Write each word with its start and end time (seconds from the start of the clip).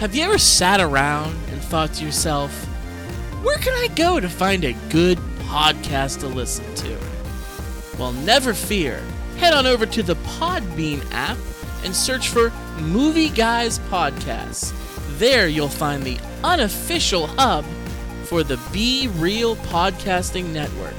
Have 0.00 0.14
you 0.14 0.22
ever 0.22 0.38
sat 0.38 0.80
around 0.80 1.36
and 1.50 1.60
thought 1.60 1.92
to 1.94 2.04
yourself, 2.04 2.52
where 3.42 3.58
can 3.58 3.72
I 3.72 3.92
go 3.96 4.20
to 4.20 4.28
find 4.28 4.64
a 4.64 4.72
good 4.90 5.18
podcast 5.40 6.20
to 6.20 6.28
listen 6.28 6.72
to? 6.76 6.96
Well, 7.98 8.12
never 8.12 8.54
fear. 8.54 9.02
Head 9.38 9.54
on 9.54 9.66
over 9.66 9.86
to 9.86 10.02
the 10.04 10.14
Podbean 10.14 11.04
app 11.10 11.36
and 11.82 11.96
search 11.96 12.28
for 12.28 12.50
Movie 12.80 13.30
Guys 13.30 13.80
Podcasts. 13.90 14.72
There 15.18 15.48
you'll 15.48 15.68
find 15.68 16.04
the 16.04 16.20
unofficial 16.44 17.26
hub 17.26 17.64
for 18.22 18.44
the 18.44 18.60
Be 18.72 19.08
Real 19.16 19.56
Podcasting 19.56 20.52
Network. 20.52 20.94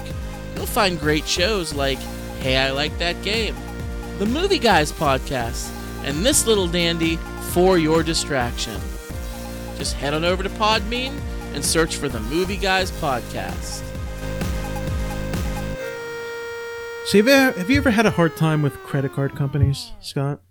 You'll 0.55 0.66
find 0.66 1.00
great 1.00 1.26
shows 1.26 1.73
like 1.73 2.00
Hey, 2.41 2.58
I 2.58 2.72
Like 2.72 2.98
That 2.98 3.22
Game, 3.22 3.55
the 4.18 4.26
Movie 4.26 4.59
Guys 4.59 4.91
Podcast, 4.91 5.72
and 6.04 6.26
this 6.26 6.45
little 6.45 6.68
dandy 6.68 7.18
for 7.49 7.77
your 7.77 8.03
distraction. 8.03 8.80
Just 9.77 9.95
head 9.95 10.13
on 10.13 10.23
over 10.23 10.44
to 10.44 10.49
Podbean 10.49 11.20
and 11.53 11.66
search 11.66 11.95
for 11.95 12.09
the 12.09 12.20
Movie 12.21 12.57
Guys 12.57 12.91
Podcast. 12.91 13.84
So 17.05 17.17
have 17.17 17.27
you, 17.27 17.34
ever, 17.34 17.59
have 17.59 17.70
you 17.71 17.77
ever 17.77 17.90
had 17.90 18.05
a 18.05 18.12
hard 18.12 18.35
time 18.38 18.62
with 18.62 18.76
credit 18.84 19.13
card 19.13 19.35
companies, 19.35 19.93
Scott? 19.99 20.41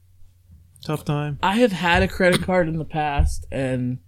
Tough 0.84 1.04
time. 1.04 1.38
I 1.40 1.58
have 1.58 1.70
had 1.70 2.02
a 2.02 2.08
credit 2.08 2.42
card 2.42 2.68
in 2.68 2.78
the 2.78 2.84
past, 2.84 3.46
and 3.52 3.98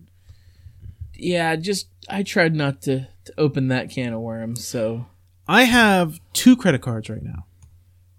yeah, 1.14 1.54
just 1.54 1.88
I 2.08 2.24
tried 2.24 2.56
not 2.56 2.82
to, 2.82 3.06
to 3.24 3.34
open 3.38 3.68
that 3.68 3.90
can 3.90 4.12
of 4.12 4.20
worms. 4.20 4.66
So 4.66 5.06
I 5.46 5.64
have 5.64 6.18
two 6.32 6.56
credit 6.56 6.80
cards 6.82 7.08
right 7.08 7.22
now. 7.22 7.46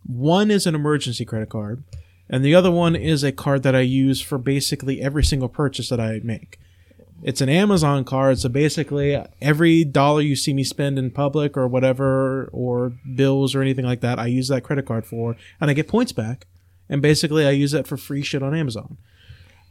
One 0.06 0.50
is 0.50 0.66
an 0.66 0.76
emergency 0.76 1.26
credit 1.26 1.50
card, 1.50 1.84
and 2.32 2.44
the 2.44 2.56
other 2.56 2.72
one 2.72 2.96
is 2.96 3.24
a 3.24 3.32
card 3.32 3.62
that 3.64 3.76
I 3.76 3.82
use 3.82 4.22
for 4.22 4.40
basically 4.40 5.02
every 5.02 5.24
single 5.24 5.50
purchase 5.50 5.90
that 5.90 6.00
I 6.00 6.22
make. 6.24 6.58
It's 7.22 7.42
an 7.42 7.50
Amazon 7.50 8.04
card, 8.04 8.40
so 8.40 8.50
basically 8.50 9.24
every 9.40 9.84
dollar 9.84 10.22
you 10.22 10.36
see 10.36 10.54
me 10.54 10.64
spend 10.64 10.98
in 10.98 11.12
public 11.12 11.56
or 11.56 11.68
whatever, 11.68 12.50
or 12.52 12.94
bills 13.16 13.54
or 13.54 13.62
anything 13.62 13.86
like 13.86 14.02
that, 14.02 14.18
I 14.18 14.26
use 14.26 14.48
that 14.48 14.64
credit 14.64 14.88
card 14.88 15.06
for, 15.06 15.36
and 15.60 15.70
I 15.70 15.74
get 15.74 15.88
points 15.88 16.14
back. 16.14 16.48
And 16.90 17.02
basically, 17.02 17.46
I 17.46 17.52
use 17.52 17.72
that 17.72 17.88
for 17.88 17.96
free 17.96 18.22
shit 18.22 18.44
on 18.44 18.56
Amazon. 18.56 18.98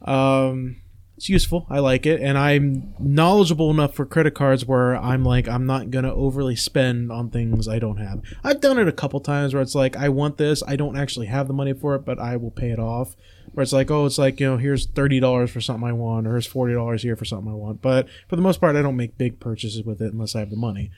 Um, 0.03 0.77
it's 1.21 1.29
useful. 1.29 1.67
I 1.69 1.81
like 1.81 2.07
it, 2.07 2.23
and 2.23 2.39
I'm 2.39 2.95
knowledgeable 2.99 3.71
enough 3.71 3.95
for 3.95 4.07
credit 4.07 4.31
cards 4.31 4.65
where 4.65 4.97
I'm 4.97 5.23
like, 5.23 5.47
I'm 5.49 5.67
not 5.67 5.91
gonna 5.91 6.15
overly 6.15 6.57
spend 6.57 7.13
on 7.13 7.29
things 7.29 7.69
I 7.69 7.79
don't 7.79 7.99
have. 7.99 8.23
I've 8.43 8.63
done 8.63 8.79
it 8.79 8.89
a 8.89 8.93
couple 8.93 9.21
times 9.21 9.53
where 9.53 9.63
it's 9.63 9.75
like, 9.75 9.99
I 9.99 10.09
want 10.09 10.39
this, 10.39 10.63
I 10.67 10.77
don't 10.77 10.97
actually 10.97 11.27
have 11.27 11.47
the 11.47 11.53
money 11.53 11.75
for 11.75 11.95
it, 11.95 12.07
but 12.07 12.19
I 12.19 12.37
will 12.37 12.51
pay 12.51 12.71
it 12.71 12.79
off. 12.79 13.17
Where 13.53 13.63
it's 13.63 13.75
like, 13.75 13.91
oh, 13.91 14.07
it's 14.07 14.17
like 14.17 14.41
you 14.41 14.47
know, 14.47 14.57
here's 14.57 14.87
thirty 14.87 15.21
dollars 15.21 15.51
for 15.51 15.61
something 15.61 15.87
I 15.87 15.93
want, 15.93 16.27
or 16.27 16.31
here's 16.31 16.47
forty 16.47 16.73
dollars 16.73 17.03
here 17.03 17.17
for 17.17 17.27
something 17.27 17.53
I 17.53 17.55
want. 17.55 17.83
But 17.83 18.09
for 18.27 18.37
the 18.37 18.43
most 18.43 18.59
part, 18.59 18.75
I 18.75 18.81
don't 18.81 18.97
make 18.97 19.19
big 19.19 19.41
purchases 19.41 19.85
with 19.85 20.01
it 20.01 20.15
unless 20.15 20.35
I 20.35 20.39
have 20.39 20.49
the 20.49 20.57
money. 20.57 20.91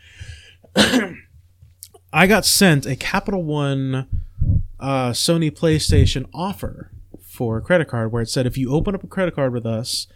I 2.12 2.28
got 2.28 2.46
sent 2.46 2.86
a 2.86 2.94
Capital 2.94 3.42
One 3.42 4.06
uh, 4.78 5.10
Sony 5.10 5.50
PlayStation 5.50 6.28
offer 6.32 6.92
for 7.32 7.56
a 7.56 7.62
credit 7.62 7.88
card 7.88 8.12
where 8.12 8.22
it 8.22 8.28
said 8.28 8.46
if 8.46 8.58
you 8.58 8.72
open 8.72 8.94
up 8.94 9.02
a 9.02 9.06
credit 9.06 9.34
card 9.34 9.54
with 9.54 9.64
us, 9.64 10.06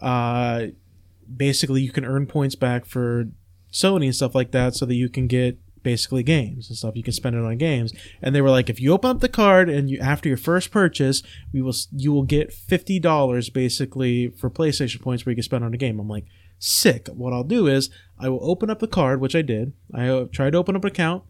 uh, 0.00 0.66
basically 1.34 1.82
you 1.82 1.92
can 1.92 2.04
earn 2.04 2.26
points 2.26 2.54
back 2.54 2.84
for 2.84 3.28
Sony 3.72 4.06
and 4.06 4.14
stuff 4.14 4.34
like 4.34 4.50
that, 4.52 4.74
so 4.74 4.86
that 4.86 4.94
you 4.94 5.08
can 5.08 5.26
get 5.26 5.58
basically 5.82 6.22
games 6.22 6.68
and 6.68 6.76
stuff. 6.76 6.94
You 6.94 7.02
can 7.02 7.12
spend 7.12 7.36
it 7.36 7.42
on 7.42 7.56
games. 7.56 7.92
And 8.20 8.34
they 8.34 8.42
were 8.42 8.50
like, 8.50 8.68
if 8.68 8.80
you 8.80 8.92
open 8.92 9.10
up 9.10 9.20
the 9.20 9.28
card 9.28 9.68
and 9.68 9.88
you 9.88 9.98
after 9.98 10.28
your 10.28 10.36
first 10.38 10.70
purchase, 10.70 11.22
we 11.52 11.62
will 11.62 11.74
you 11.92 12.12
will 12.12 12.24
get 12.24 12.52
fifty 12.52 12.98
dollars 12.98 13.50
basically 13.50 14.28
for 14.28 14.50
PlayStation 14.50 15.00
points 15.00 15.24
where 15.24 15.30
you 15.30 15.36
can 15.36 15.42
spend 15.42 15.64
on 15.64 15.74
a 15.74 15.78
game. 15.78 15.98
I'm 15.98 16.08
like, 16.08 16.26
sick. 16.58 17.08
What 17.08 17.32
I'll 17.32 17.44
do 17.44 17.66
is 17.66 17.90
I 18.18 18.28
will 18.28 18.40
open 18.42 18.70
up 18.70 18.80
the 18.80 18.88
card, 18.88 19.20
which 19.20 19.34
I 19.34 19.42
did. 19.42 19.72
I 19.94 20.08
uh, 20.08 20.24
tried 20.26 20.50
to 20.52 20.58
open 20.58 20.76
up 20.76 20.84
an 20.84 20.90
account. 20.90 21.24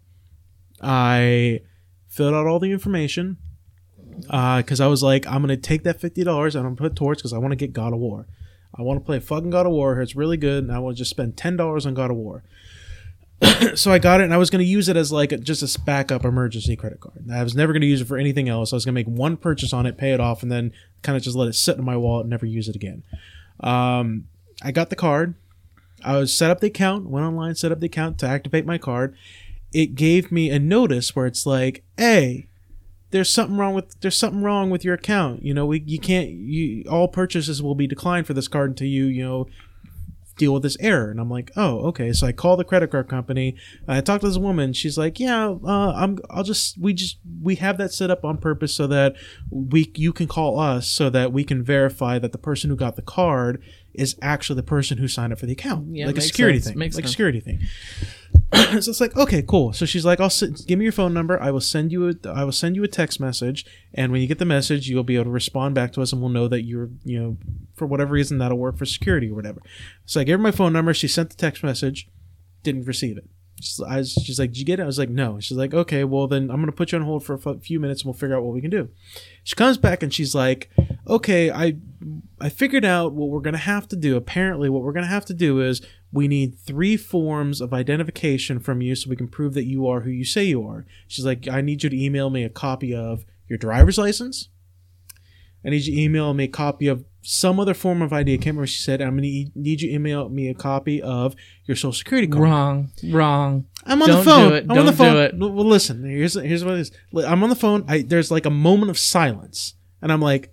I 0.82 1.60
filled 2.08 2.34
out 2.34 2.46
all 2.46 2.58
the 2.58 2.72
information 2.72 3.36
because 4.22 4.80
I 4.80 4.86
was 4.86 5.02
like, 5.02 5.26
I'm 5.26 5.42
gonna 5.42 5.56
take 5.56 5.84
that 5.84 6.00
fifty 6.00 6.24
dollars 6.24 6.56
and 6.56 6.66
I'm 6.66 6.74
gonna 6.74 6.88
put 6.88 6.92
it 6.92 6.96
towards 6.96 7.20
because 7.20 7.32
I 7.32 7.38
want 7.38 7.52
to 7.52 7.56
get 7.56 7.72
God 7.72 7.92
of 7.92 8.00
War. 8.00 8.26
I 8.74 8.82
want 8.82 9.00
to 9.00 9.04
play 9.04 9.18
fucking 9.18 9.50
God 9.50 9.66
of 9.66 9.72
War. 9.72 10.00
It's 10.00 10.14
really 10.14 10.36
good, 10.36 10.64
and 10.64 10.72
I 10.72 10.78
want 10.78 10.96
to 10.96 10.98
just 10.98 11.10
spend 11.10 11.36
ten 11.36 11.56
dollars 11.56 11.86
on 11.86 11.94
God 11.94 12.10
of 12.10 12.16
War. 12.16 12.44
so 13.74 13.90
I 13.90 13.98
got 13.98 14.20
it, 14.20 14.24
and 14.24 14.34
I 14.34 14.36
was 14.36 14.50
going 14.50 14.60
to 14.60 14.70
use 14.70 14.88
it 14.88 14.96
as 14.96 15.10
like 15.10 15.32
a, 15.32 15.38
just 15.38 15.62
a 15.62 15.80
backup 15.80 16.24
emergency 16.24 16.76
credit 16.76 17.00
card. 17.00 17.24
I 17.32 17.42
was 17.42 17.54
never 17.54 17.72
going 17.72 17.80
to 17.80 17.86
use 17.86 18.00
it 18.00 18.06
for 18.06 18.18
anything 18.18 18.48
else. 18.48 18.72
I 18.72 18.76
was 18.76 18.84
going 18.84 18.94
to 18.94 18.98
make 18.98 19.06
one 19.06 19.36
purchase 19.36 19.72
on 19.72 19.86
it, 19.86 19.96
pay 19.96 20.12
it 20.12 20.20
off, 20.20 20.42
and 20.42 20.52
then 20.52 20.72
kind 21.02 21.16
of 21.16 21.22
just 21.22 21.36
let 21.36 21.48
it 21.48 21.54
sit 21.54 21.78
in 21.78 21.84
my 21.84 21.96
wallet 21.96 22.24
and 22.24 22.30
never 22.30 22.46
use 22.46 22.68
it 22.68 22.76
again. 22.76 23.02
Um, 23.60 24.26
I 24.62 24.72
got 24.72 24.90
the 24.90 24.96
card. 24.96 25.34
I 26.04 26.16
was 26.16 26.36
set 26.36 26.50
up 26.50 26.60
the 26.60 26.66
account, 26.66 27.08
went 27.08 27.26
online, 27.26 27.54
set 27.54 27.72
up 27.72 27.80
the 27.80 27.86
account 27.86 28.18
to 28.18 28.26
activate 28.26 28.66
my 28.66 28.78
card. 28.78 29.16
It 29.72 29.94
gave 29.94 30.30
me 30.30 30.50
a 30.50 30.58
notice 30.58 31.14
where 31.14 31.26
it's 31.26 31.46
like, 31.46 31.84
"Hey, 31.96 32.48
there's 33.10 33.32
something 33.32 33.56
wrong 33.56 33.74
with 33.74 34.00
there's 34.00 34.16
something 34.16 34.42
wrong 34.42 34.70
with 34.70 34.84
your 34.84 34.94
account. 34.94 35.42
You 35.42 35.54
know, 35.54 35.66
we 35.66 35.82
you 35.86 35.98
can't 35.98 36.30
you 36.30 36.84
all 36.88 37.08
purchases 37.08 37.62
will 37.62 37.74
be 37.74 37.86
declined 37.86 38.26
for 38.26 38.34
this 38.34 38.48
card 38.48 38.70
until 38.70 38.88
you 38.88 39.06
you 39.06 39.24
know 39.24 39.46
deal 40.40 40.54
with 40.54 40.62
this 40.62 40.76
error. 40.80 41.10
And 41.10 41.20
I'm 41.20 41.30
like, 41.30 41.52
oh, 41.54 41.80
okay. 41.88 42.12
So 42.12 42.26
I 42.26 42.32
call 42.32 42.56
the 42.56 42.64
credit 42.64 42.90
card 42.90 43.08
company. 43.08 43.56
I 43.86 44.00
talk 44.00 44.22
to 44.22 44.26
this 44.26 44.38
woman. 44.38 44.72
She's 44.72 44.96
like, 44.98 45.20
yeah, 45.20 45.48
uh, 45.48 45.92
I'm. 45.92 46.18
I'll 46.30 46.42
just 46.42 46.78
we 46.78 46.94
just 46.94 47.18
we 47.42 47.56
have 47.56 47.78
that 47.78 47.92
set 47.92 48.10
up 48.10 48.24
on 48.24 48.38
purpose 48.38 48.74
so 48.74 48.86
that 48.88 49.14
we 49.50 49.92
you 49.94 50.12
can 50.12 50.26
call 50.26 50.58
us 50.58 50.88
so 50.88 51.10
that 51.10 51.32
we 51.32 51.44
can 51.44 51.62
verify 51.62 52.18
that 52.18 52.32
the 52.32 52.38
person 52.38 52.70
who 52.70 52.76
got 52.76 52.96
the 52.96 53.02
card 53.02 53.62
is 53.92 54.16
actually 54.22 54.56
the 54.56 54.62
person 54.64 54.98
who 54.98 55.06
signed 55.06 55.32
up 55.32 55.38
for 55.38 55.46
the 55.46 55.52
account. 55.52 55.94
Yeah, 55.94 56.06
like 56.06 56.16
a 56.16 56.22
security 56.22 56.58
sense. 56.58 56.70
thing. 56.70 56.78
Makes 56.78 56.96
like 56.96 57.04
a 57.04 57.08
security 57.08 57.40
thing. 57.40 57.60
so 58.80 58.90
it's 58.90 59.00
like 59.00 59.16
okay, 59.16 59.42
cool. 59.42 59.72
So 59.72 59.86
she's 59.86 60.04
like, 60.04 60.18
"I'll 60.18 60.26
s- 60.26 60.42
give 60.42 60.78
me 60.78 60.84
your 60.84 60.92
phone 60.92 61.14
number. 61.14 61.40
I 61.40 61.50
will 61.50 61.60
send 61.60 61.92
you 61.92 62.08
a 62.08 62.28
I 62.28 62.44
will 62.44 62.52
send 62.52 62.74
you 62.76 62.82
a 62.82 62.88
text 62.88 63.20
message, 63.20 63.64
and 63.94 64.10
when 64.10 64.20
you 64.20 64.26
get 64.26 64.38
the 64.38 64.44
message, 64.44 64.88
you'll 64.88 65.04
be 65.04 65.14
able 65.14 65.24
to 65.26 65.30
respond 65.30 65.74
back 65.74 65.92
to 65.92 66.02
us, 66.02 66.12
and 66.12 66.20
we'll 66.20 66.30
know 66.30 66.48
that 66.48 66.64
you're 66.64 66.90
you 67.04 67.20
know 67.20 67.36
for 67.74 67.86
whatever 67.86 68.12
reason 68.12 68.38
that'll 68.38 68.58
work 68.58 68.76
for 68.76 68.84
security 68.86 69.30
or 69.30 69.34
whatever." 69.34 69.60
So 70.04 70.20
I 70.20 70.24
gave 70.24 70.38
her 70.38 70.42
my 70.42 70.50
phone 70.50 70.72
number. 70.72 70.92
She 70.94 71.06
sent 71.08 71.30
the 71.30 71.36
text 71.36 71.62
message, 71.62 72.08
didn't 72.62 72.86
receive 72.86 73.16
it. 73.16 73.28
She's, 73.60 73.80
I 73.80 74.02
she's 74.02 74.38
like, 74.38 74.50
"Did 74.50 74.58
you 74.58 74.64
get 74.64 74.80
it?" 74.80 74.82
I 74.82 74.86
was 74.86 74.98
like, 74.98 75.10
"No." 75.10 75.38
She's 75.40 75.56
like, 75.56 75.74
"Okay, 75.74 76.04
well 76.04 76.26
then 76.26 76.50
I'm 76.50 76.60
gonna 76.60 76.72
put 76.72 76.92
you 76.92 76.98
on 76.98 77.04
hold 77.04 77.24
for 77.24 77.34
a 77.34 77.58
few 77.58 77.78
minutes, 77.78 78.02
and 78.02 78.06
we'll 78.06 78.18
figure 78.18 78.36
out 78.36 78.42
what 78.42 78.54
we 78.54 78.60
can 78.60 78.70
do." 78.70 78.88
She 79.44 79.54
comes 79.54 79.78
back 79.78 80.02
and 80.02 80.12
she's 80.12 80.34
like, 80.34 80.70
"Okay, 81.06 81.50
I 81.50 81.76
I 82.40 82.48
figured 82.48 82.84
out 82.84 83.12
what 83.12 83.28
we're 83.28 83.40
gonna 83.40 83.58
have 83.58 83.88
to 83.88 83.96
do. 83.96 84.16
Apparently, 84.16 84.68
what 84.68 84.82
we're 84.82 84.92
gonna 84.92 85.06
have 85.06 85.26
to 85.26 85.34
do 85.34 85.60
is 85.60 85.82
we 86.12 86.26
need 86.26 86.58
three 86.58 86.96
forms 86.96 87.60
of 87.60 87.72
identification 87.72 88.58
from 88.58 88.80
you 88.80 88.94
so 88.94 89.08
we 89.08 89.16
can 89.16 89.28
prove 89.28 89.54
that 89.54 89.64
you 89.64 89.86
are 89.86 90.00
who 90.00 90.10
you 90.10 90.24
say 90.24 90.44
you 90.44 90.66
are." 90.66 90.86
She's 91.06 91.24
like, 91.24 91.48
"I 91.48 91.60
need 91.60 91.82
you 91.82 91.90
to 91.90 92.04
email 92.04 92.30
me 92.30 92.44
a 92.44 92.48
copy 92.48 92.94
of 92.94 93.24
your 93.48 93.58
driver's 93.58 93.98
license. 93.98 94.48
I 95.64 95.70
need 95.70 95.84
you 95.84 95.94
to 95.94 96.00
email 96.00 96.32
me 96.32 96.44
a 96.44 96.48
copy 96.48 96.86
of 96.86 97.04
some 97.22 97.60
other 97.60 97.74
form 97.74 98.00
of 98.02 98.12
ID. 98.12 98.32
I 98.34 98.36
can't 98.36 98.46
remember 98.48 98.66
she 98.66 98.82
said. 98.82 99.00
I'm 99.02 99.16
gonna 99.16 99.26
e- 99.26 99.52
need 99.54 99.80
you 99.82 99.92
email 99.92 100.28
me 100.28 100.48
a 100.48 100.54
copy 100.54 101.02
of 101.02 101.34
your 101.66 101.76
social 101.76 101.92
security 101.92 102.26
card." 102.28 102.42
wrong, 102.42 102.90
wrong. 103.10 103.66
I'm 103.84 104.00
on 104.02 104.08
Don't 104.08 104.18
the 104.18 104.24
phone. 104.30 104.48
do 104.50 104.54
it. 104.56 104.66
I'm 104.68 104.78
on 104.78 104.86
the 104.86 104.92
phone. 104.92 105.14
do 105.14 105.20
it. 105.20 105.38
Well, 105.38 105.64
listen. 105.64 106.04
Here's 106.04 106.34
here's 106.34 106.64
what 106.64 106.74
it 106.74 106.80
is. 106.80 106.92
I'm 107.26 107.42
on 107.42 107.50
the 107.50 107.56
phone. 107.56 107.84
I 107.88 108.02
there's 108.02 108.30
like 108.30 108.46
a 108.46 108.50
moment 108.50 108.90
of 108.90 108.98
silence, 108.98 109.74
and 110.02 110.10
I'm 110.12 110.20
like, 110.22 110.52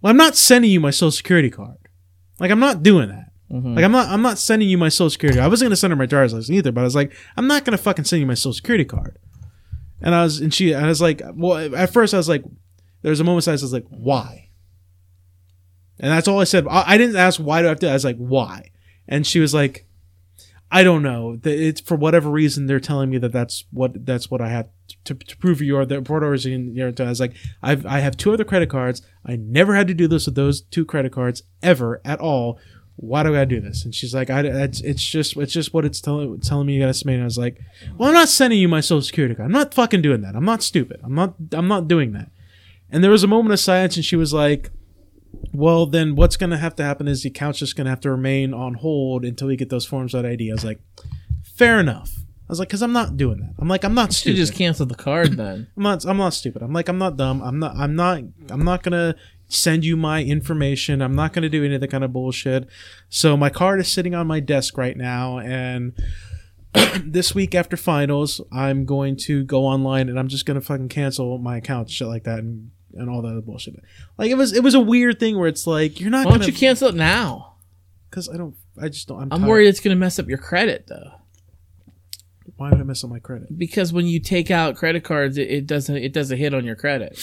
"Well, 0.00 0.10
I'm 0.10 0.16
not 0.16 0.36
sending 0.36 0.70
you 0.70 0.80
my 0.80 0.90
social 0.90 1.10
security 1.12 1.50
card. 1.50 1.76
Like, 2.38 2.50
I'm 2.50 2.60
not 2.60 2.82
doing 2.82 3.08
that. 3.08 3.26
Mhm. 3.52 3.74
Like, 3.74 3.84
I'm 3.84 3.92
not 3.92 4.08
I'm 4.08 4.22
not 4.22 4.38
sending 4.38 4.68
you 4.68 4.78
my 4.78 4.88
social 4.88 5.10
security. 5.10 5.40
I 5.40 5.48
wasn't 5.48 5.66
gonna 5.68 5.76
send 5.76 5.90
her 5.92 5.96
my 5.96 6.06
driver's 6.06 6.32
license 6.32 6.50
either, 6.50 6.70
but 6.72 6.82
I 6.82 6.84
was 6.84 6.94
like, 6.94 7.12
I'm 7.36 7.46
not 7.48 7.64
gonna 7.64 7.78
fucking 7.78 8.04
send 8.04 8.20
you 8.20 8.26
my 8.26 8.34
social 8.34 8.52
security 8.54 8.84
card. 8.84 9.18
And 10.00 10.14
I 10.14 10.22
was 10.22 10.40
and 10.40 10.54
she 10.54 10.72
and 10.72 10.86
I 10.86 10.88
was 10.88 11.02
like, 11.02 11.20
well, 11.34 11.74
at 11.74 11.92
first 11.92 12.14
I 12.14 12.16
was 12.16 12.28
like, 12.28 12.44
there 13.02 13.10
was 13.10 13.20
a 13.20 13.24
moment 13.24 13.46
of. 13.46 13.50
I 13.50 13.54
was 13.54 13.72
like, 13.72 13.86
why? 13.90 14.49
And 16.00 16.10
that's 16.10 16.26
all 16.26 16.40
I 16.40 16.44
said. 16.44 16.66
I, 16.66 16.84
I 16.86 16.98
didn't 16.98 17.16
ask 17.16 17.38
why 17.38 17.60
do 17.60 17.66
I 17.66 17.70
have 17.70 17.80
to. 17.80 17.90
I 17.90 17.92
was 17.92 18.04
like, 18.04 18.16
why? 18.16 18.70
And 19.06 19.26
she 19.26 19.38
was 19.38 19.54
like, 19.54 19.86
I 20.72 20.82
don't 20.82 21.02
know. 21.02 21.38
It's 21.44 21.80
for 21.80 21.96
whatever 21.96 22.30
reason 22.30 22.66
they're 22.66 22.80
telling 22.80 23.10
me 23.10 23.18
that 23.18 23.32
that's 23.32 23.64
what 23.72 24.06
that's 24.06 24.30
what 24.30 24.40
I 24.40 24.48
have 24.48 24.68
to, 25.04 25.14
to 25.14 25.36
prove 25.36 25.60
you 25.60 25.76
are 25.76 25.84
the 25.84 26.00
Port 26.00 26.22
Origin. 26.22 26.76
I 26.80 27.02
was 27.02 27.20
like, 27.20 27.34
I've 27.62 27.84
I 27.84 27.98
have 27.98 28.16
two 28.16 28.32
other 28.32 28.44
credit 28.44 28.70
cards. 28.70 29.02
I 29.26 29.36
never 29.36 29.74
had 29.74 29.88
to 29.88 29.94
do 29.94 30.06
this 30.06 30.26
with 30.26 30.36
those 30.36 30.62
two 30.62 30.84
credit 30.84 31.12
cards 31.12 31.42
ever 31.62 32.00
at 32.04 32.20
all. 32.20 32.58
Why 32.94 33.22
do 33.22 33.34
I 33.34 33.44
do 33.46 33.60
this? 33.60 33.84
And 33.84 33.94
she's 33.94 34.14
like, 34.14 34.30
I, 34.30 34.42
it's, 34.42 34.80
it's 34.82 35.02
just 35.02 35.36
it's 35.36 35.52
just 35.52 35.74
what 35.74 35.84
it's 35.84 36.00
telling 36.00 36.38
telling 36.40 36.66
me 36.66 36.74
you 36.74 36.80
gotta 36.80 36.94
submit. 36.94 37.14
And 37.14 37.22
I 37.22 37.26
was 37.26 37.38
like, 37.38 37.60
well, 37.96 38.08
I'm 38.08 38.14
not 38.14 38.28
sending 38.28 38.60
you 38.60 38.68
my 38.68 38.80
social 38.80 39.02
security 39.02 39.34
card. 39.34 39.46
I'm 39.46 39.52
not 39.52 39.74
fucking 39.74 40.02
doing 40.02 40.20
that. 40.20 40.36
I'm 40.36 40.44
not 40.44 40.62
stupid. 40.62 41.00
I'm 41.02 41.14
not 41.14 41.34
I'm 41.52 41.68
not 41.68 41.88
doing 41.88 42.12
that. 42.12 42.30
And 42.92 43.02
there 43.02 43.10
was 43.10 43.24
a 43.24 43.28
moment 43.28 43.52
of 43.52 43.60
silence, 43.60 43.96
and 43.96 44.04
she 44.04 44.16
was 44.16 44.32
like, 44.32 44.70
well, 45.52 45.86
then 45.86 46.14
what's 46.14 46.36
going 46.36 46.50
to 46.50 46.58
have 46.58 46.76
to 46.76 46.84
happen 46.84 47.08
is 47.08 47.22
the 47.22 47.28
account's 47.28 47.58
just 47.58 47.76
going 47.76 47.84
to 47.86 47.90
have 47.90 48.00
to 48.00 48.10
remain 48.10 48.54
on 48.54 48.74
hold 48.74 49.24
until 49.24 49.48
we 49.48 49.56
get 49.56 49.70
those 49.70 49.86
forms 49.86 50.14
ID. 50.14 50.50
I 50.50 50.54
was 50.54 50.64
like, 50.64 50.80
fair 51.42 51.80
enough. 51.80 52.10
I 52.16 52.50
was 52.50 52.58
like, 52.58 52.68
because 52.68 52.82
I'm 52.82 52.92
not 52.92 53.16
doing 53.16 53.38
that. 53.40 53.54
I'm 53.58 53.68
like, 53.68 53.84
I'm 53.84 53.94
not 53.94 54.12
stupid. 54.12 54.36
You 54.36 54.42
just 54.42 54.54
cancel 54.54 54.86
the 54.86 54.96
card 54.96 55.36
then. 55.36 55.68
I'm 55.76 55.82
not. 55.82 56.04
I'm 56.04 56.16
not 56.16 56.34
stupid. 56.34 56.62
I'm 56.62 56.72
like, 56.72 56.88
I'm 56.88 56.98
not 56.98 57.16
dumb. 57.16 57.42
I'm 57.42 57.60
not. 57.60 57.76
I'm 57.76 57.94
not. 57.94 58.22
I'm 58.48 58.64
not 58.64 58.82
gonna 58.82 59.14
send 59.46 59.84
you 59.84 59.96
my 59.96 60.22
information. 60.22 61.02
I'm 61.02 61.14
not 61.14 61.32
going 61.32 61.42
to 61.42 61.48
do 61.48 61.64
any 61.64 61.74
of 61.74 61.80
that 61.80 61.90
kind 61.90 62.04
of 62.04 62.12
bullshit. 62.12 62.68
So 63.08 63.36
my 63.36 63.50
card 63.50 63.80
is 63.80 63.88
sitting 63.88 64.14
on 64.14 64.26
my 64.26 64.40
desk 64.40 64.78
right 64.78 64.96
now, 64.96 65.38
and 65.38 65.92
this 67.04 67.34
week 67.34 67.54
after 67.54 67.76
finals, 67.76 68.40
I'm 68.52 68.84
going 68.84 69.16
to 69.18 69.44
go 69.44 69.64
online 69.64 70.08
and 70.08 70.18
I'm 70.18 70.28
just 70.28 70.46
going 70.46 70.58
to 70.58 70.64
fucking 70.64 70.88
cancel 70.88 71.38
my 71.38 71.56
account, 71.56 71.90
shit 71.90 72.08
like 72.08 72.24
that, 72.24 72.38
and 72.38 72.70
and 72.94 73.08
all 73.08 73.22
that 73.22 73.28
other 73.28 73.40
bullshit. 73.40 73.82
Like 74.18 74.30
it 74.30 74.36
was 74.36 74.52
it 74.52 74.62
was 74.62 74.74
a 74.74 74.80
weird 74.80 75.20
thing 75.20 75.38
where 75.38 75.48
it's 75.48 75.66
like 75.66 76.00
you're 76.00 76.10
not 76.10 76.26
Why 76.26 76.38
don't 76.38 76.46
you 76.46 76.52
cancel 76.52 76.88
it 76.88 76.94
now? 76.94 77.50
because 78.10 78.28
I 78.28 78.36
don't 78.36 78.56
I 78.80 78.88
just 78.88 79.08
don't 79.08 79.22
I'm, 79.22 79.32
I'm 79.32 79.46
worried 79.46 79.68
it's 79.68 79.80
going 79.80 79.94
to 79.94 79.98
mess 79.98 80.18
up 80.18 80.28
your 80.28 80.38
credit 80.38 80.86
though. 80.88 81.12
Why 82.56 82.70
would 82.70 82.80
I 82.80 82.82
mess 82.82 83.02
up 83.04 83.10
my 83.10 83.20
credit? 83.20 83.56
Because 83.56 83.92
when 83.92 84.06
you 84.06 84.20
take 84.20 84.50
out 84.50 84.76
credit 84.76 85.02
cards, 85.02 85.38
it, 85.38 85.50
it 85.50 85.66
doesn't 85.66 85.96
it 85.96 86.12
does 86.12 86.30
a 86.30 86.36
hit 86.36 86.52
on 86.52 86.64
your 86.64 86.76
credit. 86.76 87.18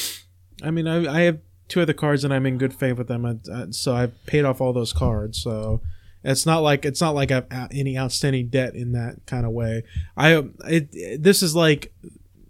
I 0.64 0.72
mean, 0.72 0.88
I, 0.88 1.06
I 1.14 1.22
have 1.22 1.40
two 1.68 1.82
other 1.82 1.94
cards 1.94 2.24
and 2.24 2.34
I'm 2.34 2.46
in 2.46 2.58
good 2.58 2.74
faith 2.74 2.98
with 2.98 3.08
them, 3.08 3.26
uh, 3.26 3.34
uh, 3.52 3.68
so 3.72 3.94
I've 3.94 4.26
paid 4.26 4.46
off 4.46 4.62
all 4.62 4.74
those 4.74 4.94
cards. 4.94 5.40
So 5.42 5.82
it's 6.24 6.46
not 6.46 6.60
like 6.60 6.86
it's 6.86 7.02
not 7.02 7.14
like 7.14 7.32
I've 7.32 7.46
uh, 7.52 7.68
any 7.72 7.98
outstanding 7.98 8.48
debt 8.48 8.74
in 8.74 8.94
that 8.94 9.26
kind 9.28 9.46
of 9.46 9.52
way. 9.52 9.84
I 10.16 10.44
it, 10.66 11.22
this 11.22 11.44
is 11.44 11.56
like 11.56 11.94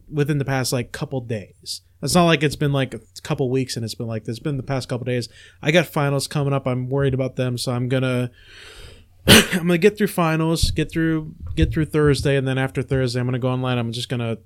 within 0.09 0.37
the 0.37 0.45
past 0.45 0.71
like 0.71 0.91
couple 0.91 1.19
days. 1.21 1.81
It's 2.01 2.13
not 2.15 2.25
like 2.25 2.43
it's 2.43 2.55
been 2.55 2.73
like 2.73 2.93
a 2.93 3.01
couple 3.23 3.49
weeks 3.49 3.75
and 3.75 3.83
it's 3.83 3.95
been 3.95 4.07
like 4.07 4.25
this. 4.25 4.37
It's 4.37 4.43
been 4.43 4.57
the 4.57 4.63
past 4.63 4.87
couple 4.87 5.05
days. 5.05 5.29
I 5.61 5.71
got 5.71 5.87
finals 5.87 6.27
coming 6.27 6.53
up. 6.53 6.67
I'm 6.67 6.89
worried 6.89 7.13
about 7.13 7.35
them, 7.37 7.57
so 7.57 7.71
I'm 7.71 7.89
gonna 7.89 8.29
I'm 9.27 9.59
gonna 9.67 9.77
get 9.77 9.97
through 9.97 10.07
finals, 10.07 10.71
get 10.71 10.91
through 10.91 11.33
get 11.55 11.73
through 11.73 11.85
Thursday, 11.85 12.37
and 12.37 12.47
then 12.47 12.57
after 12.57 12.81
Thursday, 12.83 13.19
I'm 13.19 13.25
gonna 13.25 13.39
go 13.39 13.49
online. 13.49 13.77
I'm 13.77 13.91
just 13.91 14.09
gonna 14.09 14.37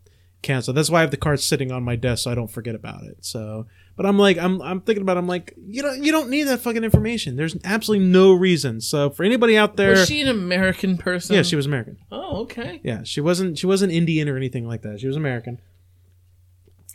cancel. 0.41 0.73
That's 0.73 0.89
why 0.89 0.99
I 0.99 1.01
have 1.01 1.11
the 1.11 1.17
card 1.17 1.39
sitting 1.39 1.71
on 1.71 1.83
my 1.83 1.95
desk 1.95 2.23
so 2.23 2.31
I 2.31 2.35
don't 2.35 2.49
forget 2.49 2.73
about 2.73 3.03
it. 3.03 3.17
So, 3.23 3.67
but 3.95 4.05
I'm 4.05 4.17
like, 4.17 4.37
I'm 4.37 4.61
I'm 4.61 4.81
thinking 4.81 5.01
about. 5.03 5.17
It, 5.17 5.19
I'm 5.19 5.27
like, 5.27 5.53
you 5.67 5.81
don't 5.83 6.03
you 6.03 6.11
don't 6.11 6.29
need 6.29 6.43
that 6.43 6.61
fucking 6.61 6.83
information. 6.83 7.35
There's 7.35 7.55
absolutely 7.63 8.07
no 8.07 8.31
reason. 8.33 8.81
So 8.81 9.09
for 9.09 9.23
anybody 9.23 9.57
out 9.57 9.75
there, 9.75 9.91
Was 9.91 10.07
she 10.07 10.21
an 10.21 10.29
American 10.29 10.97
person? 10.97 11.35
yeah, 11.35 11.43
she 11.43 11.55
was 11.55 11.65
American. 11.65 11.97
Oh, 12.11 12.43
okay. 12.43 12.79
Yeah, 12.83 13.03
she 13.03 13.21
wasn't 13.21 13.57
she 13.59 13.67
wasn't 13.67 13.91
Indian 13.91 14.29
or 14.29 14.37
anything 14.37 14.65
like 14.67 14.81
that. 14.83 14.99
She 14.99 15.07
was 15.07 15.17
American. 15.17 15.59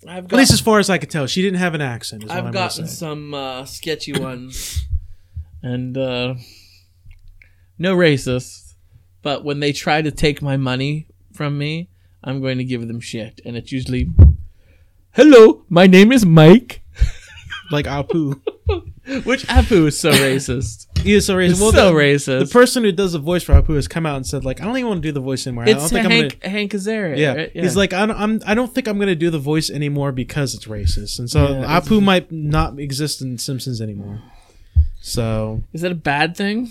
I've 0.06 0.25
At 0.25 0.32
least 0.32 0.52
as 0.52 0.60
far 0.60 0.78
as 0.78 0.90
I 0.90 0.98
could 0.98 1.10
tell, 1.10 1.26
she 1.26 1.43
didn't 1.43 1.58
have 1.58 1.75
an 1.75 1.81
accent. 1.81 2.25
Is 2.25 2.31
I've 2.31 2.46
I'm 2.46 2.52
gotten 2.52 2.87
say. 2.87 2.94
some 2.94 3.34
uh, 3.34 3.64
sketchy 3.64 4.12
ones, 4.19 4.84
and 5.62 5.96
uh, 5.96 6.34
no 7.78 7.96
racist, 7.96 8.75
but 9.22 9.44
when 9.44 9.60
they 9.60 9.72
try 9.72 10.02
to 10.02 10.10
take 10.10 10.43
my 10.43 10.56
money 10.56 11.08
from 11.32 11.58
me, 11.58 11.88
I'm 12.22 12.40
going 12.40 12.58
to 12.58 12.64
give 12.64 12.87
them 12.88 13.00
shit, 13.00 13.40
and 13.44 13.56
it's 13.56 13.72
usually, 13.72 14.10
"Hello, 15.12 15.64
my 15.69 15.87
name 15.87 16.12
is 16.12 16.25
Mike," 16.26 16.82
like 17.70 17.87
Apu. 17.87 18.40
which 19.25 19.46
Apu 19.46 19.87
is 19.87 19.99
so 19.99 20.10
racist. 20.10 20.87
Is 21.14 21.26
so 21.26 21.36
racist. 21.36 21.50
It's 21.52 21.60
Well, 21.60 21.72
so 21.72 21.92
the, 21.92 21.98
racist. 21.98 22.38
the 22.40 22.52
person 22.52 22.84
who 22.84 22.92
does 22.92 23.12
the 23.12 23.18
voice 23.18 23.42
for 23.42 23.52
Apu 23.54 23.74
has 23.76 23.88
come 23.88 24.06
out 24.06 24.16
and 24.16 24.26
said 24.26 24.44
like, 24.44 24.60
I 24.60 24.64
don't 24.64 24.76
even 24.76 24.88
want 24.88 25.02
to 25.02 25.08
do 25.08 25.12
the 25.12 25.20
voice 25.20 25.46
anymore. 25.46 25.64
I 25.64 25.66
don't 25.72 25.76
it's 25.82 25.90
think 25.92 26.04
I'm 26.04 26.10
gonna. 26.10 26.22
Hank 26.22 26.42
Hank 26.42 26.72
Azaria. 26.72 27.16
Yeah. 27.16 27.34
right? 27.34 27.50
he's 27.54 27.76
like, 27.76 27.92
I 27.92 28.06
don't, 28.06 28.18
I'm, 28.18 28.40
I 28.46 28.54
don't 28.54 28.74
think 28.74 28.86
I'm 28.88 28.96
going 28.96 29.08
to 29.08 29.14
do 29.14 29.30
the 29.30 29.38
voice 29.38 29.70
anymore 29.70 30.12
because 30.12 30.54
it's 30.54 30.66
racist, 30.66 31.18
and 31.18 31.30
so 31.30 31.44
Yeah, 31.48 31.58
it's- 31.76 31.88
Apu 31.88 32.02
might 32.02 32.30
not 32.32 32.78
exist 32.78 33.22
in 33.22 33.38
Simpsons 33.38 33.80
anymore. 33.80 34.20
So 35.00 35.62
is 35.72 35.82
that 35.82 35.92
a 35.92 35.96
bad 35.96 36.36
thing? 36.36 36.70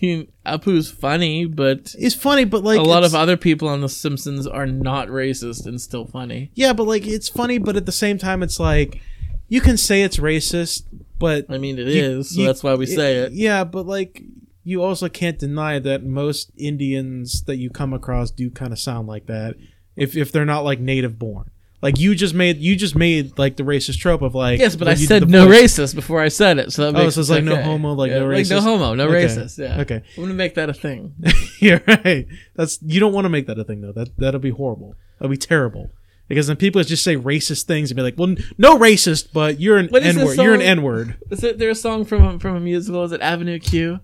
I 0.00 0.06
mean, 0.06 0.32
Apu's 0.46 0.90
funny, 0.90 1.44
but 1.44 1.94
it's 1.98 2.14
funny, 2.14 2.44
but 2.44 2.62
like 2.62 2.78
a 2.78 2.82
lot 2.82 3.02
of 3.04 3.14
other 3.16 3.36
people 3.36 3.68
on 3.68 3.80
The 3.80 3.88
Simpsons 3.88 4.46
are 4.46 4.64
not 4.66 5.08
racist 5.08 5.66
and 5.66 5.80
still 5.80 6.06
funny. 6.06 6.50
yeah, 6.54 6.72
but 6.72 6.84
like 6.86 7.06
it's 7.06 7.28
funny, 7.28 7.58
but 7.58 7.76
at 7.76 7.84
the 7.84 7.92
same 7.92 8.16
time, 8.16 8.42
it's 8.42 8.60
like 8.60 9.00
you 9.48 9.60
can 9.60 9.76
say 9.76 10.02
it's 10.02 10.18
racist, 10.18 10.84
but 11.18 11.46
I 11.48 11.58
mean, 11.58 11.78
it 11.78 11.88
you- 11.88 12.02
is, 12.02 12.34
so 12.34 12.40
you- 12.40 12.46
that's 12.46 12.62
why 12.62 12.74
we 12.74 12.86
say 12.86 13.16
it. 13.18 13.32
Yeah, 13.32 13.64
but 13.64 13.86
like 13.86 14.22
you 14.64 14.82
also 14.82 15.08
can't 15.08 15.38
deny 15.38 15.78
that 15.78 16.04
most 16.04 16.50
Indians 16.58 17.42
that 17.44 17.56
you 17.56 17.70
come 17.70 17.92
across 17.94 18.30
do 18.30 18.50
kind 18.50 18.72
of 18.72 18.78
sound 18.78 19.08
like 19.08 19.26
that 19.26 19.54
if 19.96 20.16
if 20.16 20.30
they're 20.32 20.44
not 20.44 20.64
like 20.64 20.80
native 20.80 21.18
born. 21.18 21.50
Like 21.80 21.98
you 22.00 22.16
just 22.16 22.34
made 22.34 22.56
you 22.58 22.74
just 22.74 22.96
made 22.96 23.38
like 23.38 23.56
the 23.56 23.62
racist 23.62 23.98
trope 23.98 24.20
of 24.20 24.34
like 24.34 24.58
Yes, 24.58 24.74
but 24.74 24.88
I 24.88 24.94
said 24.94 25.30
no 25.30 25.46
voice- 25.46 25.78
racist 25.78 25.94
before 25.94 26.20
I 26.20 26.26
said 26.26 26.58
it, 26.58 26.72
so 26.72 26.82
that 26.90 26.98
Oh, 26.98 27.04
makes 27.04 27.14
so 27.14 27.20
it's 27.20 27.30
it 27.30 27.34
like 27.34 27.44
no 27.44 27.54
homo, 27.62 27.92
like 27.92 28.10
no 28.10 28.26
racist. 28.26 28.50
Like 28.50 28.50
no 28.50 28.60
homo, 28.62 28.94
no 28.94 29.08
Okay. 29.08 29.26
racist. 29.26 29.58
Yeah. 29.58 29.80
Okay. 29.82 30.02
I'm 30.16 30.22
gonna 30.24 30.34
make 30.34 30.54
that 30.56 30.68
a 30.68 30.74
thing. 30.74 31.14
You're 31.60 31.80
right. 31.86 32.26
That's 32.56 32.80
you 32.82 32.98
don't 32.98 33.12
want 33.12 33.26
to 33.26 33.28
make 33.28 33.46
that 33.46 33.58
a 33.60 33.64
thing 33.64 33.80
though. 33.80 33.92
That 33.92 34.10
that'll 34.18 34.40
be 34.40 34.50
horrible. 34.50 34.96
That'll 35.20 35.30
be 35.30 35.36
terrible. 35.36 35.90
Because 36.28 36.46
then 36.46 36.56
people 36.56 36.82
just 36.82 37.02
say 37.02 37.16
racist 37.16 37.64
things 37.64 37.90
and 37.90 37.96
be 37.96 38.02
like, 38.02 38.14
"Well, 38.18 38.34
no 38.58 38.78
racist, 38.78 39.32
but 39.32 39.58
you're 39.60 39.78
an 39.78 39.88
N 39.94 40.24
word. 40.24 40.36
You're 40.36 40.54
an 40.54 40.60
n 40.62 40.82
word." 40.82 41.16
Is 41.30 41.42
it 41.42 41.58
there 41.58 41.70
a 41.70 41.74
song 41.74 42.04
from 42.04 42.22
a, 42.24 42.38
from 42.38 42.56
a 42.56 42.60
musical? 42.60 43.02
Is 43.04 43.12
it 43.12 43.20
Avenue 43.22 43.58
Q 43.58 44.00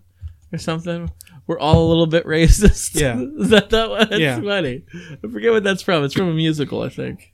or 0.53 0.59
something? 0.59 1.11
We're 1.47 1.59
all 1.59 1.87
a 1.87 1.89
little 1.89 2.07
bit 2.07 2.25
racist. 2.25 2.99
Yeah. 2.99 3.19
is 3.43 3.51
that 3.51 3.69
that 3.71 3.91
one? 3.91 4.09
That's 4.09 4.21
Yeah. 4.21 4.41
funny. 4.41 4.85
I 5.23 5.29
forget 5.29 5.53
what 5.53 5.65
that's 5.65 5.83
from. 5.83 6.03
It's 6.05 6.15
from 6.15 6.29
a 6.29 6.35
musical, 6.35 6.81
I 6.81 6.89
think. 6.89 7.33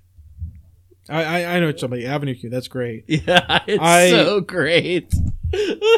I 1.09 1.23
I, 1.45 1.57
I 1.57 1.61
know 1.61 1.75
somebody 1.77 2.05
Avenue 2.07 2.35
Q. 2.35 2.51
That's 2.51 2.69
great. 2.69 3.05
Yeah, 3.09 3.61
it's 3.69 3.83
I- 3.83 4.11
so 4.11 4.41
great. 4.41 5.15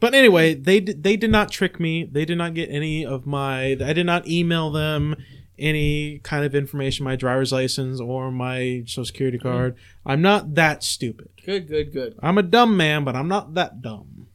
But 0.00 0.14
anyway, 0.14 0.54
they 0.54 0.80
they 0.80 1.16
did 1.18 1.30
not 1.30 1.50
trick 1.50 1.78
me. 1.78 2.04
They 2.10 2.24
did 2.24 2.38
not 2.38 2.54
get 2.54 2.70
any 2.70 3.04
of 3.04 3.26
my. 3.26 3.72
I 3.72 3.92
did 3.92 4.06
not 4.06 4.26
email 4.26 4.70
them 4.70 5.14
any 5.60 6.18
kind 6.20 6.44
of 6.44 6.54
information, 6.54 7.04
my 7.04 7.16
driver's 7.16 7.52
license 7.52 8.00
or 8.00 8.30
my 8.30 8.82
social 8.86 9.04
security 9.04 9.38
Mm-hmm. 9.38 9.48
card. 9.48 9.76
I'm 10.06 10.22
not 10.22 10.54
that 10.54 10.82
stupid. 10.82 11.28
good, 11.44 11.68
good, 11.68 11.92
good. 11.92 12.16
I'm 12.22 12.38
a 12.38 12.42
dumb 12.42 12.76
man, 12.76 13.04
but 13.04 13.14
I'm 13.14 13.28
not 13.28 13.54
that 13.54 13.82
dumb. 13.82 14.26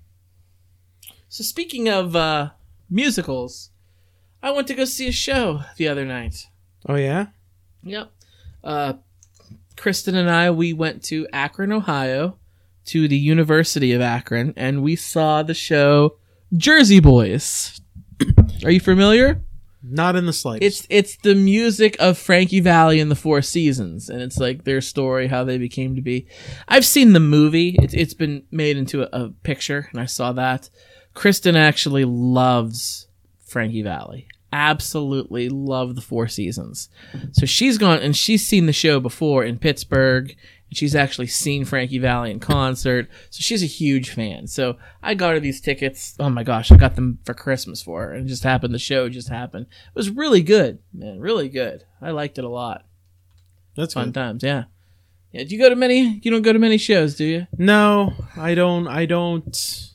So 1.29 1.43
speaking 1.43 1.89
of 1.89 2.15
uh, 2.15 2.51
musicals, 2.89 3.71
I 4.41 4.51
went 4.51 4.67
to 4.67 4.73
go 4.73 4.85
see 4.85 5.07
a 5.07 5.11
show 5.11 5.61
the 5.77 5.87
other 5.87 6.05
night. 6.05 6.47
Oh 6.87 6.95
yeah. 6.95 7.27
Yep. 7.83 8.11
Uh, 8.63 8.93
Kristen 9.75 10.15
and 10.15 10.29
I, 10.29 10.51
we 10.51 10.71
went 10.73 11.03
to 11.05 11.27
Akron, 11.33 11.71
Ohio, 11.71 12.37
to 12.85 13.07
the 13.07 13.17
University 13.17 13.91
of 13.93 14.01
Akron, 14.01 14.53
and 14.55 14.81
we 14.83 14.95
saw 14.95 15.43
the 15.43 15.53
show 15.53 16.17
Jersey 16.55 16.99
Boys. 16.99 17.81
Are 18.63 18.71
you 18.71 18.79
familiar? 18.79 19.41
Not 19.87 20.15
in 20.15 20.25
the 20.25 20.33
slightest. 20.33 20.87
It's 20.87 20.87
it's 20.89 21.17
the 21.17 21.35
music 21.35 21.95
of 21.99 22.17
Frankie 22.17 22.59
Valli 22.59 22.99
and 22.99 23.11
the 23.11 23.15
Four 23.15 23.41
Seasons, 23.41 24.09
and 24.09 24.21
it's 24.21 24.37
like 24.37 24.63
their 24.63 24.81
story, 24.81 25.27
how 25.27 25.43
they 25.43 25.57
became 25.57 25.95
to 25.95 26.01
be. 26.01 26.27
I've 26.67 26.85
seen 26.85 27.13
the 27.13 27.19
movie; 27.19 27.75
it's 27.79 27.93
it's 27.93 28.13
been 28.13 28.43
made 28.51 28.77
into 28.77 29.03
a, 29.03 29.25
a 29.25 29.29
picture, 29.29 29.87
and 29.91 30.01
I 30.01 30.05
saw 30.05 30.31
that. 30.33 30.69
Kristen 31.13 31.55
actually 31.55 32.03
loves 32.03 33.07
Frankie 33.45 33.83
Valli. 33.83 34.27
Absolutely 34.51 35.49
love 35.49 35.95
the 35.95 36.01
Four 36.01 36.27
Seasons. 36.27 36.89
So 37.33 37.45
she's 37.45 37.77
gone 37.77 37.99
and 37.99 38.15
she's 38.15 38.45
seen 38.45 38.65
the 38.67 38.73
show 38.73 38.99
before 38.99 39.43
in 39.43 39.59
Pittsburgh. 39.59 40.35
She's 40.75 40.95
actually 40.95 41.27
seen 41.27 41.65
Frankie 41.65 41.99
Valli 41.99 42.31
in 42.31 42.39
concert. 42.39 43.09
So 43.29 43.39
she's 43.41 43.63
a 43.63 43.67
huge 43.67 44.09
fan. 44.09 44.47
So 44.47 44.77
I 45.01 45.13
got 45.13 45.33
her 45.33 45.39
these 45.39 45.61
tickets. 45.61 46.15
Oh 46.19 46.29
my 46.29 46.43
gosh, 46.43 46.71
I 46.71 46.77
got 46.77 46.95
them 46.95 47.19
for 47.23 47.33
Christmas 47.33 47.81
for 47.81 48.01
her. 48.03 48.13
And 48.13 48.25
it 48.25 48.29
just 48.29 48.43
happened. 48.43 48.73
The 48.73 48.79
show 48.79 49.09
just 49.09 49.29
happened. 49.29 49.67
It 49.87 49.95
was 49.95 50.09
really 50.09 50.41
good, 50.41 50.79
man. 50.93 51.19
Really 51.19 51.49
good. 51.49 51.83
I 52.01 52.11
liked 52.11 52.37
it 52.37 52.43
a 52.43 52.49
lot. 52.49 52.85
That's 53.75 53.93
Fun 53.93 54.07
good. 54.07 54.13
times, 54.13 54.43
yeah. 54.43 54.65
Yeah. 55.31 55.43
Do 55.43 55.55
you 55.55 55.61
go 55.61 55.69
to 55.69 55.75
many? 55.75 56.19
You 56.23 56.31
don't 56.31 56.43
go 56.43 56.53
to 56.53 56.59
many 56.59 56.77
shows, 56.77 57.15
do 57.15 57.25
you? 57.25 57.47
No, 57.57 58.13
I 58.37 58.55
don't. 58.55 58.87
I 58.87 59.05
don't. 59.05 59.91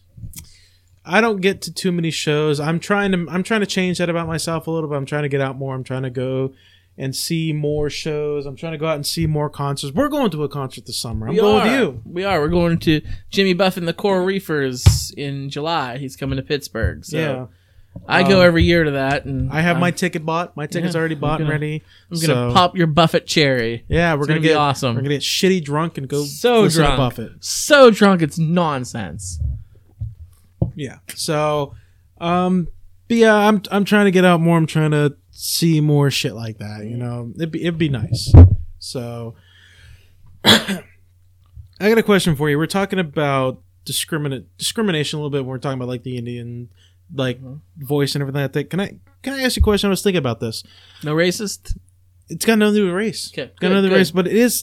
I 1.03 1.23
don't 1.23 1.41
get 1.41 1.63
to 1.63 1.73
too 1.73 1.93
many 1.93 2.11
shows. 2.11 2.61
I'm 2.61 2.79
trying 2.79 3.13
to. 3.13 3.27
I'm 3.31 3.43
trying 3.43 3.61
to 3.61 3.67
change 3.67 3.99
that 3.99 4.11
about 4.11 4.27
myself 4.27 4.67
a 4.67 4.71
little 4.71 4.89
bit. 4.89 4.97
I'm 4.97 5.07
trying 5.07 5.23
to 5.23 5.31
get 5.31 5.41
out 5.41 5.57
more. 5.57 5.75
I'm 5.75 5.83
trying 5.85 6.03
to 6.03 6.11
go 6.11 6.53
and 7.01 7.17
see 7.17 7.51
more 7.53 7.89
shows. 7.89 8.45
I'm 8.45 8.55
trying 8.57 8.73
to 8.73 8.79
go 8.79 8.87
out 8.87 8.95
and 8.97 9.07
see 9.07 9.27
more 9.27 9.49
concerts. 9.49 9.95
We're 9.95 10.09
going 10.11 10.31
to 10.33 10.45
a 10.45 10.49
concert 10.51 10.85
this 10.85 10.99
summer. 10.99 11.27
I'm 11.29 11.35
We 11.35 11.41
going 11.41 11.61
are. 11.63 11.65
with 11.65 11.81
you. 11.81 12.03
We 12.05 12.25
are. 12.25 12.39
We're 12.41 12.49
going 12.49 12.79
to 12.81 13.01
Jimmy 13.31 13.55
Buffett 13.55 13.79
and 13.79 13.89
the 13.89 13.95
Coral 13.95 14.25
Reefers 14.27 15.11
in 15.17 15.49
July. 15.49 15.97
He's 15.97 16.15
coming 16.15 16.37
to 16.37 16.43
Pittsburgh. 16.43 17.03
So 17.07 17.17
yeah, 17.19 17.47
I 18.07 18.23
go 18.23 18.41
Um, 18.43 18.47
every 18.47 18.65
year 18.65 18.85
to 18.85 18.91
that, 18.91 19.25
and 19.25 19.51
I 19.51 19.63
have 19.63 19.77
I'm, 19.77 19.81
my 19.81 19.91
ticket 19.93 20.27
bought. 20.27 20.55
My 20.59 20.67
ticket's 20.67 20.95
Yeah, 20.95 21.01
already 21.01 21.15
bought 21.15 21.41
and 21.41 21.49
gonna- 21.49 21.53
ready. 21.53 21.83
I'm 22.13 22.21
gonna 22.21 22.53
pop 22.53 22.77
your 22.77 22.87
Buffett 22.87 23.27
cherry. 23.27 23.85
Yeah, 23.89 24.15
we're 24.15 24.27
gonna, 24.27 24.41
get 24.41 24.59
awesome. 24.59 24.95
We're 24.95 25.01
gonna 25.01 25.15
get 25.15 25.23
shitty 25.23 25.65
drunk 25.65 25.97
and 25.97 26.07
go 26.07 26.25
So 26.25 26.69
drunk. 26.69 26.99
Buffett. 26.99 27.33
So 27.41 27.91
drunk, 27.91 28.21
it's 28.21 28.39
nonsense. 28.39 29.41
Yeah. 30.77 30.99
So, 31.15 31.75
um, 32.21 32.69
but 33.09 33.17
yeah, 33.17 33.35
I'm 33.35 33.63
I'm 33.71 33.85
trying 33.85 34.05
to 34.05 34.11
get 34.13 34.25
out 34.25 34.41
more. 34.41 34.57
I'm 34.57 34.67
trying 34.67 34.91
to 34.93 35.17
see 35.31 35.81
more 35.81 36.11
shit 36.11 36.35
like 36.35 36.59
that. 36.59 36.87
You 36.87 36.97
know, 36.97 37.33
it'd 37.37 37.51
be 37.51 37.63
it'd 37.63 37.79
be 37.79 37.89
nice. 37.89 38.33
So, 38.79 39.35
I 40.45 40.83
got 41.81 41.99
a 41.99 42.03
question 42.03 42.37
for 42.37 42.49
you. 42.51 42.59
We're 42.59 42.67
talking 42.67 42.99
about 42.99 43.63
discriminate 43.85 44.57
discrimination 44.59 45.19
a 45.19 45.23
little 45.23 45.31
bit. 45.31 45.41
When 45.43 45.49
we're 45.51 45.59
talking 45.59 45.79
about 45.79 45.89
like 45.89 46.03
the 46.03 46.17
Indian 46.19 46.69
like 47.15 47.43
Mhm. 47.43 47.61
voice 47.79 48.15
and 48.15 48.23
everything 48.23 48.43
like 48.43 48.53
that. 48.53 48.71
Can 48.71 48.79
I 48.81 48.97
can 49.23 49.33
I 49.35 49.43
ask 49.43 49.57
you 49.57 49.61
a 49.61 49.65
question? 49.65 49.89
I 49.89 49.91
was 49.91 50.03
thinking 50.03 50.19
about 50.19 50.41
this. 50.41 50.63
No 51.03 51.15
racist. 51.15 51.77
It's 52.29 52.45
got 52.45 52.59
nothing 52.59 52.75
to 52.75 52.81
do 52.81 52.87
with 52.87 52.95
race. 52.95 53.31
Okay, 53.33 53.51
got 53.61 53.69
nothing 53.71 53.83
to 53.85 53.89
do 53.89 53.93
with 53.93 53.99
race, 53.99 54.11
but 54.13 54.27
it 54.29 54.35
is. 54.35 54.63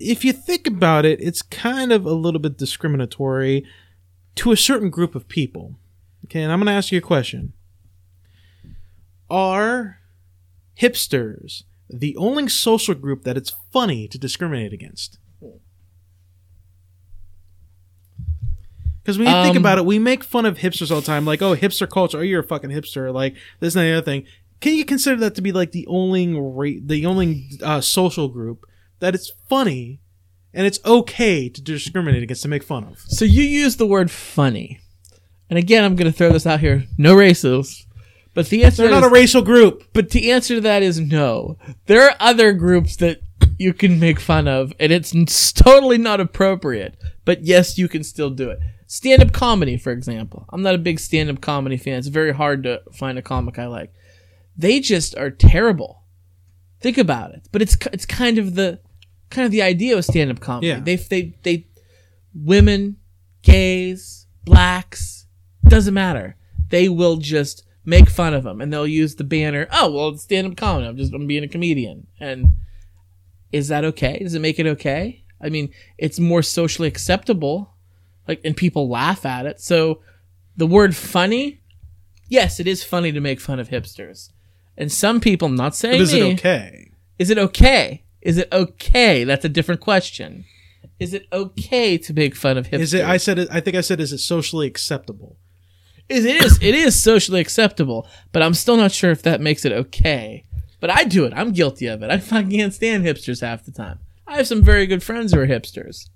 if 0.00 0.24
you 0.24 0.32
think 0.32 0.66
about 0.66 1.04
it, 1.04 1.20
it's 1.20 1.40
kind 1.40 1.92
of 1.92 2.04
a 2.04 2.12
little 2.12 2.40
bit 2.40 2.58
discriminatory 2.58 3.64
to 4.34 4.50
a 4.50 4.56
certain 4.56 4.90
group 4.90 5.14
of 5.14 5.28
people. 5.28 5.76
Okay, 6.24 6.42
and 6.42 6.50
I'm 6.50 6.58
going 6.58 6.66
to 6.66 6.72
ask 6.72 6.90
you 6.90 6.98
a 6.98 7.00
question. 7.00 7.52
Are 9.30 9.98
hipsters 10.80 11.62
the 11.88 12.16
only 12.16 12.48
social 12.48 12.94
group 12.94 13.24
that 13.24 13.36
it's 13.36 13.52
funny 13.72 14.08
to 14.08 14.18
discriminate 14.18 14.72
against? 14.72 15.18
Because 19.02 19.18
when 19.18 19.28
you 19.28 19.34
think 19.42 19.56
Um, 19.56 19.62
about 19.62 19.76
it, 19.76 19.84
we 19.84 19.98
make 19.98 20.24
fun 20.24 20.46
of 20.46 20.58
hipsters 20.58 20.90
all 20.90 21.00
the 21.00 21.06
time, 21.06 21.26
like, 21.26 21.42
"Oh, 21.42 21.54
hipster 21.54 21.88
culture! 21.88 22.18
Oh, 22.18 22.22
you're 22.22 22.40
a 22.40 22.44
fucking 22.46 22.70
hipster!" 22.70 23.12
Like 23.12 23.34
this 23.60 23.74
and 23.76 23.84
the 23.84 23.92
other 23.92 24.04
thing. 24.04 24.24
Can 24.60 24.74
you 24.76 24.84
consider 24.86 25.16
that 25.16 25.34
to 25.34 25.42
be 25.42 25.52
like 25.52 25.72
the 25.72 25.86
only 25.88 26.32
ra- 26.34 26.80
the 26.82 27.04
only 27.04 27.50
uh, 27.62 27.82
social 27.82 28.28
group 28.28 28.64
that 29.00 29.14
it's 29.14 29.30
funny 29.46 30.00
and 30.54 30.66
it's 30.66 30.78
okay 30.86 31.50
to 31.50 31.60
discriminate 31.60 32.22
against 32.22 32.42
to 32.42 32.48
make 32.48 32.62
fun 32.62 32.84
of? 32.84 32.98
So 33.00 33.26
you 33.26 33.42
use 33.42 33.76
the 33.76 33.86
word 33.86 34.10
funny. 34.10 34.80
And 35.50 35.58
again, 35.58 35.84
I'm 35.84 35.96
going 35.96 36.10
to 36.10 36.16
throw 36.16 36.30
this 36.32 36.46
out 36.46 36.60
here. 36.60 36.84
No 36.96 37.14
races. 37.14 37.83
But 38.34 38.48
the 38.48 38.64
answer 38.64 38.82
They're 38.82 38.90
not 38.90 39.02
that 39.02 39.06
a 39.06 39.10
racial 39.10 39.42
group. 39.42 39.84
but 39.92 40.10
the 40.10 40.30
answer 40.32 40.56
to 40.56 40.60
that 40.62 40.82
is 40.82 41.00
no. 41.00 41.56
There 41.86 42.02
are 42.02 42.16
other 42.20 42.52
groups 42.52 42.96
that 42.96 43.20
you 43.58 43.72
can 43.72 44.00
make 44.00 44.18
fun 44.18 44.48
of 44.48 44.72
and 44.80 44.90
it's 44.92 45.52
totally 45.52 45.98
not 45.98 46.20
appropriate. 46.20 46.96
But 47.24 47.44
yes, 47.44 47.78
you 47.78 47.88
can 47.88 48.02
still 48.02 48.30
do 48.30 48.50
it. 48.50 48.58
Stand-up 48.86 49.32
comedy, 49.32 49.76
for 49.76 49.92
example. 49.92 50.44
I'm 50.52 50.62
not 50.62 50.74
a 50.74 50.78
big 50.78 51.00
stand-up 51.00 51.40
comedy 51.40 51.76
fan. 51.76 51.98
It's 51.98 52.08
very 52.08 52.32
hard 52.32 52.64
to 52.64 52.82
find 52.92 53.18
a 53.18 53.22
comic 53.22 53.58
I 53.58 53.66
like. 53.66 53.92
They 54.56 54.80
just 54.80 55.16
are 55.16 55.30
terrible. 55.30 56.02
Think 56.80 56.98
about 56.98 57.32
it. 57.32 57.48
But 57.50 57.62
it's 57.62 57.76
it's 57.92 58.04
kind 58.04 58.36
of 58.38 58.56
the 58.56 58.80
kind 59.30 59.46
of 59.46 59.52
the 59.52 59.62
idea 59.62 59.96
of 59.96 60.04
stand-up 60.04 60.40
comedy. 60.40 60.68
Yeah. 60.68 60.80
They 60.80 60.96
they 60.96 61.34
they 61.42 61.66
women, 62.34 62.98
gays, 63.42 64.26
blacks, 64.44 65.26
doesn't 65.66 65.94
matter. 65.94 66.36
They 66.68 66.88
will 66.88 67.16
just 67.16 67.64
make 67.84 68.08
fun 68.08 68.34
of 68.34 68.44
them 68.44 68.60
and 68.60 68.72
they'll 68.72 68.86
use 68.86 69.16
the 69.16 69.24
banner, 69.24 69.66
"Oh, 69.70 69.90
well, 69.90 70.08
it's 70.08 70.22
stand-up 70.22 70.56
comedy. 70.56 70.86
I'm 70.88 70.96
just 70.96 71.12
I'm 71.12 71.26
being 71.26 71.44
a 71.44 71.48
comedian." 71.48 72.06
And 72.18 72.54
is 73.52 73.68
that 73.68 73.84
okay? 73.84 74.18
Does 74.18 74.34
it 74.34 74.40
make 74.40 74.58
it 74.58 74.66
okay? 74.66 75.24
I 75.40 75.48
mean, 75.48 75.70
it's 75.98 76.18
more 76.18 76.42
socially 76.42 76.88
acceptable. 76.88 77.74
Like 78.26 78.40
and 78.44 78.56
people 78.56 78.88
laugh 78.88 79.26
at 79.26 79.46
it. 79.46 79.60
So 79.60 80.00
the 80.56 80.66
word 80.66 80.96
funny, 80.96 81.60
yes, 82.28 82.58
it 82.58 82.66
is 82.66 82.82
funny 82.82 83.12
to 83.12 83.20
make 83.20 83.40
fun 83.40 83.60
of 83.60 83.68
hipsters. 83.68 84.30
And 84.76 84.90
some 84.90 85.20
people, 85.20 85.46
I'm 85.46 85.54
not 85.54 85.74
saying 85.76 85.98
But 85.98 86.02
is 86.02 86.12
me, 86.14 86.20
it 86.30 86.34
okay? 86.34 86.90
is 87.18 87.30
it 87.30 87.38
okay? 87.38 88.04
Is 88.22 88.38
it 88.38 88.48
okay? 88.52 89.24
That's 89.24 89.44
a 89.44 89.48
different 89.50 89.80
question. 89.80 90.46
Is 90.98 91.12
it 91.12 91.26
okay 91.32 91.98
to 91.98 92.14
make 92.14 92.34
fun 92.34 92.56
of 92.56 92.68
hipsters? 92.68 92.80
Is 92.80 92.94
it? 92.94 93.04
I 93.04 93.18
said. 93.18 93.38
It, 93.38 93.48
I 93.50 93.60
think 93.60 93.76
I 93.76 93.82
said. 93.82 94.00
Is 94.00 94.12
it 94.12 94.18
socially 94.18 94.66
acceptable? 94.66 95.36
It 96.08 96.24
is. 96.24 96.58
It 96.60 96.74
is 96.74 97.00
socially 97.00 97.40
acceptable, 97.40 98.06
but 98.32 98.42
I'm 98.42 98.54
still 98.54 98.76
not 98.76 98.92
sure 98.92 99.10
if 99.10 99.22
that 99.22 99.40
makes 99.40 99.64
it 99.64 99.72
okay. 99.72 100.44
But 100.80 100.90
I 100.90 101.04
do 101.04 101.24
it. 101.24 101.32
I'm 101.34 101.52
guilty 101.52 101.86
of 101.86 102.02
it. 102.02 102.10
I 102.10 102.18
fucking 102.18 102.50
can't 102.50 102.74
stand 102.74 103.04
hipsters 103.04 103.40
half 103.40 103.64
the 103.64 103.72
time. 103.72 104.00
I 104.26 104.36
have 104.36 104.46
some 104.46 104.62
very 104.62 104.86
good 104.86 105.02
friends 105.02 105.32
who 105.32 105.40
are 105.40 105.46
hipsters, 105.46 106.08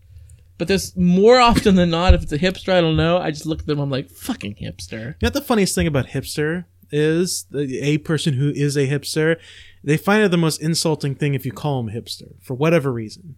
but 0.58 0.68
there's 0.68 0.96
more 0.96 1.38
often 1.38 1.74
than 1.76 1.90
not, 1.90 2.14
if 2.14 2.22
it's 2.22 2.32
a 2.32 2.38
hipster 2.38 2.72
I 2.72 2.80
don't 2.80 2.96
know, 2.96 3.18
I 3.18 3.30
just 3.30 3.46
look 3.46 3.60
at 3.60 3.66
them. 3.66 3.78
I'm 3.78 3.90
like, 3.90 4.10
fucking 4.10 4.56
hipster. 4.56 5.14
You 5.20 5.26
know 5.26 5.30
the 5.30 5.40
funniest 5.40 5.74
thing 5.74 5.86
about 5.86 6.08
hipster 6.08 6.64
is 6.90 7.46
the, 7.50 7.80
a 7.80 7.98
person 7.98 8.34
who 8.34 8.50
is 8.50 8.76
a 8.76 8.88
hipster, 8.88 9.38
they 9.84 9.96
find 9.96 10.22
it 10.22 10.30
the 10.30 10.36
most 10.36 10.60
insulting 10.60 11.14
thing 11.14 11.34
if 11.34 11.46
you 11.46 11.52
call 11.52 11.82
them 11.82 11.94
hipster 11.94 12.32
for 12.42 12.54
whatever 12.54 12.92
reason. 12.92 13.36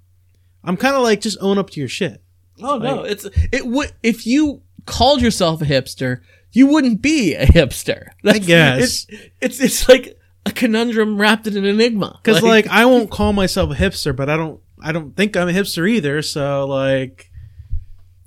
I'm 0.65 0.77
kind 0.77 0.97
of 0.97 1.03
like 1.03 1.21
just 1.21 1.39
own 1.41 1.59
up 1.59 1.71
to 1.71 1.81
your 1.81 1.89
shit. 1.89 2.23
Oh 2.63 2.79
no, 2.79 3.05
it's 3.05 3.27
it 3.53 3.67
would 3.67 3.93
if 4.03 4.27
you 4.27 4.63
called 4.87 5.23
yourself 5.23 5.63
a 5.63 5.65
hipster, 5.65 6.21
you 6.53 6.67
wouldn't 6.67 7.01
be 7.03 7.35
a 7.35 7.47
hipster. 7.47 8.09
That's, 8.23 8.47
guess. 8.47 9.07
it's 9.09 9.23
it's 9.41 9.61
it's 9.61 9.89
like 9.89 10.19
a 10.47 10.53
conundrum 10.53 11.21
wrapped 11.21 11.47
in 11.47 11.57
an 11.57 11.65
enigma. 11.65 12.19
Because 12.23 12.43
like, 12.43 12.67
I 12.69 12.87
won't 12.87 13.11
call 13.11 13.33
myself 13.33 13.71
a 13.71 13.75
hipster, 13.75 14.15
but 14.15 14.29
I 14.29 14.37
don't 14.37 14.61
I 14.83 14.93
don't 14.93 15.17
think 15.17 15.37
I'm 15.37 15.49
a 15.49 15.53
hipster 15.53 15.89
either. 15.89 16.23
So 16.23 16.67
like, 16.67 17.31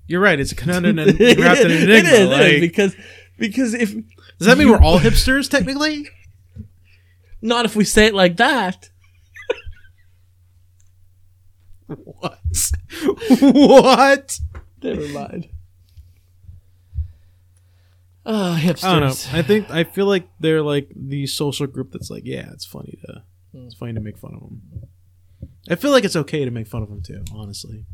you're 0.07 0.21
right. 0.21 0.39
It's 0.39 0.51
a 0.51 0.55
conundrum 0.55 0.97
wrapped 0.97 1.19
in 1.19 1.37
an 1.37 1.37
it 1.37 1.89
enigma. 1.89 2.09
it 2.09 2.13
is, 2.13 2.29
like, 2.29 2.61
because 2.61 2.95
because 3.37 3.73
if 3.73 3.93
does 4.39 4.47
that 4.47 4.57
mean 4.57 4.69
we're 4.69 4.81
all 4.81 4.99
hipsters 4.99 5.49
technically? 5.49 6.07
not 7.41 7.65
if 7.65 7.75
we 7.75 7.83
say 7.83 8.07
it 8.07 8.13
like 8.13 8.37
that. 8.37 8.89
What? 11.87 12.39
what? 13.39 14.39
Never 14.81 15.07
mind. 15.09 15.49
Oh, 18.25 18.57
hipsters. 18.59 18.83
I 18.83 18.99
don't 18.99 19.01
know. 19.01 19.37
I 19.37 19.41
think 19.41 19.69
I 19.69 19.83
feel 19.83 20.05
like 20.05 20.27
they're 20.39 20.61
like 20.61 20.89
the 20.95 21.27
social 21.27 21.67
group 21.67 21.91
that's 21.91 22.09
like, 22.09 22.23
yeah, 22.25 22.49
it's 22.53 22.65
funny 22.65 22.97
to 23.05 23.23
hmm. 23.51 23.65
it's 23.65 23.75
funny 23.75 23.93
to 23.93 23.99
make 23.99 24.17
fun 24.17 24.33
of 24.33 24.41
them. 24.41 24.61
I 25.69 25.75
feel 25.75 25.91
like 25.91 26.03
it's 26.03 26.15
okay 26.15 26.45
to 26.45 26.51
make 26.51 26.67
fun 26.67 26.83
of 26.83 26.89
them 26.89 27.01
too, 27.01 27.23
honestly. 27.33 27.85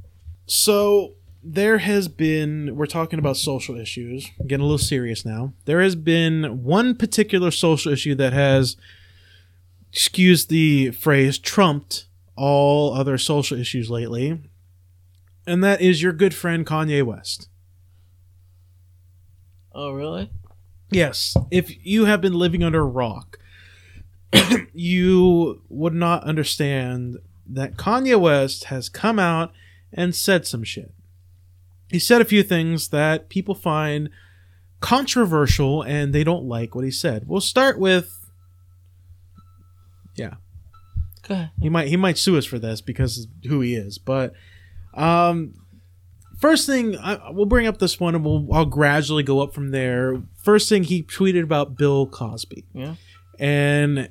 So 0.46 1.16
there 1.44 1.80
has 1.80 2.08
been 2.08 2.76
we're 2.76 2.86
talking 2.86 3.20
about 3.20 3.38
social 3.38 3.80
issues, 3.80 4.30
getting 4.46 4.62
a 4.62 4.66
little 4.66 4.78
serious 4.78 5.26
now. 5.26 5.54
There 5.66 5.82
has 5.82 5.96
been 5.96 6.64
one 6.64 6.96
particular 6.96 7.52
social 7.52 7.92
issue 7.92 8.16
that 8.16 8.34
has 8.34 8.76
excuse 9.92 10.46
the 10.46 10.92
phrase 10.92 11.40
trumped 11.40 12.06
all 12.36 12.94
other 12.94 13.18
social 13.18 13.60
issues 13.60 13.90
lately. 13.90 14.40
And 15.48 15.64
that 15.64 15.82
is 15.82 16.02
your 16.02 16.14
good 16.14 16.34
friend 16.34 16.66
Kanye 16.66 17.04
West. 17.04 17.50
Oh, 19.82 19.92
really? 19.92 20.30
Yes. 20.92 21.38
If 21.52 21.86
you 21.86 22.04
have 22.04 22.20
been 22.20 22.34
living 22.34 22.66
under 22.66 22.82
a 22.82 22.86
rock, 22.86 23.40
you 24.74 25.62
would 25.70 25.94
not 25.94 26.26
understand 26.26 27.16
that 27.48 27.78
Kanye 27.78 28.20
West 28.20 28.66
has 28.66 28.90
come 28.90 29.20
out 29.20 29.54
and 29.94 30.14
said 30.14 30.46
some 30.46 30.66
shit. 30.66 30.94
He 31.90 31.98
said 31.98 32.20
a 32.20 32.26
few 32.26 32.44
things 32.44 32.90
that 32.90 33.30
people 33.30 33.56
find 33.56 34.10
controversial 34.82 35.82
and 35.82 36.12
they 36.12 36.26
don't 36.26 36.44
like 36.44 36.76
what 36.76 36.84
he 36.84 36.92
said. 36.92 37.26
We'll 37.26 37.40
start 37.40 37.80
with 37.80 38.30
yeah. 40.16 40.34
Go 41.26 41.36
ahead. 41.36 41.52
He 41.62 41.70
might 41.70 41.88
he 41.88 41.96
might 41.96 42.18
sue 42.18 42.38
us 42.38 42.46
for 42.46 42.60
this 42.60 42.82
because 42.82 43.20
of 43.20 43.50
who 43.50 43.62
he 43.62 43.76
is. 43.76 43.98
But 43.98 44.34
um, 44.94 45.54
first 46.40 46.66
thing 46.66 46.98
I, 46.98 47.30
we'll 47.32 47.46
bring 47.46 47.68
up 47.68 47.78
this 47.80 48.00
one 48.00 48.16
and 48.16 48.24
we'll 48.26 48.48
I'll 48.54 48.66
gradually 48.66 49.24
go 49.24 49.42
up 49.42 49.54
from 49.54 49.72
there. 49.72 50.22
First 50.44 50.70
thing 50.70 50.84
he 50.84 51.04
tweeted 51.04 51.44
about 51.44 51.76
Bill 51.78 52.08
Cosby, 52.08 52.66
Yeah. 52.74 52.96
and 53.40 54.10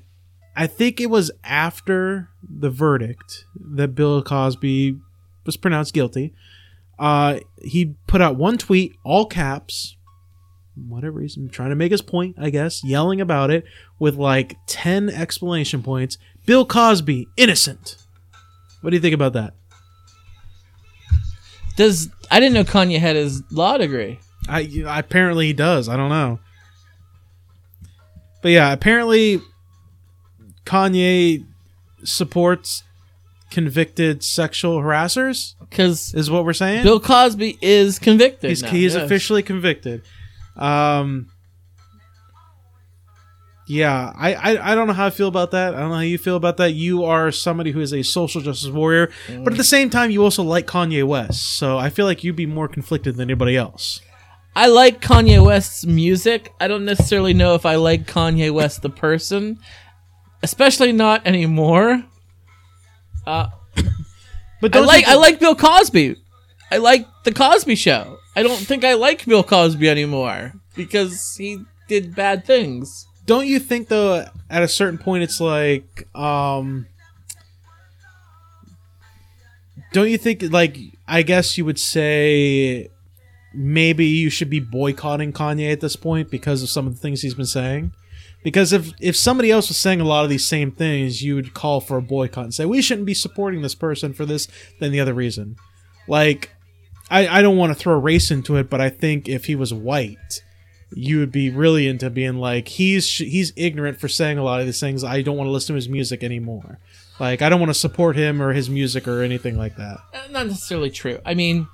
I 0.56 0.66
think 0.66 1.00
it 1.00 1.06
was 1.10 1.30
after 1.44 2.28
the 2.42 2.70
verdict 2.70 3.44
that 3.74 3.94
Bill 3.94 4.22
Cosby 4.22 4.98
was 5.46 5.56
pronounced 5.56 5.94
guilty. 5.94 6.34
Uh, 6.98 7.38
he 7.62 7.94
put 8.08 8.20
out 8.20 8.34
one 8.36 8.58
tweet, 8.58 8.96
all 9.04 9.24
caps, 9.26 9.96
whatever 10.88 11.20
reason, 11.20 11.48
trying 11.48 11.70
to 11.70 11.76
make 11.76 11.92
his 11.92 12.02
point, 12.02 12.34
I 12.40 12.50
guess, 12.50 12.82
yelling 12.82 13.20
about 13.20 13.50
it 13.52 13.64
with 14.00 14.16
like 14.16 14.56
10 14.66 15.08
explanation 15.08 15.80
points. 15.82 16.18
Bill 16.44 16.66
Cosby, 16.66 17.28
innocent. 17.36 17.96
What 18.80 18.90
do 18.90 18.96
you 18.96 19.00
think 19.00 19.14
about 19.14 19.34
that? 19.34 19.54
Does 21.78 22.08
I 22.28 22.40
didn't 22.40 22.54
know 22.54 22.64
Kanye 22.64 22.98
had 22.98 23.14
his 23.14 23.40
law 23.52 23.76
degree. 23.78 24.18
I 24.48 24.68
apparently 24.86 25.46
he 25.46 25.52
does. 25.52 25.88
I 25.88 25.96
don't 25.96 26.08
know. 26.08 26.40
But 28.42 28.48
yeah, 28.50 28.72
apparently 28.72 29.40
Kanye 30.66 31.46
supports 32.02 32.82
convicted 33.52 34.24
sexual 34.24 34.80
harassers 34.80 35.54
Because 35.60 36.12
is 36.14 36.28
what 36.32 36.44
we're 36.44 36.52
saying. 36.52 36.82
Bill 36.82 36.98
Cosby 36.98 37.58
is 37.62 38.00
convicted. 38.00 38.50
he's 38.50 38.62
now, 38.62 38.70
he's 38.70 38.94
yes. 38.96 39.04
officially 39.04 39.44
convicted. 39.44 40.02
Um 40.56 41.30
yeah, 43.68 44.12
I, 44.16 44.34
I 44.34 44.72
I 44.72 44.74
don't 44.74 44.86
know 44.86 44.94
how 44.94 45.06
I 45.06 45.10
feel 45.10 45.28
about 45.28 45.50
that. 45.52 45.74
I 45.74 45.80
don't 45.80 45.90
know 45.90 45.96
how 45.96 46.00
you 46.00 46.18
feel 46.18 46.36
about 46.36 46.56
that. 46.56 46.72
You 46.72 47.04
are 47.04 47.30
somebody 47.30 47.70
who 47.70 47.80
is 47.80 47.92
a 47.92 48.02
social 48.02 48.40
justice 48.40 48.70
warrior, 48.70 49.10
but 49.44 49.52
at 49.52 49.56
the 49.58 49.64
same 49.64 49.90
time, 49.90 50.10
you 50.10 50.24
also 50.24 50.42
like 50.42 50.66
Kanye 50.66 51.06
West. 51.06 51.56
So 51.58 51.76
I 51.78 51.90
feel 51.90 52.06
like 52.06 52.24
you'd 52.24 52.34
be 52.36 52.46
more 52.46 52.66
conflicted 52.66 53.16
than 53.16 53.28
anybody 53.28 53.56
else. 53.56 54.00
I 54.56 54.66
like 54.66 55.00
Kanye 55.00 55.44
West's 55.44 55.84
music. 55.86 56.52
I 56.58 56.66
don't 56.66 56.84
necessarily 56.84 57.34
know 57.34 57.54
if 57.54 57.64
I 57.66 57.76
like 57.76 58.06
Kanye 58.06 58.50
West 58.50 58.82
the 58.82 58.90
person, 58.90 59.58
especially 60.42 60.92
not 60.92 61.26
anymore. 61.26 62.02
Uh, 63.26 63.48
But 64.60 64.74
I 64.74 64.80
like 64.80 65.06
I 65.06 65.14
like 65.14 65.38
Bill 65.38 65.54
Cosby. 65.54 66.16
I 66.70 66.78
like 66.78 67.06
the 67.24 67.32
Cosby 67.32 67.76
Show. 67.76 68.18
I 68.34 68.42
don't 68.42 68.58
think 68.58 68.84
I 68.84 68.94
like 68.94 69.24
Bill 69.26 69.42
Cosby 69.44 69.88
anymore 69.88 70.52
because 70.74 71.36
he 71.36 71.58
did 71.88 72.14
bad 72.14 72.44
things. 72.44 73.06
Don't 73.28 73.46
you 73.46 73.58
think 73.58 73.88
though 73.88 74.24
at 74.48 74.62
a 74.62 74.68
certain 74.68 74.98
point 74.98 75.22
it's 75.22 75.38
like 75.38 76.08
um 76.16 76.86
don't 79.92 80.08
you 80.08 80.18
think 80.18 80.42
like 80.50 80.78
I 81.06 81.22
guess 81.22 81.56
you 81.58 81.64
would 81.64 81.78
say 81.78 82.88
maybe 83.54 84.06
you 84.06 84.30
should 84.30 84.50
be 84.50 84.60
boycotting 84.60 85.32
Kanye 85.32 85.70
at 85.70 85.80
this 85.80 85.94
point 85.94 86.30
because 86.30 86.62
of 86.62 86.70
some 86.70 86.86
of 86.86 86.94
the 86.94 87.00
things 87.00 87.22
he's 87.22 87.34
been 87.34 87.46
saying? 87.46 87.92
Because 88.42 88.72
if 88.72 88.92
if 89.00 89.14
somebody 89.14 89.50
else 89.50 89.68
was 89.68 89.78
saying 89.78 90.00
a 90.00 90.04
lot 90.04 90.24
of 90.24 90.30
these 90.30 90.46
same 90.46 90.70
things, 90.70 91.22
you 91.22 91.34
would 91.34 91.54
call 91.54 91.80
for 91.80 91.98
a 91.98 92.02
boycott 92.02 92.44
and 92.44 92.54
say 92.54 92.64
we 92.64 92.82
shouldn't 92.82 93.06
be 93.06 93.14
supporting 93.14 93.62
this 93.62 93.74
person 93.74 94.12
for 94.12 94.24
this 94.24 94.48
than 94.80 94.90
the 94.90 95.00
other 95.00 95.14
reason. 95.14 95.56
Like 96.06 96.50
I, 97.10 97.28
I 97.28 97.42
don't 97.42 97.56
want 97.56 97.72
to 97.72 97.78
throw 97.78 97.98
race 97.98 98.30
into 98.30 98.56
it, 98.56 98.70
but 98.70 98.80
I 98.80 98.90
think 98.90 99.28
if 99.28 99.46
he 99.46 99.54
was 99.54 99.72
white, 99.74 100.42
you 100.92 101.18
would 101.18 101.32
be 101.32 101.50
really 101.50 101.86
into 101.86 102.08
being 102.10 102.38
like 102.38 102.68
he's 102.68 103.16
he's 103.16 103.52
ignorant 103.56 104.00
for 104.00 104.08
saying 104.08 104.38
a 104.38 104.42
lot 104.42 104.60
of 104.60 104.66
these 104.66 104.80
things. 104.80 105.04
I 105.04 105.22
don't 105.22 105.36
want 105.36 105.48
to 105.48 105.52
listen 105.52 105.74
to 105.74 105.76
his 105.76 105.88
music 105.88 106.22
anymore. 106.22 106.78
Like 107.20 107.42
I 107.42 107.48
don't 107.48 107.60
want 107.60 107.70
to 107.70 107.78
support 107.78 108.16
him 108.16 108.40
or 108.40 108.52
his 108.52 108.70
music 108.70 109.06
or 109.06 109.22
anything 109.22 109.58
like 109.58 109.76
that. 109.76 109.98
Uh, 110.14 110.20
Not 110.30 110.46
necessarily 110.46 110.90
true. 110.90 111.20
I 111.26 111.34
mean, 111.34 111.66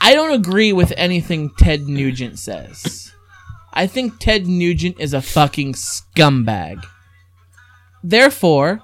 I 0.00 0.14
don't 0.14 0.32
agree 0.32 0.72
with 0.72 0.92
anything 0.96 1.50
Ted 1.58 1.82
Nugent 1.82 2.38
says. 2.38 3.12
I 3.72 3.86
think 3.86 4.18
Ted 4.18 4.46
Nugent 4.46 5.00
is 5.00 5.14
a 5.14 5.22
fucking 5.22 5.74
scumbag. 5.74 6.84
Therefore, 8.04 8.82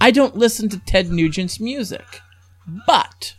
I 0.00 0.10
don't 0.10 0.36
listen 0.36 0.68
to 0.70 0.78
Ted 0.78 1.10
Nugent's 1.10 1.60
music. 1.60 2.20
But 2.86 3.34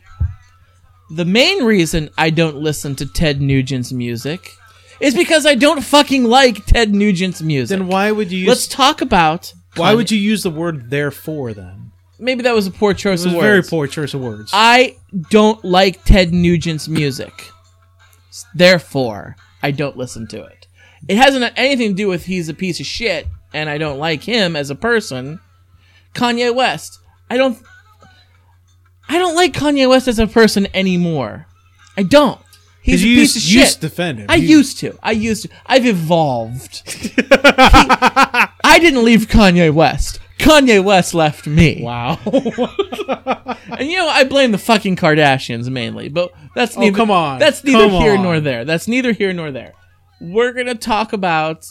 the 1.10 1.26
main 1.26 1.64
reason 1.64 2.10
I 2.18 2.30
don't 2.30 2.58
listen 2.58 2.96
to 2.96 3.06
Ted 3.06 3.42
Nugent's 3.42 3.92
music 3.92 4.52
is 5.00 5.14
because 5.14 5.46
I 5.46 5.56
don't 5.56 5.84
fucking 5.84 6.24
like 6.24 6.66
Ted 6.66 6.94
Nugent's 6.94 7.42
music. 7.42 7.78
Then 7.78 7.88
why 7.88 8.12
would 8.12 8.32
you 8.32 8.40
use 8.40 8.48
Let's 8.48 8.68
talk 8.68 9.02
about 9.02 9.54
why 9.76 9.94
would 9.94 10.10
you 10.10 10.18
use 10.18 10.44
the 10.44 10.50
word 10.50 10.90
therefore 10.90 11.54
then? 11.54 11.92
maybe 12.18 12.44
that 12.44 12.56
was 12.56 12.66
a 12.66 12.72
poor 12.72 12.94
choice 12.94 13.22
It 13.24 13.28
was 13.28 13.34
of 13.34 13.40
a 13.40 13.42
very 13.42 13.62
poor 13.62 13.88
choice 13.88 14.14
of 14.14 14.22
words. 14.22 14.52
I 14.54 14.96
don't 15.30 15.64
like 15.66 16.04
Ted 16.06 16.32
Nugent's 16.32 16.88
music. 16.88 17.52
Therefore, 18.54 19.36
I 19.62 19.72
don't 19.72 19.98
listen 19.98 20.28
to 20.28 20.44
it. 20.44 20.68
It 21.08 21.18
hasn't 21.18 21.54
anything 21.58 21.90
to 21.90 21.96
do 21.96 22.08
with 22.08 22.26
he's 22.26 22.50
a 22.50 22.54
piece 22.54 22.80
of 22.80 22.86
shit 22.86 23.28
and 23.54 23.70
I 23.70 23.78
don't 23.78 24.00
like 24.00 24.24
him 24.24 24.56
as 24.56 24.70
a 24.70 24.76
person. 24.76 25.40
Kanye 26.14 26.54
West. 26.54 27.00
I 27.30 27.38
don't 27.38 27.58
I 29.08 29.18
don't 29.18 29.36
like 29.36 29.54
Kanye 29.54 29.88
West 29.90 30.08
as 30.08 30.20
a 30.20 30.28
person 30.28 30.68
anymore. 30.74 31.46
I 31.98 32.04
don't. 32.04 32.40
He's 32.82 33.04
a 33.04 33.08
you 33.08 33.16
piece 33.22 33.36
used, 33.36 33.38
of 33.38 33.42
shit. 33.44 33.60
used 33.62 33.76
to 33.82 33.90
defend 33.90 34.20
him. 34.20 34.26
I 34.30 34.36
used 34.36 34.78
to. 34.80 34.98
I 35.02 35.12
used 35.12 35.44
to. 35.44 35.50
I've 35.66 35.86
evolved. 35.86 36.84
He- 37.06 37.12
I 38.68 38.80
didn't 38.80 39.04
leave 39.06 39.28
Kanye 39.28 39.74
West. 39.74 40.20
Kanye 40.38 40.84
West 40.84 41.14
left 41.14 41.48
me. 41.48 41.82
Wow. 41.82 42.20
And 43.78 43.90
you 43.90 43.98
know, 43.98 44.08
I 44.08 44.24
blame 44.24 44.52
the 44.52 44.58
fucking 44.58 44.96
Kardashians 44.96 45.70
mainly, 45.70 46.08
but 46.10 46.32
that's 46.56 46.78
oh, 46.78 46.82
neither, 46.82 46.96
Oh, 46.96 46.98
come 46.98 47.12
on. 47.12 47.40
That's 47.40 47.64
neither 47.64 47.90
Come 47.90 48.02
here 48.02 48.16
on. 48.16 48.24
nor 48.24 48.40
there. 48.40 48.64
That's 48.64 48.88
neither 48.88 49.12
here 49.12 49.34
nor 49.34 49.52
there. 49.52 49.74
We're 50.22 50.54
gonna 50.54 50.76
talk 50.76 51.12
about. 51.14 51.66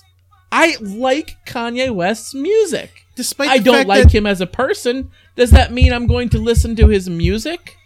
I 0.52 0.76
like 0.80 1.36
Kanye 1.46 1.90
West's 1.94 2.34
music. 2.34 2.90
Despite 3.16 3.48
I 3.48 3.58
don't 3.58 3.86
like 3.86 4.04
that- 4.04 4.12
him 4.14 4.26
as 4.26 4.40
a 4.40 4.46
person. 4.46 5.10
Does 5.36 5.50
that 5.50 5.72
mean 5.72 5.92
I'm 5.92 6.06
going 6.06 6.28
to 6.30 6.38
listen 6.38 6.76
to 6.76 6.88
his 6.88 7.08
music? 7.08 7.76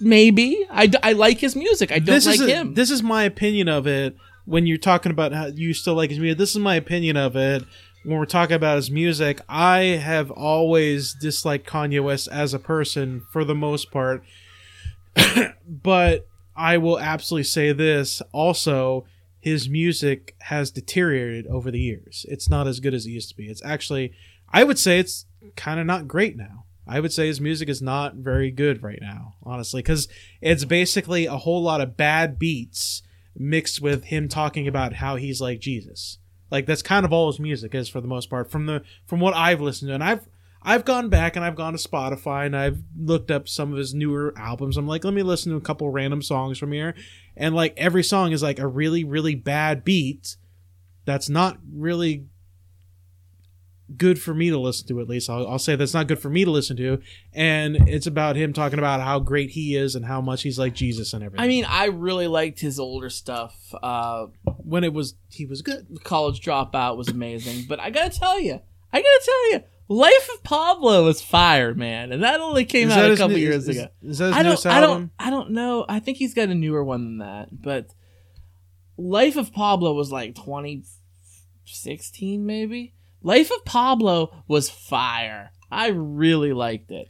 Maybe. 0.00 0.66
I, 0.70 0.86
d- 0.86 0.98
I 1.02 1.12
like 1.12 1.38
his 1.38 1.56
music. 1.56 1.90
I 1.92 1.98
don't 1.98 2.06
this 2.06 2.26
like 2.26 2.40
a- 2.40 2.46
him. 2.46 2.74
This 2.74 2.90
is 2.90 3.02
my 3.02 3.24
opinion 3.24 3.68
of 3.68 3.86
it. 3.86 4.16
When 4.44 4.66
you're 4.66 4.78
talking 4.78 5.12
about 5.12 5.32
how 5.32 5.46
you 5.46 5.74
still 5.74 5.94
like 5.94 6.10
his 6.10 6.18
music, 6.18 6.38
this 6.38 6.50
is 6.50 6.58
my 6.58 6.74
opinion 6.76 7.16
of 7.16 7.36
it. 7.36 7.64
When 8.04 8.16
we're 8.18 8.24
talking 8.24 8.56
about 8.56 8.76
his 8.76 8.90
music, 8.90 9.40
I 9.48 9.80
have 9.80 10.30
always 10.30 11.14
disliked 11.14 11.66
Kanye 11.68 12.02
West 12.02 12.28
as 12.32 12.54
a 12.54 12.58
person 12.58 13.22
for 13.30 13.44
the 13.44 13.54
most 13.54 13.90
part. 13.90 14.22
but 15.68 16.26
I 16.56 16.78
will 16.78 16.98
absolutely 16.98 17.44
say 17.44 17.72
this 17.72 18.22
also 18.32 19.04
his 19.40 19.68
music 19.68 20.34
has 20.40 20.70
deteriorated 20.70 21.46
over 21.48 21.70
the 21.70 21.80
years. 21.80 22.24
It's 22.28 22.48
not 22.48 22.66
as 22.66 22.80
good 22.80 22.94
as 22.94 23.06
it 23.06 23.10
used 23.10 23.28
to 23.30 23.36
be. 23.36 23.48
It's 23.48 23.64
actually 23.64 24.12
I 24.50 24.64
would 24.64 24.78
say 24.78 24.98
it's 24.98 25.26
kind 25.56 25.78
of 25.78 25.86
not 25.86 26.08
great 26.08 26.36
now. 26.36 26.64
I 26.88 27.00
would 27.00 27.12
say 27.12 27.26
his 27.26 27.40
music 27.40 27.68
is 27.68 27.82
not 27.82 28.14
very 28.14 28.50
good 28.50 28.82
right 28.82 28.98
now, 29.00 29.34
honestly, 29.42 29.82
cuz 29.82 30.08
it's 30.40 30.64
basically 30.64 31.26
a 31.26 31.36
whole 31.36 31.62
lot 31.62 31.80
of 31.80 31.96
bad 31.96 32.38
beats 32.38 33.02
mixed 33.36 33.80
with 33.80 34.04
him 34.04 34.28
talking 34.28 34.66
about 34.66 34.94
how 34.94 35.16
he's 35.16 35.40
like 35.40 35.60
Jesus. 35.60 36.18
Like 36.50 36.66
that's 36.66 36.82
kind 36.82 37.04
of 37.04 37.12
all 37.12 37.30
his 37.30 37.40
music 37.40 37.74
is 37.74 37.88
for 37.88 38.00
the 38.00 38.08
most 38.08 38.30
part 38.30 38.50
from 38.50 38.66
the 38.66 38.82
from 39.06 39.20
what 39.20 39.34
I've 39.34 39.60
listened 39.60 39.90
to 39.90 39.94
and 39.94 40.04
I've 40.04 40.26
I've 40.62 40.84
gone 40.84 41.08
back 41.08 41.36
and 41.36 41.44
I've 41.44 41.54
gone 41.54 41.72
to 41.72 41.78
Spotify 41.78 42.46
and 42.46 42.56
I've 42.56 42.82
looked 42.98 43.30
up 43.30 43.48
some 43.48 43.72
of 43.72 43.78
his 43.78 43.94
newer 43.94 44.34
albums. 44.36 44.76
I'm 44.76 44.88
like, 44.88 45.04
let 45.04 45.14
me 45.14 45.22
listen 45.22 45.52
to 45.52 45.56
a 45.56 45.62
couple 45.62 45.88
random 45.90 46.20
songs 46.20 46.58
from 46.58 46.72
here. 46.72 46.94
And 47.36 47.54
like 47.54 47.74
every 47.76 48.02
song 48.02 48.32
is 48.32 48.42
like 48.42 48.58
a 48.58 48.66
really, 48.66 49.04
really 49.04 49.36
bad 49.36 49.84
beat 49.84 50.36
that's 51.04 51.28
not 51.28 51.58
really 51.72 52.26
good 53.96 54.20
for 54.20 54.34
me 54.34 54.50
to 54.50 54.58
listen 54.58 54.86
to, 54.88 55.00
at 55.00 55.08
least. 55.08 55.30
I'll, 55.30 55.46
I'll 55.48 55.58
say 55.58 55.76
that's 55.76 55.94
not 55.94 56.08
good 56.08 56.18
for 56.18 56.28
me 56.28 56.44
to 56.44 56.50
listen 56.50 56.76
to. 56.76 57.00
And 57.32 57.88
it's 57.88 58.06
about 58.06 58.36
him 58.36 58.52
talking 58.52 58.78
about 58.78 59.00
how 59.00 59.18
great 59.18 59.50
he 59.50 59.76
is 59.76 59.94
and 59.94 60.04
how 60.04 60.20
much 60.20 60.42
he's 60.42 60.58
like 60.58 60.74
Jesus 60.74 61.12
and 61.14 61.24
everything. 61.24 61.44
I 61.44 61.48
mean, 61.48 61.64
I 61.64 61.86
really 61.86 62.26
liked 62.26 62.60
his 62.60 62.78
older 62.78 63.08
stuff. 63.10 63.56
Uh, 63.82 64.26
when 64.58 64.84
it 64.84 64.92
was, 64.92 65.14
he 65.30 65.46
was 65.46 65.62
good. 65.62 65.86
the 65.88 66.00
College 66.00 66.40
Dropout 66.40 66.96
was 66.96 67.08
amazing, 67.08 67.64
but 67.68 67.80
I 67.80 67.90
gotta 67.90 68.10
tell 68.10 68.40
you, 68.40 68.60
I 68.92 68.98
gotta 68.98 69.22
tell 69.24 69.52
you, 69.52 69.60
Life 69.90 70.28
of 70.34 70.42
Pablo 70.42 71.06
was 71.06 71.22
fire, 71.22 71.74
man, 71.74 72.12
and 72.12 72.22
that 72.22 72.40
only 72.40 72.66
came 72.66 72.88
Is 72.88 72.94
out 72.94 73.10
a 73.10 73.16
couple 73.16 73.36
new- 73.36 73.42
years 73.42 73.66
is- 73.68 73.76
ago. 73.78 73.88
Is 74.02 74.18
that 74.18 74.26
his 74.26 74.34
I 74.36 74.42
don't, 74.42 74.66
I 74.66 74.80
don't, 74.80 75.10
I 75.18 75.30
don't 75.30 75.50
know. 75.52 75.86
I 75.88 75.98
think 75.98 76.18
he's 76.18 76.34
got 76.34 76.50
a 76.50 76.54
newer 76.54 76.84
one 76.84 77.04
than 77.04 77.18
that, 77.18 77.62
but 77.62 77.88
Life 78.98 79.36
of 79.36 79.50
Pablo 79.52 79.94
was 79.94 80.12
like 80.12 80.34
2016, 80.34 82.44
maybe. 82.44 82.92
Life 83.22 83.50
of 83.50 83.64
Pablo 83.64 84.44
was 84.46 84.70
fire. 84.70 85.50
I 85.70 85.88
really 85.88 86.52
liked 86.52 86.90
it. 86.90 87.08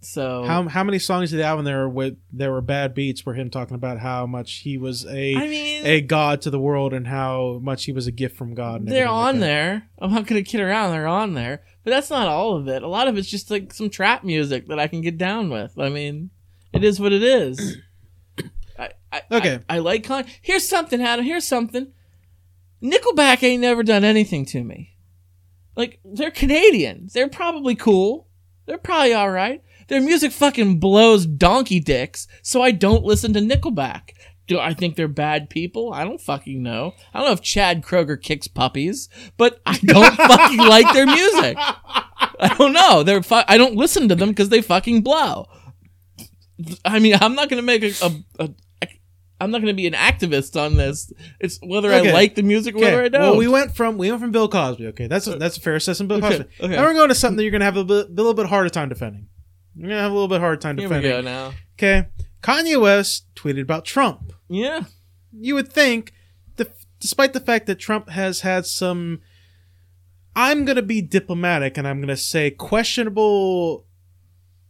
So 0.00 0.44
How 0.44 0.68
how 0.68 0.84
many 0.84 1.00
songs 1.00 1.32
of 1.32 1.38
have 1.40 1.46
album 1.46 1.64
there 1.64 1.78
were 1.78 1.88
with 1.88 2.16
there 2.32 2.52
were 2.52 2.60
bad 2.60 2.94
beats 2.94 3.20
for 3.20 3.34
him 3.34 3.50
talking 3.50 3.74
about 3.74 3.98
how 3.98 4.24
much 4.24 4.58
he 4.58 4.78
was 4.78 5.04
a 5.06 5.34
I 5.34 5.48
mean, 5.48 5.84
a 5.84 6.00
god 6.00 6.42
to 6.42 6.50
the 6.50 6.60
world 6.60 6.92
and 6.92 7.08
how 7.08 7.58
much 7.60 7.86
he 7.86 7.92
was 7.92 8.06
a 8.06 8.12
gift 8.12 8.36
from 8.36 8.54
God. 8.54 8.82
and 8.82 8.88
they're 8.88 9.06
everything 9.08 9.16
like 9.16 9.34
on 9.34 9.40
there. 9.40 9.88
I'm 9.98 10.12
not 10.12 10.26
gonna 10.26 10.42
kid 10.42 10.60
around. 10.60 10.92
They're 10.92 11.08
on 11.08 11.34
there, 11.34 11.62
but 11.82 11.90
that's 11.90 12.10
not 12.10 12.28
all 12.28 12.56
of 12.56 12.68
it. 12.68 12.84
A 12.84 12.88
lot 12.88 13.08
of 13.08 13.16
it's 13.18 13.28
just 13.28 13.50
like 13.50 13.72
some 13.72 13.90
trap 13.90 14.22
music 14.22 14.68
that 14.68 14.78
I 14.78 14.86
can 14.86 15.00
get 15.00 15.18
down 15.18 15.50
with. 15.50 15.76
I 15.76 15.88
mean, 15.88 16.30
it 16.72 16.84
is 16.84 17.00
what 17.00 17.12
it 17.12 17.24
is. 17.24 17.78
I, 18.78 18.90
I, 19.10 19.22
Okay. 19.32 19.58
I, 19.68 19.76
I 19.76 19.78
like 19.80 20.04
con. 20.04 20.24
Here's 20.40 20.68
something, 20.68 21.02
Adam. 21.02 21.24
Here's 21.24 21.46
something. 21.48 21.92
Nickelback 22.80 23.42
ain't 23.42 23.62
never 23.62 23.82
done 23.82 24.04
anything 24.04 24.44
to 24.46 24.62
me. 24.62 24.92
Like 25.76 26.00
they're 26.04 26.30
Canadian. 26.30 27.08
They're 27.12 27.28
probably 27.28 27.74
cool. 27.74 28.28
They're 28.66 28.78
probably 28.78 29.14
all 29.14 29.30
right. 29.30 29.62
Their 29.88 30.00
music 30.00 30.32
fucking 30.32 30.80
blows 30.80 31.26
donkey 31.26 31.78
dicks, 31.78 32.26
so 32.42 32.60
I 32.60 32.72
don't 32.72 33.04
listen 33.04 33.32
to 33.34 33.40
Nickelback. 33.40 34.10
Do 34.48 34.58
I 34.58 34.74
think 34.74 34.94
they're 34.96 35.08
bad 35.08 35.50
people? 35.50 35.92
I 35.92 36.04
don't 36.04 36.20
fucking 36.20 36.62
know. 36.62 36.94
I 37.12 37.18
don't 37.18 37.28
know 37.28 37.32
if 37.32 37.42
Chad 37.42 37.82
Kroeger 37.82 38.20
kicks 38.20 38.48
puppies, 38.48 39.08
but 39.36 39.60
I 39.66 39.76
don't 39.78 40.14
fucking 40.16 40.58
like 40.58 40.92
their 40.92 41.06
music. 41.06 41.56
I 41.58 42.54
don't 42.56 42.72
know. 42.72 43.02
They're 43.02 43.22
fu- 43.22 43.42
I 43.46 43.58
don't 43.58 43.76
listen 43.76 44.08
to 44.08 44.14
them 44.14 44.30
because 44.30 44.48
they 44.48 44.62
fucking 44.62 45.02
blow. 45.02 45.46
I 46.84 46.98
mean, 47.00 47.16
I'm 47.20 47.34
not 47.34 47.48
gonna 47.48 47.62
make 47.62 47.82
a, 47.82 47.92
a, 48.02 48.44
a 48.44 48.50
I'm 49.40 49.50
not 49.50 49.60
gonna 49.60 49.74
be 49.74 49.86
an 49.86 49.92
activist 49.92 50.58
on 50.60 50.76
this. 50.76 51.12
It's 51.40 51.58
whether 51.62 51.92
Okay. 51.92 52.10
I 52.10 52.12
like 52.12 52.34
the 52.36 52.42
music 52.42 52.74
or 52.74 52.78
whether 52.80 53.02
I 53.04 53.08
don't. 53.08 53.20
Well, 53.20 53.36
we 53.36 53.48
went 53.48 53.76
from 53.76 53.98
we 53.98 54.08
went 54.10 54.22
from 54.22 54.30
Bill 54.32 54.48
Cosby. 54.48 54.86
Okay, 54.88 55.06
that's 55.06 55.26
a, 55.26 55.34
uh, 55.34 55.38
that's 55.38 55.56
a 55.56 55.60
fair 55.60 55.74
assessment. 55.76 56.08
Bill 56.08 56.18
Okay, 56.24 56.38
Cosby. 56.38 56.50
okay. 56.64 56.76
Now 56.76 56.82
we're 56.84 56.94
going 56.94 57.08
to 57.10 57.14
something 57.14 57.36
that 57.36 57.42
you're 57.42 57.50
going 57.50 57.60
to 57.60 57.66
have 57.66 57.76
a, 57.76 57.84
bit, 57.84 58.06
a 58.06 58.12
little 58.12 58.32
bit 58.34 58.46
harder 58.46 58.70
time 58.70 58.88
defending. 58.88 59.28
You're 59.74 59.88
going 59.88 59.98
to 59.98 60.02
have 60.02 60.10
a 60.10 60.14
little 60.14 60.28
bit 60.28 60.40
hard 60.40 60.60
time 60.62 60.78
Here 60.78 60.88
we 60.88 60.94
defending. 60.96 61.10
go 61.24 61.30
now. 61.30 61.52
Okay, 61.78 62.08
Kanye 62.42 62.80
West 62.80 63.26
tweeted 63.34 63.60
about 63.62 63.84
Trump. 63.84 64.32
Yeah. 64.48 64.84
You 65.38 65.54
would 65.54 65.70
think, 65.70 66.14
the, 66.56 66.70
despite 66.98 67.34
the 67.34 67.40
fact 67.40 67.66
that 67.66 67.74
Trump 67.78 68.08
has 68.08 68.40
had 68.40 68.64
some, 68.64 69.20
I'm 70.34 70.64
going 70.64 70.76
to 70.76 70.82
be 70.82 71.02
diplomatic 71.02 71.76
and 71.76 71.86
I'm 71.86 71.98
going 71.98 72.08
to 72.08 72.16
say 72.16 72.50
questionable 72.50 73.84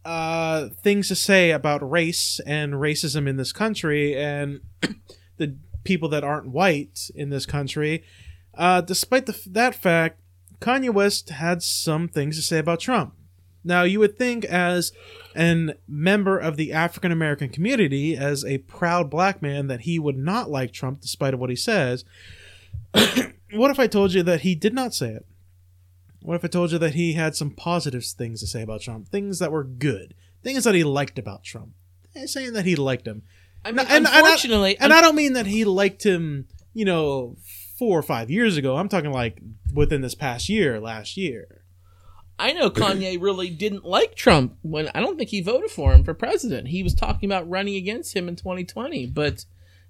uh, 0.07 0.69
things 0.69 1.09
to 1.09 1.15
say 1.15 1.51
about 1.51 1.87
race 1.87 2.39
and 2.45 2.75
racism 2.75 3.27
in 3.27 3.35
this 3.35 3.51
country 3.51 4.15
and 4.17 4.61
the 5.37 5.57
people 5.83 6.07
that 6.07 6.23
aren't 6.23 6.47
white 6.47 7.11
in 7.13 7.29
this 7.29 7.45
country. 7.45 8.05
Uh, 8.53 8.79
despite 8.79 9.25
the, 9.25 9.37
that 9.47 9.75
fact, 9.75 10.21
Kanye 10.61 10.93
West 10.93 11.29
had 11.29 11.61
some 11.61 12.07
things 12.07 12.37
to 12.37 12.41
say 12.41 12.57
about 12.57 12.79
Trump. 12.79 13.15
Now, 13.65 13.83
you 13.83 13.99
would 13.99 14.17
think, 14.17 14.45
as 14.45 14.93
an 15.35 15.73
member 15.89 16.37
of 16.37 16.55
the 16.55 16.71
African 16.71 17.11
American 17.11 17.49
community, 17.49 18.15
as 18.15 18.45
a 18.45 18.59
proud 18.59 19.09
black 19.09 19.41
man, 19.41 19.67
that 19.67 19.81
he 19.81 19.99
would 19.99 20.17
not 20.17 20.49
like 20.49 20.71
Trump 20.71 21.01
despite 21.01 21.33
of 21.33 21.41
what 21.41 21.49
he 21.49 21.55
says. 21.57 22.05
what 23.51 23.71
if 23.71 23.77
I 23.77 23.87
told 23.87 24.13
you 24.13 24.23
that 24.23 24.41
he 24.41 24.55
did 24.55 24.73
not 24.73 24.93
say 24.93 25.09
it? 25.09 25.25
What 26.21 26.35
if 26.35 26.43
I 26.43 26.47
told 26.47 26.71
you 26.71 26.77
that 26.79 26.95
he 26.95 27.13
had 27.13 27.35
some 27.35 27.51
positive 27.51 28.03
things 28.05 28.39
to 28.41 28.47
say 28.47 28.61
about 28.61 28.81
Trump? 28.81 29.09
Things 29.09 29.39
that 29.39 29.51
were 29.51 29.63
good. 29.63 30.13
Things 30.43 30.63
that 30.63 30.75
he 30.75 30.83
liked 30.83 31.17
about 31.19 31.43
Trump. 31.43 31.73
Saying 32.25 32.53
that 32.53 32.65
he 32.65 32.75
liked 32.75 33.07
him. 33.07 33.21
I 33.63 33.71
mean, 33.71 33.79
and- 33.81 33.89
and 33.89 34.07
I- 34.07 34.19
unfortunately, 34.19 34.77
And 34.79 34.91
I 34.93 35.01
don't 35.01 35.15
mean 35.15 35.33
that 35.33 35.45
he 35.45 35.63
liked 35.65 36.03
him, 36.03 36.47
you 36.73 36.85
know, 36.85 37.37
four 37.77 37.97
or 37.97 38.03
five 38.03 38.31
years 38.31 38.57
ago. 38.57 38.75
I'm 38.77 38.89
talking 38.89 39.11
like 39.11 39.39
within 39.73 40.01
this 40.01 40.15
past 40.15 40.49
year, 40.49 40.79
last 40.79 41.15
year. 41.17 41.63
I 42.39 42.53
know 42.53 42.69
Kanye 42.69 43.19
really 43.21 43.49
didn't 43.49 43.83
like 43.85 44.15
Trump 44.15 44.57
when 44.61 44.89
I 44.93 44.99
don't 44.99 45.17
think 45.17 45.29
he 45.29 45.41
voted 45.41 45.71
for 45.71 45.93
him 45.93 46.03
for 46.03 46.13
president. 46.13 46.67
He 46.69 46.83
was 46.83 46.93
talking 46.93 47.27
about 47.29 47.49
running 47.49 47.75
against 47.75 48.15
him 48.15 48.27
in 48.27 48.35
2020, 48.35 49.07
but 49.07 49.45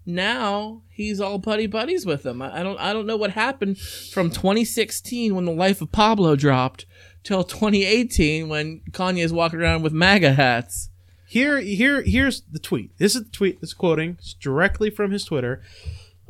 now 0.07 0.81
he's 0.89 1.19
all 1.19 1.37
buddy 1.37 1.67
buddies 1.67 2.05
with 2.05 2.25
him. 2.25 2.41
I 2.41 2.59
I 2.59 2.63
don't 2.63 2.79
I 2.79 2.93
don't 2.93 3.05
know 3.05 3.17
what 3.17 3.31
happened 3.31 3.77
from 3.77 4.29
2016 4.29 5.35
when 5.35 5.45
the 5.45 5.51
Life 5.51 5.81
of 5.81 5.91
Pablo 5.91 6.35
dropped 6.35 6.85
till 7.23 7.43
2018 7.43 8.47
when 8.47 8.81
Kanye's 8.91 9.33
walking 9.33 9.59
around 9.59 9.83
with 9.83 9.93
MAGA 9.93 10.33
hats. 10.33 10.89
Here, 11.27 11.59
here, 11.59 12.01
here's 12.03 12.41
the 12.43 12.57
tweet. 12.57 12.97
This 12.97 13.13
is 13.13 13.25
the 13.25 13.29
tweet 13.29 13.59
that's 13.59 13.73
quoting 13.73 14.15
it's 14.17 14.33
directly 14.33 14.89
from 14.89 15.11
his 15.11 15.25
Twitter. 15.25 15.61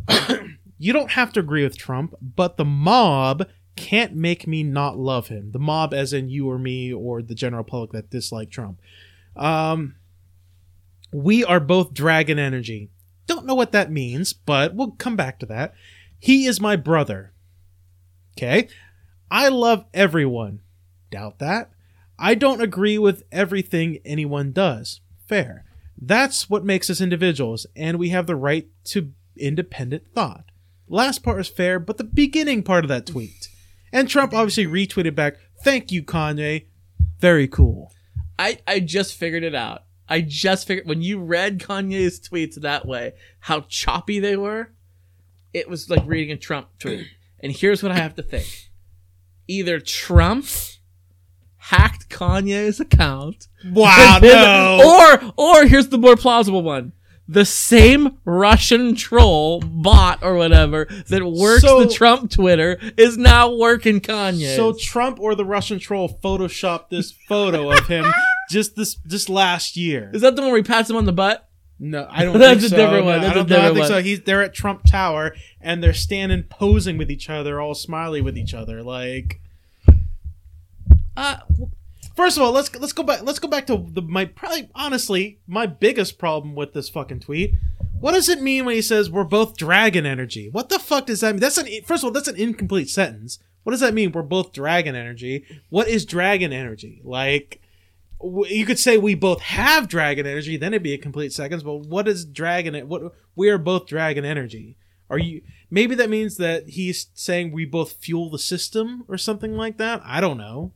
you 0.79 0.91
don't 0.91 1.11
have 1.11 1.31
to 1.33 1.39
agree 1.39 1.63
with 1.63 1.77
Trump, 1.77 2.15
but 2.19 2.57
the 2.57 2.65
mob 2.65 3.47
can't 3.75 4.15
make 4.15 4.47
me 4.47 4.63
not 4.63 4.97
love 4.97 5.27
him. 5.27 5.51
The 5.51 5.59
mob, 5.59 5.93
as 5.93 6.13
in 6.13 6.29
you 6.29 6.49
or 6.49 6.57
me 6.57 6.91
or 6.91 7.21
the 7.21 7.35
general 7.35 7.63
public 7.63 7.91
that 7.91 8.09
dislike 8.09 8.49
Trump. 8.49 8.81
Um, 9.35 9.97
we 11.13 11.45
are 11.45 11.59
both 11.59 11.93
dragon 11.93 12.39
energy. 12.39 12.89
Don't 13.27 13.45
know 13.45 13.55
what 13.55 13.73
that 13.73 13.91
means, 13.91 14.33
but 14.33 14.73
we'll 14.73 14.91
come 14.91 15.15
back 15.15 15.39
to 15.39 15.45
that. 15.47 15.73
He 16.19 16.45
is 16.45 16.59
my 16.59 16.75
brother. 16.75 17.33
Okay? 18.37 18.69
I 19.29 19.49
love 19.49 19.85
everyone. 19.93 20.61
Doubt 21.11 21.39
that. 21.39 21.71
I 22.17 22.33
don't 22.33 22.61
agree 22.61 22.97
with 22.97 23.23
everything 23.31 23.99
anyone 24.03 24.51
does. 24.51 25.01
Fair. 25.27 25.65
That's 25.99 26.49
what 26.49 26.63
makes 26.63 26.89
us 26.89 27.01
individuals, 27.01 27.65
and 27.75 27.97
we 27.97 28.09
have 28.09 28.27
the 28.27 28.35
right 28.35 28.67
to 28.85 29.11
independent 29.35 30.03
thought. 30.13 30.45
Last 30.87 31.23
part 31.23 31.39
is 31.39 31.47
fair, 31.47 31.79
but 31.79 31.97
the 31.97 32.03
beginning 32.03 32.63
part 32.63 32.85
of 32.85 32.89
that 32.89 33.05
tweet. 33.05 33.49
And 33.91 34.07
Trump 34.07 34.33
obviously 34.33 34.65
retweeted 34.65 35.15
back, 35.15 35.37
Thank 35.63 35.91
you, 35.91 36.03
Kanye. 36.03 36.67
Very 37.19 37.47
cool. 37.47 37.91
I 38.37 38.59
I 38.67 38.79
just 38.79 39.15
figured 39.15 39.43
it 39.43 39.55
out. 39.55 39.83
I 40.09 40.21
just 40.21 40.67
figured 40.67 40.87
when 40.87 41.01
you 41.01 41.19
read 41.19 41.59
Kanye's 41.59 42.19
tweets 42.19 42.55
that 42.61 42.85
way, 42.85 43.13
how 43.41 43.61
choppy 43.67 44.19
they 44.19 44.37
were. 44.37 44.71
It 45.53 45.69
was 45.69 45.89
like 45.89 46.03
reading 46.05 46.31
a 46.31 46.37
Trump 46.37 46.67
tweet. 46.79 47.07
And 47.39 47.51
here's 47.51 47.83
what 47.83 47.91
I 47.91 47.97
have 47.97 48.15
to 48.15 48.23
think: 48.23 48.47
either 49.47 49.79
Trump 49.79 50.47
hacked 51.57 52.09
Kanye's 52.09 52.79
account, 52.79 53.47
Wow, 53.63 54.19
no. 54.23 54.81
or 54.83 55.33
or 55.37 55.65
here's 55.67 55.89
the 55.89 55.97
more 55.99 56.15
plausible 56.15 56.63
one: 56.63 56.93
the 57.27 57.45
same 57.45 58.17
Russian 58.25 58.95
troll 58.95 59.59
bot 59.59 60.23
or 60.23 60.33
whatever 60.35 60.85
that 61.09 61.23
works 61.25 61.61
So- 61.61 61.83
the 61.83 61.93
Trump 61.93 62.31
Twitter 62.31 62.79
is 62.97 63.17
now 63.17 63.53
working 63.55 63.99
Kanye. 64.01 64.55
So 64.55 64.73
Trump 64.73 65.19
or 65.19 65.35
the 65.35 65.45
Russian 65.45 65.77
troll 65.79 66.09
photoshopped 66.23 66.89
this 66.89 67.11
photo 67.27 67.69
of 67.71 67.85
him 67.87 68.05
just 68.49 68.75
this 68.75 68.95
just 69.07 69.29
last 69.29 69.75
year. 69.77 70.09
is 70.13 70.21
that 70.21 70.35
the 70.35 70.41
one 70.41 70.51
where 70.51 70.57
he 70.57 70.63
pats 70.63 70.89
him 70.89 70.95
on 70.95 71.05
the 71.05 71.13
butt? 71.13 71.43
No, 71.79 72.07
I 72.09 72.23
don't 72.23 72.33
That's 72.39 72.61
think 72.61 72.65
a 72.65 72.69
so. 72.69 72.75
different 72.77 73.05
No, 73.05 73.11
one. 73.11 73.21
That's 73.21 73.35
I 73.37 73.39
a 73.39 73.43
don't, 73.43 73.45
I 73.51 73.55
different 73.55 73.75
think 73.75 73.79
one. 73.79 73.87
so. 73.89 74.01
He's 74.01 74.21
they're 74.21 74.43
at 74.43 74.53
Trump 74.53 74.81
Tower 74.89 75.35
and 75.61 75.83
they're 75.83 75.93
standing 75.93 76.43
posing 76.43 76.97
with 76.97 77.11
each 77.11 77.29
other, 77.29 77.59
all 77.61 77.75
smiley 77.75 78.21
with 78.21 78.37
each 78.37 78.53
other. 78.53 78.81
Like, 78.83 79.39
Uh, 81.15 81.37
first 82.15 82.37
of 82.37 82.43
all, 82.43 82.51
let's 82.51 82.73
let's 82.79 82.93
go 82.93 83.03
back. 83.03 83.21
Let's 83.23 83.39
go 83.39 83.47
back 83.47 83.67
to 83.67 83.85
the 83.91 84.01
my 84.01 84.25
probably 84.25 84.69
honestly 84.75 85.39
my 85.47 85.65
biggest 85.65 86.17
problem 86.17 86.55
with 86.55 86.73
this 86.73 86.89
fucking 86.89 87.21
tweet. 87.21 87.53
What 87.99 88.11
does 88.13 88.29
it 88.29 88.41
mean 88.41 88.65
when 88.65 88.75
he 88.75 88.81
says 88.83 89.09
we're 89.09 89.23
both 89.23 89.57
dragon 89.57 90.05
energy? 90.05 90.49
What 90.51 90.69
the 90.69 90.77
fuck 90.79 91.07
does 91.07 91.21
that 91.21 91.33
mean? 91.33 91.39
That's 91.41 91.57
an 91.57 91.67
first 91.85 92.03
of 92.03 92.07
all, 92.07 92.11
that's 92.11 92.27
an 92.27 92.35
incomplete 92.35 92.89
sentence. 92.89 93.39
What 93.63 93.71
does 93.71 93.79
that 93.81 93.93
mean? 93.95 94.11
We're 94.11 94.21
both 94.21 94.53
dragon 94.53 94.95
energy. 94.95 95.45
What 95.69 95.87
is 95.87 96.05
dragon 96.05 96.53
energy? 96.53 97.01
Like, 97.03 97.59
you 98.21 98.65
could 98.65 98.79
say 98.79 98.97
we 98.97 99.15
both 99.15 99.41
have 99.41 99.87
dragon 99.87 100.25
energy, 100.25 100.57
then 100.57 100.73
it'd 100.73 100.83
be 100.83 100.93
a 100.93 100.97
complete 100.97 101.31
seconds 101.33 101.63
But 101.63 101.77
what 101.87 102.07
is 102.07 102.25
dragon? 102.25 102.73
It 102.75 102.87
What 102.87 103.13
we 103.35 103.49
are 103.49 103.57
both 103.57 103.85
dragon 103.87 104.25
energy. 104.25 104.77
Are 105.09 105.17
you? 105.19 105.41
Maybe 105.69 105.95
that 105.95 106.09
means 106.09 106.37
that 106.37 106.69
he's 106.69 107.07
saying 107.13 107.51
we 107.51 107.65
both 107.65 107.93
fuel 107.93 108.29
the 108.29 108.39
system 108.39 109.05
or 109.07 109.17
something 109.17 109.53
like 109.55 109.77
that. 109.77 110.01
I 110.03 110.19
don't 110.19 110.37
know. 110.37 110.73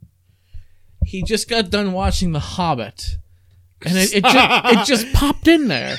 he 1.06 1.23
just 1.23 1.49
got 1.49 1.69
done 1.69 1.91
watching 1.93 2.32
The 2.32 2.39
Hobbit, 2.39 3.17
and 3.86 3.97
it, 3.97 4.13
it 4.15 4.23
just 4.23 4.65
it 4.65 4.86
just 4.86 5.13
popped 5.13 5.47
in 5.47 5.67
there. 5.67 5.97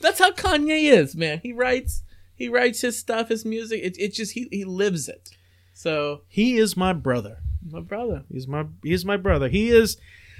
That's 0.00 0.18
how 0.18 0.32
Kanye 0.32 0.90
is, 0.90 1.14
man. 1.14 1.40
He 1.42 1.52
writes 1.52 2.02
he 2.34 2.48
writes 2.48 2.80
his 2.80 2.98
stuff, 2.98 3.28
his 3.28 3.44
music. 3.44 3.80
It 3.82 3.96
it 3.98 4.12
just 4.14 4.32
he 4.32 4.48
he 4.50 4.64
lives 4.64 5.08
it. 5.08 5.30
So 5.74 6.22
He 6.28 6.56
is 6.56 6.76
my 6.76 6.92
brother. 6.92 7.38
My 7.72 7.80
brother. 7.80 8.24
He's 8.30 8.46
my 8.46 8.66
he's 8.82 9.04
my 9.04 9.16
brother. 9.16 9.48
He 9.48 9.70
is 9.70 9.96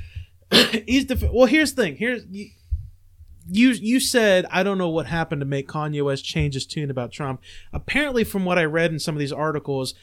he's 0.50 1.06
the 1.06 1.30
well. 1.32 1.46
Here's 1.46 1.74
the 1.74 1.82
thing. 1.82 1.96
Here's 1.96 2.24
you. 2.30 2.50
You 3.46 3.70
you 3.72 4.00
said 4.00 4.46
I 4.50 4.62
don't 4.62 4.78
know 4.78 4.88
what 4.88 5.06
happened 5.06 5.42
to 5.42 5.46
make 5.46 5.68
Kanye 5.68 6.02
West 6.02 6.24
change 6.24 6.54
his 6.54 6.64
tune 6.66 6.90
about 6.90 7.12
Trump. 7.12 7.42
Apparently, 7.72 8.24
from 8.24 8.46
what 8.46 8.58
I 8.58 8.64
read 8.64 8.90
in 8.90 8.98
some 8.98 9.14
of 9.14 9.18
these 9.18 9.32
articles, 9.32 9.94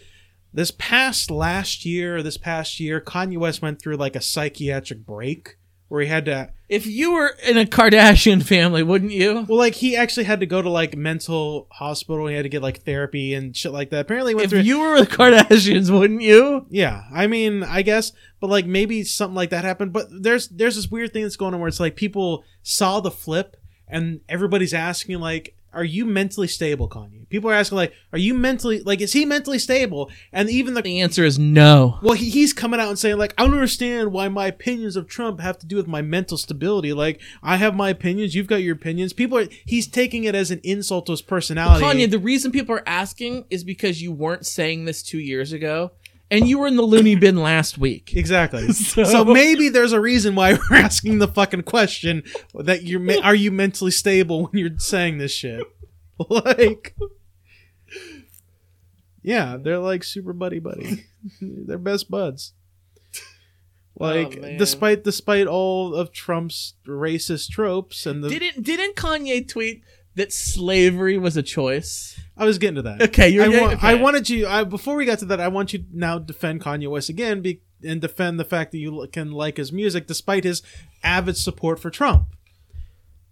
this 0.54 0.70
past 0.70 1.32
last 1.32 1.84
year, 1.84 2.22
this 2.22 2.38
past 2.38 2.80
year, 2.80 3.02
Kanye 3.02 3.38
West 3.38 3.62
went 3.62 3.82
through 3.82 3.98
like 3.98 4.16
a 4.16 4.22
psychiatric 4.22 5.06
break 5.06 5.58
where 5.92 6.02
he 6.02 6.08
had 6.08 6.24
to 6.24 6.50
If 6.70 6.88
you 6.88 7.12
were 7.12 7.36
in 7.46 7.58
a 7.58 7.66
Kardashian 7.66 8.42
family, 8.42 8.82
wouldn't 8.82 9.12
you? 9.12 9.46
well, 9.48 9.58
like 9.58 9.76
he 9.76 9.98
actually 9.98 10.24
had 10.24 10.40
to 10.40 10.46
go 10.46 10.62
to 10.62 10.70
like 10.70 10.96
mental 10.96 11.68
hospital. 11.70 12.28
He 12.28 12.36
had 12.36 12.44
to 12.44 12.50
get 12.50 12.62
like 12.62 12.84
therapy 12.84 13.34
and 13.34 13.56
shit 13.56 13.74
like 13.74 13.90
that. 13.90 14.00
Apparently, 14.02 14.32
he 14.32 14.36
went 14.36 14.46
If 14.46 14.50
through. 14.52 14.60
you 14.62 14.80
were 14.80 15.02
the 15.02 15.06
Kardashians, 15.08 15.92
wouldn't 15.92 16.22
you? 16.22 16.66
Yeah, 16.70 17.04
I 17.14 17.28
mean, 17.28 17.64
I 17.64 17.82
guess, 17.82 18.14
but 18.40 18.50
like 18.50 18.66
maybe 18.66 19.04
something 19.04 19.36
like 19.36 19.50
that 19.50 19.66
happened. 19.66 19.92
But 19.92 20.08
there's 20.10 20.48
there's 20.48 20.78
this 20.78 20.90
weird 20.90 21.12
thing 21.12 21.24
that's 21.24 21.36
going 21.36 21.54
on 21.54 21.60
where 21.60 21.68
it's 21.68 21.80
like 21.82 21.98
people 21.98 22.46
saw 22.64 23.02
the 23.02 23.12
flip 23.12 23.58
and 23.88 24.22
everybody's 24.30 24.74
asking 24.74 25.20
like, 25.20 25.56
"Are 25.74 25.84
you 25.84 26.06
mentally 26.06 26.48
stable, 26.48 26.90
Kanye?" 26.90 27.30
People 27.30 27.50
are 27.50 27.54
asking 27.54 27.78
like, 27.78 27.94
"Are 28.12 28.20
you 28.20 28.34
mentally 28.34 28.82
like 28.82 29.02
is 29.02 29.14
he 29.14 29.26
mentally 29.26 29.60
stable?" 29.60 30.12
And 30.34 30.50
even 30.50 30.74
the 30.74 30.82
The 30.82 31.02
answer 31.02 31.24
is 31.24 31.38
no. 31.38 32.00
well, 32.02 32.14
he, 32.14 32.30
he's 32.30 32.54
coming 32.54 32.80
out 32.80 32.90
and 32.90 33.00
saying 33.00 33.18
like, 33.18 33.34
"I 33.38 33.44
don't 33.44 33.54
understand 33.54 34.12
why 34.12 34.28
my 34.30 34.48
opinions 34.48 34.96
of 34.96 35.08
Trump 35.08 35.40
have 35.40 35.58
to 35.60 35.66
do 35.66 35.76
with 35.76 35.88
my 35.88 36.02
mental 36.02 36.38
stability. 36.38 36.92
Like, 36.92 37.22
I 37.44 37.58
have 37.58 37.76
my 37.76 37.90
opinions, 37.90 38.36
you've 38.36 38.48
got 38.48 38.64
your 38.64 38.76
opinions." 38.76 39.14
People 39.14 39.38
are 39.38 39.48
he's 39.66 39.88
taking 39.88 40.24
it 40.24 40.36
as 40.36 40.52
an 40.52 40.60
insult 40.64 41.06
to 41.06 41.14
his 41.14 41.22
personality. 41.22 41.86
Kanye, 41.86 42.10
the 42.10 42.20
reason 42.20 42.52
people 42.52 42.76
are 42.76 42.84
asking 42.88 43.46
is 43.50 43.64
because 43.64 44.02
you 44.02 44.12
weren't 44.12 44.46
saying 44.46 44.86
this 44.86 45.04
two 45.04 45.20
years 45.20 45.54
ago, 45.54 45.92
and 46.32 46.48
you 46.48 46.58
were 46.58 46.66
in 46.66 46.78
the 46.78 46.82
loony 46.82 47.14
bin 47.16 47.36
last 47.36 47.78
week. 47.78 48.14
Exactly. 48.16 48.72
So- 48.74 49.04
So, 49.04 49.24
maybe 49.26 49.70
there's 49.70 49.92
a 49.92 50.00
reason 50.02 50.34
why 50.34 50.54
we're 50.72 50.78
asking 50.78 51.20
the 51.20 51.28
fucking 51.28 51.64
question 51.64 52.24
that 52.56 52.84
you're 52.84 53.02
are 53.24 53.36
you 53.36 53.52
mentally 53.52 53.92
stable 53.92 54.44
when 54.48 54.58
you're 54.60 54.80
saying 54.80 55.20
this 55.20 55.32
shit? 55.34 55.64
Like 56.30 56.96
Yeah, 59.24 59.58
they're 59.62 59.80
like 59.80 60.04
super 60.04 60.34
buddy 60.34 60.60
buddy. 60.60 61.06
they're 61.42 61.78
best 61.78 62.10
buds. 62.10 62.54
Like 64.00 64.40
Oh, 64.42 64.58
despite 64.58 65.04
despite 65.04 65.48
all 65.48 65.94
of 65.94 66.12
Trump's 66.12 66.74
racist 66.88 67.50
tropes 67.50 68.06
and 68.06 68.24
the 68.24 68.30
Didn't 68.30 68.64
didn't 68.64 68.96
Kanye 68.96 69.48
tweet 69.48 69.84
that 70.16 70.32
slavery 70.32 71.18
was 71.18 71.36
a 71.38 71.44
choice? 71.44 72.20
I 72.42 72.46
was 72.46 72.58
getting 72.58 72.76
to 72.76 72.82
that. 72.84 73.02
Okay, 73.04 73.30
you're 73.30 73.46
I, 73.46 73.48
wa- 73.50 73.72
okay. 73.74 73.88
I 73.88 73.94
wanted 73.94 74.30
you. 74.30 74.48
I, 74.48 74.64
before 74.64 74.96
we 74.96 75.06
got 75.06 75.20
to 75.20 75.26
that, 75.26 75.40
I 75.40 75.48
want 75.48 75.74
you 75.74 75.86
now 75.94 76.18
defend 76.18 76.62
Kanye 76.62 76.90
West 76.90 77.08
again, 77.10 77.42
be, 77.42 77.62
and 77.84 78.02
defend 78.02 78.40
the 78.40 78.44
fact 78.46 78.72
that 78.72 78.80
you 78.80 79.08
can 79.14 79.32
like 79.32 79.58
his 79.58 79.72
music 79.72 80.08
despite 80.08 80.44
his 80.44 80.62
avid 81.04 81.38
support 81.38 81.80
for 81.80 81.90
Trump. 81.90 82.28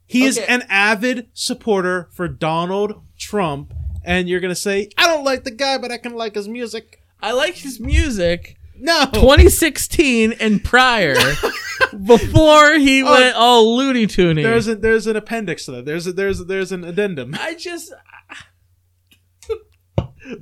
He 0.06 0.26
is 0.26 0.38
Okay. 0.38 0.48
an 0.48 0.64
avid 0.70 1.28
supporter 1.34 2.10
for 2.14 2.28
Donald 2.28 3.02
Trump, 3.18 3.74
and 4.04 4.28
you're 4.30 4.40
gonna 4.40 4.56
say, 4.56 4.90
"I 4.98 5.08
don't 5.08 5.24
like 5.24 5.44
the 5.44 5.52
guy, 5.52 5.78
but 5.78 5.92
I 5.92 5.98
can 5.98 6.14
like 6.16 6.36
his 6.36 6.48
music." 6.48 7.02
I 7.22 7.32
like 7.34 7.56
his 7.56 7.80
music. 7.80 8.56
No, 8.82 9.06
2016 9.12 10.32
and 10.40 10.64
prior, 10.64 11.16
before 12.06 12.74
he 12.76 13.04
Oh, 13.04 13.12
went 13.12 13.36
all 13.36 13.76
Looney 13.76 14.08
Toony. 14.08 14.42
there's 14.42 14.68
a, 14.68 14.76
there's 14.76 15.06
an 15.06 15.16
appendix 15.18 15.66
to 15.66 15.72
that. 15.74 15.86
There's 15.86 16.08
a, 16.08 16.14
there's 16.14 16.46
there's 16.46 16.72
an 16.72 16.84
addendum. 16.86 17.36
I 17.38 17.56
just. 17.56 17.92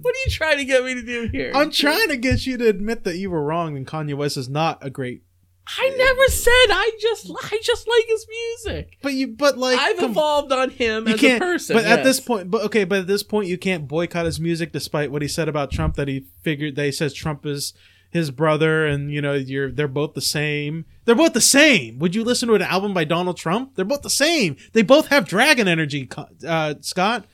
What 0.02 0.16
are 0.16 0.24
you 0.26 0.32
trying 0.32 0.58
to 0.58 0.66
get 0.66 0.84
me 0.84 0.94
to 0.96 1.02
do 1.04 1.28
here? 1.32 1.52
I'm 1.56 1.72
trying 1.72 2.10
to 2.10 2.18
get 2.18 2.46
you 2.46 2.58
to 2.58 2.68
admit 2.68 3.04
that 3.06 3.18
you 3.18 3.30
were 3.30 3.44
wrong, 3.44 3.76
and 3.78 3.86
Kanye 3.88 4.16
West 4.16 4.38
is 4.38 4.50
not 4.50 4.80
a 4.82 4.90
great 4.90 5.24
I 5.70 5.90
never 5.90 6.28
said 6.32 6.52
I 6.52 6.92
just 7.00 7.30
I 7.30 7.60
just 7.62 7.88
like 7.88 8.06
his 8.08 8.26
music. 8.30 8.98
But 9.02 9.14
you, 9.14 9.28
but 9.28 9.58
like, 9.58 9.78
I've 9.78 9.98
come- 9.98 10.12
evolved 10.12 10.52
on 10.54 10.70
him 10.70 11.08
you 11.08 11.16
as 11.16 11.20
can't. 11.20 11.42
a 11.42 11.46
person. 11.46 11.76
but 11.76 11.86
at 11.86 12.04
this 12.04 12.20
point, 12.20 12.50
but 12.50 12.64
okay, 12.64 12.86
but 12.86 13.00
at 13.00 13.08
this 13.08 13.24
point, 13.24 13.48
you 13.50 13.58
can't 13.58 13.88
boycott 13.88 14.26
his 14.26 14.40
music, 14.40 14.72
despite 14.72 15.12
what 15.12 15.22
he 15.22 15.28
said 15.28 15.50
about 15.50 15.72
Trump. 15.72 15.96
That 15.96 16.08
he 16.08 16.26
figured 16.42 16.76
that 16.78 16.86
he 16.86 16.92
says 16.92 17.14
Trump 17.14 17.46
is 17.46 17.74
his 18.10 18.32
brother, 18.32 18.86
and 18.86 19.12
you 19.12 19.22
know, 19.22 19.34
you're 19.34 19.72
they're 19.72 19.88
both 19.88 20.14
the 20.14 20.22
same. 20.22 20.86
They're 21.06 21.16
both 21.16 21.34
the 21.34 21.42
same. 21.42 22.00
Would 22.00 22.16
you 22.16 22.24
listen 22.24 22.48
to 22.50 22.56
an 22.56 22.62
album 22.62 22.94
by 22.94 23.04
Donald 23.04 23.38
Trump? 23.38 23.76
They're 23.76 23.86
both 23.86 24.02
the 24.02 24.10
same. 24.10 24.58
They 24.74 24.82
both 24.82 25.08
have 25.08 25.28
dragon 25.28 25.68
energy. 25.68 26.10
Uh, 26.46 26.76
Scott, 26.82 27.26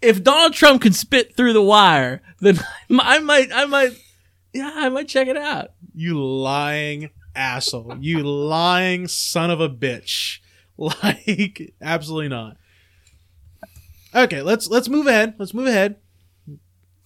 if 0.00 0.22
Donald 0.22 0.54
Trump 0.54 0.82
can 0.82 0.92
spit 0.92 1.36
through 1.36 1.52
the 1.52 1.62
wire, 1.62 2.22
then 2.40 2.58
I 2.90 3.18
might 3.18 3.52
I 3.52 3.64
might 3.66 3.92
yeah 4.52 4.72
I 4.74 4.88
might 4.88 5.08
check 5.08 5.28
it 5.28 5.36
out. 5.36 5.72
you 5.94 6.22
lying 6.22 7.10
asshole. 7.34 7.96
You 8.00 8.22
lying 8.22 9.06
son 9.08 9.50
of 9.50 9.60
a 9.60 9.68
bitch. 9.68 10.38
Like, 10.80 11.74
absolutely 11.82 12.28
not. 12.28 12.56
Okay, 14.14 14.42
let's 14.42 14.68
let's 14.68 14.88
move 14.88 15.08
ahead. 15.08 15.34
Let's 15.36 15.52
move 15.52 15.66
ahead 15.66 15.96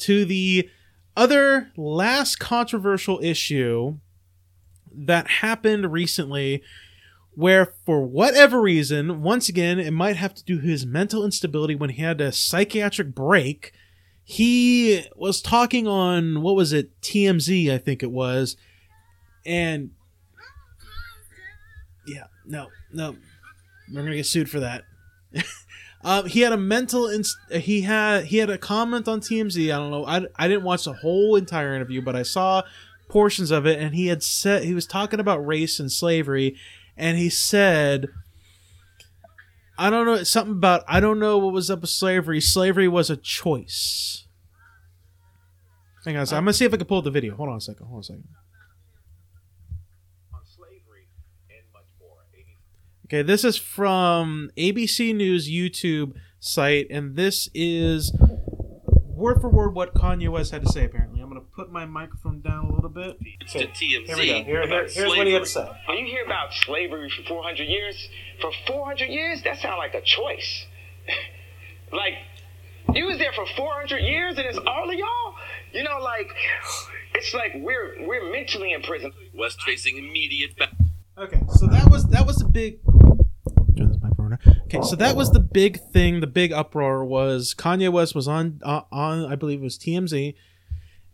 to 0.01 0.27
the 0.27 0.69
other 1.17 1.71
last 1.77 2.37
controversial 2.39 3.21
issue 3.23 3.99
that 4.95 5.29
happened 5.29 5.93
recently 5.93 6.63
where 7.35 7.65
for 7.87 8.03
whatever 8.05 8.61
reason 8.61 9.23
once 9.23 9.49
again 9.49 9.79
it 9.79 9.91
might 9.91 10.17
have 10.17 10.35
to 10.35 10.45
do 10.45 10.59
his 10.59 10.85
mental 10.85 11.25
instability 11.25 11.75
when 11.75 11.91
he 11.91 12.03
had 12.03 12.21
a 12.21 12.31
psychiatric 12.31 13.15
break 13.15 13.73
he 14.25 15.05
was 15.17 15.41
talking 15.41 15.89
on 15.89 16.43
what 16.43 16.55
was 16.55 16.73
it 16.73 17.01
TMZ 17.01 17.71
I 17.71 17.79
think 17.79 18.03
it 18.03 18.11
was 18.11 18.57
and 19.45 19.91
yeah 22.07 22.25
no 22.47 22.69
no. 22.93 23.17
We're 23.93 24.03
gonna 24.03 24.17
get 24.17 24.27
sued 24.27 24.51
for 24.51 24.61
that 24.61 24.85
um, 26.05 26.27
he 26.27 26.41
had 26.41 26.53
a 26.53 26.57
mental 26.57 27.09
inst- 27.09 27.39
he 27.51 27.83
had 27.83 28.25
he 28.25 28.39
had 28.39 28.51
a 28.51 28.59
comment 28.59 29.09
on 29.09 29.21
TMZ 29.21 29.73
I 29.73 29.79
don't 29.79 29.91
know 29.91 30.05
I, 30.05 30.27
I 30.37 30.49
didn't 30.49 30.65
watch 30.65 30.85
the 30.85 30.93
whole 30.93 31.37
entire 31.37 31.75
interview 31.75 32.03
but 32.03 32.17
I 32.17 32.23
saw 32.23 32.63
portions 33.09 33.51
of 33.51 33.67
it 33.67 33.79
and 33.79 33.95
he 33.95 34.07
had 34.07 34.23
said 34.23 34.65
he 34.65 34.75
was 34.75 34.87
talking 34.87 35.21
about 35.21 35.47
race 35.47 35.79
and 35.79 35.93
slavery 35.93 36.57
and 36.97 37.19
he 37.19 37.29
said 37.31 38.09
I 39.79 39.91
don't 39.91 40.07
know 40.07 40.23
something 40.23 40.53
about 40.53 40.85
I 40.87 41.01
don't 41.01 41.19
know 41.19 41.39
what 41.39 41.53
was 41.53 41.71
up 41.71 41.81
with 41.81 41.91
slavery. 41.91 42.41
Slavery 42.41 42.89
was 42.89 43.11
a 43.11 43.17
choice. 43.17 44.27
Hang 46.05 46.17
on. 46.17 46.23
I'm 46.23 46.45
gonna 46.45 46.53
see 46.53 46.65
if 46.65 46.75
I 46.75 46.77
can 46.77 46.87
pull 46.87 46.99
up 46.99 47.05
the 47.05 47.11
video. 47.11 47.35
Hold 47.35 47.49
on 47.49 47.57
a 47.57 47.61
second 47.61 47.87
hold 47.87 47.97
on 47.97 48.01
a 48.01 48.05
second 48.05 48.29
on 50.35 50.41
slavery 50.45 51.09
and 51.51 51.63
much 51.73 51.87
more. 52.01 52.19
Okay, 53.13 53.21
this 53.21 53.45
is 53.45 53.59
from 53.59 54.51
ABC 54.57 55.15
News 55.15 55.47
YouTube 55.47 56.15
site, 56.41 56.87
and 56.89 57.15
this 57.15 57.51
is 57.53 58.11
word 59.15 59.39
for 59.43 59.51
word 59.51 59.75
what 59.75 59.93
Kanye 59.93 60.31
West 60.31 60.51
had 60.51 60.63
to 60.65 60.73
say. 60.73 60.87
Apparently, 60.87 61.21
I'm 61.21 61.29
gonna 61.29 61.43
put 61.43 61.71
my 61.71 61.85
microphone 61.85 62.41
down 62.41 62.71
a 62.71 62.75
little 62.75 62.89
bit. 62.89 63.19
to 63.51 63.67
TMZ. 63.67 64.07
Here 64.07 64.17
we 64.17 64.27
go. 64.29 64.33
Here, 64.33 64.45
here- 64.45 64.63
about 64.63 64.91
here's 64.91 65.09
what 65.09 65.27
he 65.27 65.35
had 65.35 65.43
to 65.43 65.47
say. 65.47 65.71
When 65.89 65.99
you 65.99 66.07
hear 66.07 66.25
about 66.25 66.55
slavery 66.55 67.11
for 67.11 67.23
400 67.25 67.65
years, 67.65 68.09
for 68.41 68.51
400 68.67 69.11
years, 69.11 69.43
that 69.43 69.59
sounds 69.59 69.77
like 69.77 69.93
a 69.93 70.01
choice. 70.01 70.65
like, 71.93 72.15
you 72.95 73.05
was 73.05 73.19
there 73.19 73.35
for 73.35 73.45
400 73.45 73.99
years 73.99 74.39
and 74.39 74.47
it's 74.47 74.57
all 74.57 74.89
of 74.89 74.99
y'all? 74.99 75.35
You 75.75 75.83
know, 75.83 75.99
like, 75.99 76.31
it's 77.15 77.35
like 77.35 77.53
we're 77.57 78.07
we're 78.07 78.33
mentally 78.33 78.73
in 78.73 78.81
prison. 78.81 79.13
West 79.35 79.61
facing 79.61 79.99
immediate 79.99 80.57
back. 80.57 80.73
Okay, 81.19 81.43
so 81.57 81.67
that 81.67 81.91
was 81.91 82.07
that 82.07 82.27
was 82.27 82.37
the 82.37 82.47
big. 82.47 82.79
Turn 84.37 84.55
this 84.55 84.55
microphone. 84.55 84.63
on. 84.75 84.81
Okay, 84.81 84.89
so 84.89 84.97
that 84.97 85.17
was 85.17 85.31
the 85.31 85.41
big 85.41 85.81
thing. 85.81 86.21
The 86.21 86.27
big 86.27 86.53
uproar 86.53 87.05
was 87.05 87.55
Kanye 87.57 87.91
West 87.93 88.15
was 88.15 88.29
on 88.29 88.61
uh, 88.63 88.83
on 88.91 89.25
I 89.25 89.37
believe 89.37 89.61
it 89.61 89.65
was 89.65 89.79
TMZ, 89.79 90.35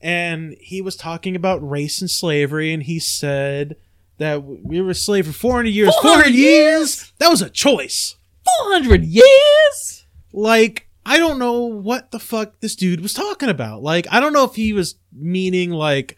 and 0.01 0.57
he 0.61 0.81
was 0.81 0.97
talking 0.97 1.35
about 1.37 1.67
race 1.69 2.01
and 2.01 2.11
slavery, 2.11 2.73
and 2.73 2.83
he 2.83 2.99
said 2.99 3.77
that 4.19 4.43
we 4.45 4.81
were 4.81 4.95
slave 4.95 5.27
for 5.27 5.33
400 5.33 5.69
years. 5.71 5.95
400 6.03 6.29
years. 6.35 7.13
That 7.19 7.29
was 7.29 7.43
a 7.43 7.51
choice. 7.51 8.17
Four 8.61 8.73
hundred 8.73 9.05
years. 9.05 10.07
like 10.33 10.89
I 11.05 11.19
don't 11.19 11.39
know 11.39 11.61
what 11.63 12.11
the 12.11 12.19
fuck 12.19 12.61
this 12.61 12.75
dude 12.77 13.01
was 13.01 13.13
talking 13.13 13.49
about. 13.49 13.83
Like 13.83 14.07
I 14.11 14.21
don't 14.21 14.33
know 14.33 14.45
if 14.45 14.55
he 14.55 14.73
was 14.73 14.97
meaning 15.13 15.71
like 15.71 16.18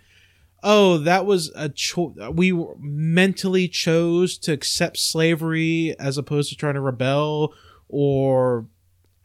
oh 0.63 0.99
that 0.99 1.27
was 1.27 1.51
a 1.55 1.69
cho- 1.69 2.15
we 2.33 2.53
mentally 2.79 3.69
chose 3.69 4.39
to 4.39 4.53
accept 4.53 4.99
slavery 4.99 5.95
as 5.99 6.19
opposed 6.19 6.51
to 6.51 6.57
trying 6.57 6.75
to 6.75 6.81
rebel 6.81 7.55
or 7.89 8.67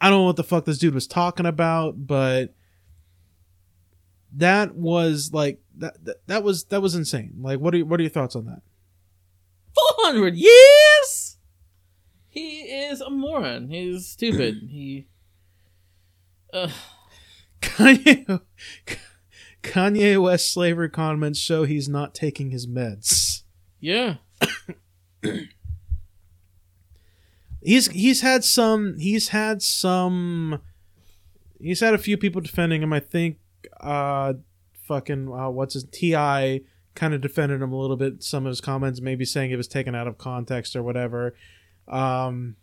I 0.01 0.09
don't 0.09 0.19
know 0.19 0.25
what 0.25 0.35
the 0.35 0.43
fuck 0.43 0.65
this 0.65 0.77
dude 0.77 0.93
was 0.93 1.07
talking 1.07 1.45
about, 1.45 2.05
but 2.05 2.53
that 4.33 4.75
was 4.75 5.31
like 5.33 5.59
that 5.77 6.03
that, 6.05 6.17
that 6.27 6.43
was 6.43 6.65
that 6.65 6.81
was 6.81 6.95
insane. 6.95 7.35
Like 7.39 7.59
what 7.59 7.73
are 7.73 7.79
what 7.85 7.99
are 7.99 8.03
your 8.03 8.09
thoughts 8.09 8.35
on 8.35 8.45
that? 8.45 8.61
Four 9.73 10.05
hundred 10.05 10.35
years. 10.35 11.37
He 12.27 12.61
is 12.63 12.99
a 12.99 13.09
moron. 13.09 13.69
He's 13.69 14.07
stupid. 14.07 14.67
he. 14.69 15.07
Uh, 16.53 16.69
Kanye 17.61 18.39
Kanye 19.65 20.21
West 20.21 20.53
slavery 20.53 20.89
comments 20.89 21.39
show 21.39 21.63
he's 21.63 21.89
not 21.89 22.13
taking 22.13 22.51
his 22.51 22.67
meds. 22.67 23.43
yeah. 23.79 24.15
He's 27.61 27.87
he's 27.87 28.21
had 28.21 28.43
some 28.43 28.95
he's 28.99 29.29
had 29.29 29.63
some 29.63 30.61
he's 31.59 31.79
had 31.79 31.95
a 31.95 31.97
few 31.97 32.15
people 32.15 32.39
defending 32.39 32.83
him. 32.83 32.93
I 32.93 32.99
think 32.99 33.37
uh 33.81 34.33
fucking 34.83 35.33
uh, 35.33 35.49
what's 35.49 35.73
his 35.73 35.85
T.I. 35.85 36.61
kind 36.93 37.15
of 37.15 37.21
defended 37.21 37.63
him 37.63 37.71
a 37.73 37.75
little 37.79 37.97
bit. 37.97 38.21
Some 38.21 38.45
of 38.45 38.51
his 38.51 38.61
comments 38.61 39.01
maybe 39.01 39.25
saying 39.25 39.49
it 39.49 39.55
was 39.55 39.67
taken 39.67 39.95
out 39.95 40.07
of 40.07 40.19
context 40.19 40.75
or 40.75 40.83
whatever. 40.83 41.33
Um, 41.87 42.55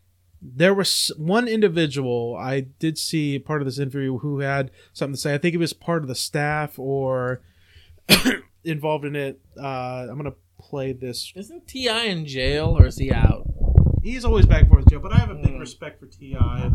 there 0.45 0.75
was 0.75 1.13
one 1.17 1.47
individual 1.47 2.37
I 2.37 2.61
did 2.63 2.99
see 2.99 3.39
part 3.39 3.63
of 3.63 3.67
this 3.67 3.79
interview 3.79 4.19
who 4.19 4.41
had 4.41 4.71
something 4.93 5.15
to 5.15 5.21
say. 5.21 5.35
I 5.35 5.39
think 5.39 5.53
he 5.53 5.59
was 5.59 5.73
part 5.73 6.03
of 6.03 6.09
the 6.09 6.15
staff 6.17 6.79
or 6.79 7.43
involved 8.65 9.05
in 9.05 9.17
it. 9.17 9.41
Uh, 9.59 10.07
I'm 10.11 10.17
gonna 10.17 10.35
play 10.59 10.93
this. 10.93 11.33
Isn't 11.37 11.67
T.I. 11.69 12.05
in 12.05 12.27
jail 12.27 12.77
or 12.79 12.87
is 12.87 12.99
he 12.99 13.13
out? 13.13 13.47
He's 14.03 14.25
always 14.25 14.47
back 14.47 14.69
for 14.69 14.83
Joe, 14.91 14.99
but 14.99 15.13
I 15.13 15.19
have 15.19 15.31
a 15.31 15.35
big 15.37 15.53
Mm. 15.53 15.61
respect 15.61 16.01
for 16.01 16.07
Ti. 16.07 16.37
I 16.37 16.71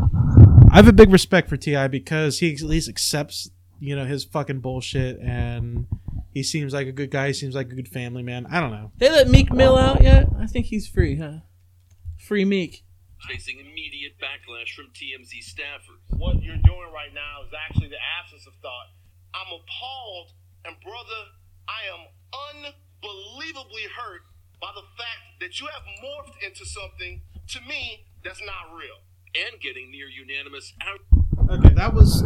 have 0.72 0.88
a 0.88 0.92
big 0.92 1.10
respect 1.10 1.48
for 1.48 1.56
T.I. 1.58 1.88
because 1.88 2.38
he 2.38 2.52
at 2.54 2.60
least 2.62 2.88
accepts 2.88 3.50
you 3.80 3.94
know 3.94 4.04
his 4.06 4.24
fucking 4.24 4.60
bullshit 4.60 5.18
and. 5.20 5.86
He 6.34 6.42
seems 6.44 6.72
like 6.74 6.86
a 6.86 6.92
good 6.92 7.10
guy. 7.10 7.28
He 7.28 7.32
seems 7.32 7.54
like 7.56 7.72
a 7.72 7.74
good 7.74 7.88
family 7.88 8.22
man. 8.22 8.46
I 8.48 8.60
don't 8.60 8.70
know. 8.70 8.92
They 8.98 9.10
let 9.10 9.28
Meek 9.28 9.50
Mill 9.52 9.76
out 9.76 10.02
yet? 10.02 10.28
I 10.38 10.46
think 10.46 10.66
he's 10.66 10.86
free, 10.86 11.16
huh? 11.16 11.38
Free 12.18 12.44
Meek. 12.44 12.84
Facing 13.26 13.58
immediate 13.58 14.14
backlash 14.22 14.74
from 14.74 14.86
TMZ 14.94 15.42
staffers. 15.42 15.98
what 16.16 16.42
you're 16.42 16.62
doing 16.62 16.90
right 16.94 17.12
now 17.12 17.42
is 17.42 17.52
actually 17.52 17.88
the 17.88 17.98
absence 17.98 18.46
of 18.46 18.54
thought. 18.62 18.94
I'm 19.34 19.48
appalled, 19.48 20.32
and 20.64 20.76
brother, 20.80 21.20
I 21.66 21.90
am 21.90 22.02
unbelievably 23.02 23.90
hurt 23.96 24.22
by 24.60 24.70
the 24.74 24.86
fact 24.96 25.40
that 25.40 25.60
you 25.60 25.66
have 25.66 25.82
morphed 26.02 26.46
into 26.46 26.64
something 26.64 27.22
to 27.48 27.60
me 27.62 28.06
that's 28.24 28.40
not 28.40 28.74
real. 28.74 29.02
And 29.34 29.60
getting 29.60 29.90
near 29.90 30.08
unanimous 30.08 30.72
out. 30.80 31.00
Okay, 31.50 31.74
that 31.74 31.92
was 31.92 32.22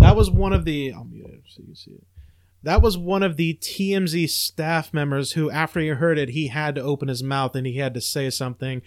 that 0.00 0.16
was 0.16 0.30
one 0.30 0.52
of 0.52 0.64
the. 0.64 0.92
I'll 0.92 1.04
mute 1.04 1.26
it 1.26 1.42
so 1.46 1.60
you 1.60 1.66
can 1.66 1.76
see 1.76 1.92
it. 1.92 2.04
That 2.62 2.82
was 2.82 2.96
one 2.96 3.22
of 3.22 3.36
the 3.36 3.54
TMZ 3.54 4.28
staff 4.28 4.94
members 4.94 5.32
who, 5.32 5.50
after 5.50 5.80
he 5.80 5.88
heard 5.88 6.18
it, 6.18 6.28
he 6.28 6.48
had 6.48 6.76
to 6.76 6.82
open 6.82 7.08
his 7.08 7.22
mouth 7.22 7.56
and 7.56 7.66
he 7.66 7.78
had 7.78 7.94
to 7.94 8.00
say 8.00 8.30
something. 8.30 8.82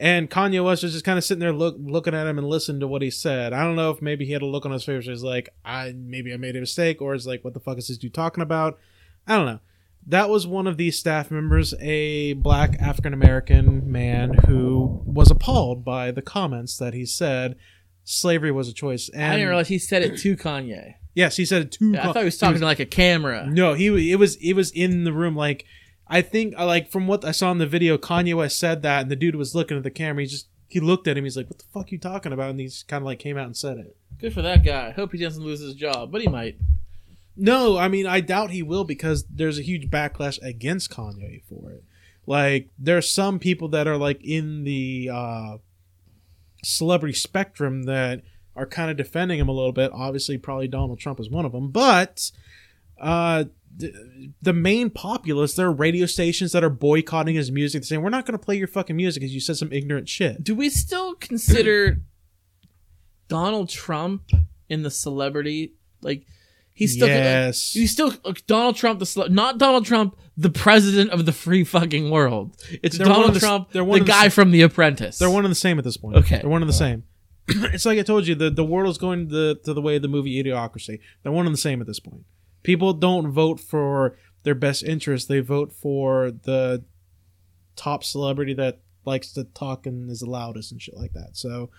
And 0.00 0.30
Kanye 0.30 0.64
West 0.64 0.84
was 0.84 0.92
just 0.92 1.04
kind 1.04 1.18
of 1.18 1.24
sitting 1.24 1.40
there 1.40 1.52
look, 1.52 1.76
looking 1.78 2.14
at 2.14 2.26
him 2.26 2.38
and 2.38 2.48
listening 2.48 2.78
to 2.80 2.86
what 2.86 3.02
he 3.02 3.10
said. 3.10 3.52
I 3.52 3.64
don't 3.64 3.74
know 3.74 3.90
if 3.90 4.00
maybe 4.00 4.24
he 4.24 4.32
had 4.32 4.42
a 4.42 4.46
look 4.46 4.64
on 4.64 4.70
his 4.70 4.84
face 4.84 5.06
where 5.06 5.12
he's 5.12 5.24
like, 5.24 5.48
I 5.64 5.92
maybe 5.96 6.32
I 6.32 6.36
made 6.36 6.54
a 6.54 6.60
mistake, 6.60 7.02
or 7.02 7.14
it's 7.14 7.26
like, 7.26 7.42
what 7.44 7.52
the 7.52 7.60
fuck 7.60 7.78
is 7.78 7.88
this 7.88 7.98
dude 7.98 8.14
talking 8.14 8.42
about? 8.42 8.78
I 9.26 9.36
don't 9.36 9.46
know. 9.46 9.60
That 10.06 10.30
was 10.30 10.46
one 10.46 10.68
of 10.68 10.76
these 10.76 10.98
staff 10.98 11.30
members, 11.30 11.74
a 11.80 12.34
black 12.34 12.76
African 12.80 13.12
American 13.12 13.90
man 13.90 14.34
who 14.46 15.02
was 15.04 15.30
appalled 15.30 15.84
by 15.84 16.12
the 16.12 16.22
comments 16.22 16.78
that 16.78 16.94
he 16.94 17.04
said 17.04 17.56
slavery 18.04 18.50
was 18.50 18.68
a 18.68 18.72
choice. 18.72 19.10
And 19.10 19.24
I 19.24 19.32
didn't 19.32 19.48
realize 19.48 19.68
he 19.68 19.78
said 19.78 20.02
it 20.02 20.18
to 20.20 20.36
Kanye. 20.36 20.94
Yes, 21.14 21.36
he 21.36 21.44
said 21.44 21.62
it 21.62 21.72
to. 21.72 21.90
Yeah, 21.90 22.08
I 22.08 22.12
thought 22.12 22.20
he 22.20 22.24
was 22.24 22.38
talking 22.38 22.60
to 22.60 22.64
like 22.64 22.78
a 22.78 22.86
camera. 22.86 23.46
No, 23.46 23.74
he 23.74 24.12
it 24.12 24.16
was 24.16 24.36
it 24.36 24.52
was 24.54 24.70
in 24.70 25.04
the 25.04 25.12
room. 25.12 25.34
Like 25.34 25.66
I 26.08 26.22
think 26.22 26.54
uh, 26.58 26.66
like 26.66 26.90
from 26.90 27.06
what 27.06 27.24
I 27.24 27.32
saw 27.32 27.50
in 27.50 27.58
the 27.58 27.66
video, 27.66 27.98
Kanye 27.98 28.34
West 28.34 28.58
said 28.58 28.82
that, 28.82 29.02
and 29.02 29.10
the 29.10 29.16
dude 29.16 29.36
was 29.36 29.54
looking 29.54 29.76
at 29.76 29.82
the 29.82 29.90
camera. 29.90 30.22
He 30.22 30.28
just 30.28 30.48
he 30.68 30.80
looked 30.80 31.08
at 31.08 31.16
him. 31.16 31.24
He's 31.24 31.36
like, 31.36 31.48
"What 31.48 31.58
the 31.58 31.64
fuck 31.72 31.92
you 31.92 31.98
talking 31.98 32.32
about?" 32.32 32.50
And 32.50 32.60
he's 32.60 32.82
kind 32.82 33.02
of 33.02 33.06
like 33.06 33.18
came 33.18 33.36
out 33.36 33.46
and 33.46 33.56
said 33.56 33.78
it. 33.78 33.96
Good 34.18 34.32
for 34.32 34.42
that 34.42 34.64
guy. 34.64 34.90
Hope 34.90 35.12
he 35.12 35.18
doesn't 35.18 35.42
lose 35.42 35.60
his 35.60 35.74
job, 35.74 36.10
but 36.10 36.20
he 36.20 36.28
might. 36.28 36.56
No, 37.36 37.76
I 37.76 37.88
mean 37.88 38.06
I 38.06 38.20
doubt 38.20 38.50
he 38.50 38.62
will 38.62 38.84
because 38.84 39.24
there's 39.30 39.58
a 39.58 39.62
huge 39.62 39.90
backlash 39.90 40.42
against 40.42 40.90
Kanye 40.90 41.42
for 41.44 41.70
it. 41.70 41.84
Like 42.26 42.68
there's 42.78 43.10
some 43.10 43.38
people 43.38 43.68
that 43.68 43.86
are 43.86 43.96
like 43.96 44.22
in 44.24 44.64
the 44.64 45.08
uh 45.12 45.58
celebrity 46.64 47.14
spectrum 47.14 47.84
that 47.84 48.22
are 48.56 48.66
kind 48.66 48.90
of 48.90 48.96
defending 48.96 49.38
him 49.38 49.48
a 49.48 49.52
little 49.52 49.72
bit. 49.72 49.92
Obviously, 49.94 50.36
probably 50.36 50.66
Donald 50.66 50.98
Trump 50.98 51.20
is 51.20 51.30
one 51.30 51.44
of 51.44 51.52
them, 51.52 51.70
but 51.70 52.32
uh 53.00 53.44
the, 53.78 54.32
the 54.42 54.52
main 54.52 54.90
populace, 54.90 55.54
there 55.54 55.66
are 55.68 55.72
radio 55.72 56.04
stations 56.06 56.52
that 56.52 56.62
are 56.64 56.70
boycotting 56.70 57.34
his 57.36 57.50
music, 57.50 57.84
saying 57.84 58.02
we're 58.02 58.10
not 58.10 58.26
going 58.26 58.38
to 58.38 58.44
play 58.44 58.56
your 58.56 58.66
fucking 58.68 58.96
music 58.96 59.20
because 59.22 59.32
you 59.32 59.40
said 59.40 59.56
some 59.56 59.72
ignorant 59.72 60.08
shit. 60.08 60.42
Do 60.44 60.54
we 60.54 60.68
still 60.68 61.14
consider 61.14 62.00
Donald 63.28 63.68
Trump 63.68 64.30
in 64.68 64.82
the 64.82 64.90
celebrity 64.90 65.74
like 66.02 66.26
he's 66.72 66.94
still 66.94 67.08
Yes. 67.08 67.72
he's 67.72 67.90
still 67.90 68.12
Donald 68.46 68.76
Trump 68.76 68.98
the 68.98 69.06
cele- 69.06 69.28
not 69.30 69.58
Donald 69.58 69.84
Trump 69.86 70.16
the 70.36 70.50
president 70.50 71.10
of 71.10 71.26
the 71.26 71.32
free 71.32 71.64
fucking 71.64 72.10
world. 72.10 72.56
It's 72.82 72.96
They're 72.96 73.06
Donald 73.06 73.34
the 73.34 73.40
Trump 73.40 73.72
they're 73.72 73.84
the 73.84 73.92
the 73.98 74.04
guy 74.04 74.26
s- 74.26 74.34
from 74.34 74.50
The 74.50 74.62
Apprentice. 74.62 75.18
They're 75.18 75.30
one 75.30 75.44
and 75.44 75.50
the 75.50 75.56
same 75.56 75.78
at 75.78 75.84
this 75.84 75.96
point. 75.96 76.16
Okay. 76.16 76.38
They're 76.40 76.50
one 76.50 76.62
and 76.62 76.68
the 76.68 76.72
same. 76.74 77.04
it's 77.48 77.84
like 77.86 77.98
I 77.98 78.02
told 78.02 78.26
you, 78.26 78.34
the, 78.34 78.50
the 78.50 78.64
world 78.64 78.90
is 78.90 78.98
going 78.98 79.28
to 79.28 79.34
the, 79.34 79.60
to 79.64 79.72
the 79.74 79.80
way 79.80 79.96
of 79.96 80.02
the 80.02 80.08
movie 80.08 80.42
Idiocracy. 80.42 81.00
They're 81.22 81.32
one 81.32 81.46
and 81.46 81.52
the 81.54 81.58
same 81.58 81.80
at 81.80 81.86
this 81.86 81.98
point. 81.98 82.24
People 82.62 82.92
don't 82.92 83.30
vote 83.30 83.60
for 83.60 84.16
their 84.42 84.54
best 84.54 84.82
interest. 84.82 85.28
They 85.28 85.40
vote 85.40 85.72
for 85.72 86.30
the 86.30 86.84
top 87.76 88.04
celebrity 88.04 88.54
that 88.54 88.80
likes 89.04 89.32
to 89.32 89.44
talk 89.44 89.86
and 89.86 90.10
is 90.10 90.20
the 90.20 90.30
loudest 90.30 90.72
and 90.72 90.82
shit 90.82 90.96
like 90.96 91.12
that. 91.12 91.36
So 91.36 91.70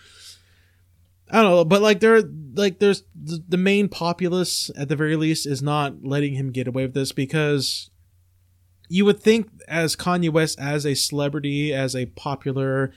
I 1.30 1.42
don't 1.42 1.52
know, 1.52 1.66
but 1.66 1.82
like 1.82 2.00
there, 2.00 2.24
like 2.56 2.80
there's 2.80 3.04
the, 3.16 3.44
the 3.48 3.58
main 3.58 3.88
populace 3.88 4.72
at 4.76 4.90
the 4.90 4.96
very 4.96 5.16
least 5.16 5.46
is 5.46 5.62
not 5.62 6.04
letting 6.04 6.34
him 6.34 6.52
get 6.52 6.68
away 6.68 6.84
with 6.84 6.96
this 6.96 7.12
because 7.12 7.92
you 8.88 9.06
would 9.06 9.20
think 9.20 9.50
as 9.68 9.96
Kanye 9.96 10.32
West 10.32 10.60
as 10.60 10.86
a 10.86 10.96
celebrity, 10.96 11.72
as 11.72 11.96
a 11.96 12.08
popular 12.08 12.92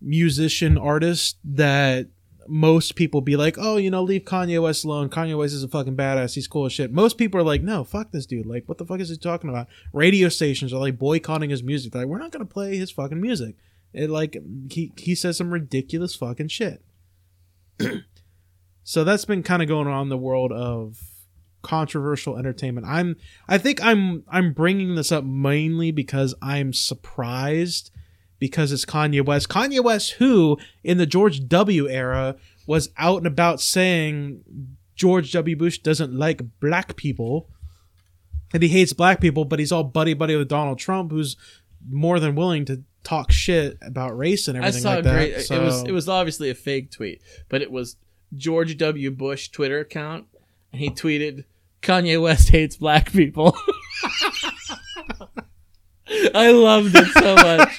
musician 0.00 0.78
artist, 0.78 1.38
that 1.42 2.08
most 2.48 2.94
people 2.94 3.20
be 3.20 3.36
like, 3.36 3.56
oh, 3.58 3.76
you 3.76 3.90
know, 3.90 4.02
leave 4.02 4.24
Kanye 4.24 4.62
West 4.62 4.84
alone. 4.84 5.08
Kanye 5.08 5.36
West 5.36 5.54
is 5.54 5.62
a 5.62 5.68
fucking 5.68 5.96
badass. 5.96 6.34
He's 6.34 6.48
cool 6.48 6.66
as 6.66 6.72
shit. 6.72 6.92
Most 6.92 7.18
people 7.18 7.40
are 7.40 7.44
like, 7.44 7.62
no, 7.62 7.84
fuck 7.84 8.12
this 8.12 8.26
dude. 8.26 8.46
Like, 8.46 8.68
what 8.68 8.78
the 8.78 8.86
fuck 8.86 9.00
is 9.00 9.08
he 9.08 9.16
talking 9.16 9.50
about? 9.50 9.68
Radio 9.92 10.28
stations 10.28 10.72
are 10.72 10.80
like 10.80 10.98
boycotting 10.98 11.50
his 11.50 11.62
music. 11.62 11.92
They're 11.92 12.02
like, 12.02 12.08
we're 12.08 12.18
not 12.18 12.32
gonna 12.32 12.44
play 12.44 12.76
his 12.76 12.90
fucking 12.90 13.20
music. 13.20 13.56
It 13.92 14.10
like 14.10 14.36
he 14.70 14.92
he 14.96 15.14
says 15.14 15.36
some 15.36 15.52
ridiculous 15.52 16.14
fucking 16.14 16.48
shit. 16.48 16.82
so 18.84 19.04
that's 19.04 19.24
been 19.24 19.42
kind 19.42 19.62
of 19.62 19.68
going 19.68 19.86
on 19.86 20.02
in 20.02 20.08
the 20.08 20.16
world 20.16 20.52
of 20.52 20.98
controversial 21.62 22.36
entertainment. 22.36 22.86
I'm 22.86 23.16
I 23.48 23.58
think 23.58 23.82
I'm 23.82 24.24
I'm 24.28 24.52
bringing 24.52 24.96
this 24.96 25.12
up 25.12 25.24
mainly 25.24 25.92
because 25.92 26.34
I'm 26.42 26.72
surprised 26.72 27.90
because 28.44 28.72
it's 28.72 28.84
Kanye 28.84 29.24
West. 29.24 29.48
Kanye 29.48 29.82
West 29.82 30.12
who 30.12 30.58
in 30.82 30.98
the 30.98 31.06
George 31.06 31.48
W 31.48 31.88
era 31.88 32.36
was 32.66 32.90
out 32.98 33.16
and 33.16 33.26
about 33.26 33.58
saying 33.58 34.42
George 34.94 35.32
W 35.32 35.56
Bush 35.56 35.78
doesn't 35.78 36.12
like 36.12 36.42
black 36.60 36.94
people 36.94 37.48
and 38.52 38.62
he 38.62 38.68
hates 38.68 38.92
black 38.92 39.18
people, 39.18 39.46
but 39.46 39.60
he's 39.60 39.72
all 39.72 39.82
buddy 39.82 40.12
buddy 40.12 40.36
with 40.36 40.48
Donald 40.48 40.78
Trump 40.78 41.10
who's 41.10 41.38
more 41.88 42.20
than 42.20 42.34
willing 42.34 42.66
to 42.66 42.82
talk 43.02 43.32
shit 43.32 43.78
about 43.80 44.14
race 44.14 44.46
and 44.46 44.58
everything. 44.58 44.80
I 44.80 44.82
saw 44.82 44.90
like 44.90 44.98
a 44.98 45.02
that. 45.04 45.14
great 45.14 45.50
it 45.50 45.64
was 45.64 45.82
it 45.84 45.92
was 45.92 46.06
obviously 46.06 46.50
a 46.50 46.54
fake 46.54 46.90
tweet, 46.90 47.22
but 47.48 47.62
it 47.62 47.70
was 47.70 47.96
George 48.36 48.76
W. 48.76 49.10
Bush 49.10 49.48
Twitter 49.48 49.78
account 49.78 50.26
and 50.70 50.82
he 50.82 50.90
tweeted 50.90 51.44
Kanye 51.80 52.20
West 52.20 52.50
hates 52.50 52.76
black 52.76 53.10
people. 53.10 53.56
I 56.34 56.50
loved 56.50 56.94
it 56.94 57.06
so 57.08 57.34
much. 57.34 57.78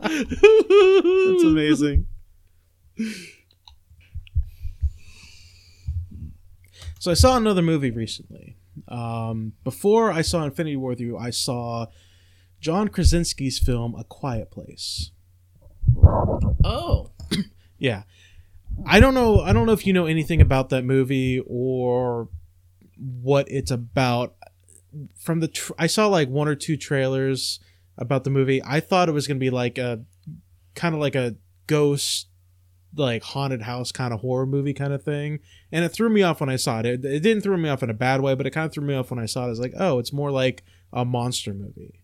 That's 0.00 1.44
amazing. 1.44 2.06
So 6.98 7.10
I 7.10 7.14
saw 7.14 7.36
another 7.36 7.62
movie 7.62 7.90
recently. 7.90 8.56
Um, 8.88 9.52
before 9.62 10.10
I 10.10 10.22
saw 10.22 10.44
Infinity 10.44 10.76
War 10.76 10.90
with 10.90 11.00
you, 11.00 11.16
I 11.18 11.30
saw 11.30 11.86
John 12.60 12.88
Krasinski's 12.88 13.58
film 13.58 13.94
A 13.94 14.04
Quiet 14.04 14.50
Place. 14.50 15.10
Oh, 16.64 17.10
Yeah. 17.78 18.04
I 18.86 18.98
don't 18.98 19.14
know 19.14 19.40
I 19.40 19.52
don't 19.52 19.66
know 19.66 19.72
if 19.72 19.86
you 19.86 19.92
know 19.92 20.06
anything 20.06 20.40
about 20.40 20.70
that 20.70 20.84
movie 20.84 21.40
or 21.46 22.28
what 22.96 23.46
it's 23.50 23.70
about. 23.70 24.34
From 25.18 25.40
the 25.40 25.48
tr- 25.48 25.72
I 25.78 25.86
saw 25.86 26.06
like 26.06 26.28
one 26.28 26.48
or 26.48 26.54
two 26.54 26.76
trailers 26.76 27.60
about 27.96 28.24
the 28.24 28.30
movie. 28.30 28.62
I 28.64 28.80
thought 28.80 29.08
it 29.08 29.12
was 29.12 29.26
going 29.26 29.38
to 29.38 29.44
be 29.44 29.50
like 29.50 29.78
a 29.78 30.04
kind 30.74 30.94
of 30.94 31.00
like 31.00 31.14
a 31.14 31.36
ghost 31.66 32.28
like 32.96 33.22
haunted 33.22 33.62
house 33.62 33.90
kind 33.92 34.14
of 34.14 34.20
horror 34.20 34.46
movie 34.46 34.74
kind 34.74 34.92
of 34.92 35.02
thing. 35.02 35.40
And 35.72 35.84
it 35.84 35.90
threw 35.90 36.08
me 36.08 36.22
off 36.22 36.40
when 36.40 36.48
I 36.48 36.56
saw 36.56 36.80
it. 36.80 36.86
It, 36.86 37.04
it 37.04 37.20
didn't 37.20 37.42
throw 37.42 37.56
me 37.56 37.68
off 37.68 37.82
in 37.82 37.90
a 37.90 37.94
bad 37.94 38.20
way, 38.20 38.34
but 38.34 38.46
it 38.46 38.50
kind 38.50 38.66
of 38.66 38.72
threw 38.72 38.86
me 38.86 38.94
off 38.94 39.10
when 39.10 39.18
I 39.18 39.26
saw 39.26 39.42
it. 39.42 39.46
I 39.46 39.50
was 39.50 39.60
like, 39.60 39.74
"Oh, 39.76 39.98
it's 39.98 40.12
more 40.12 40.30
like 40.30 40.62
a 40.92 41.04
monster 41.04 41.54
movie." 41.54 42.00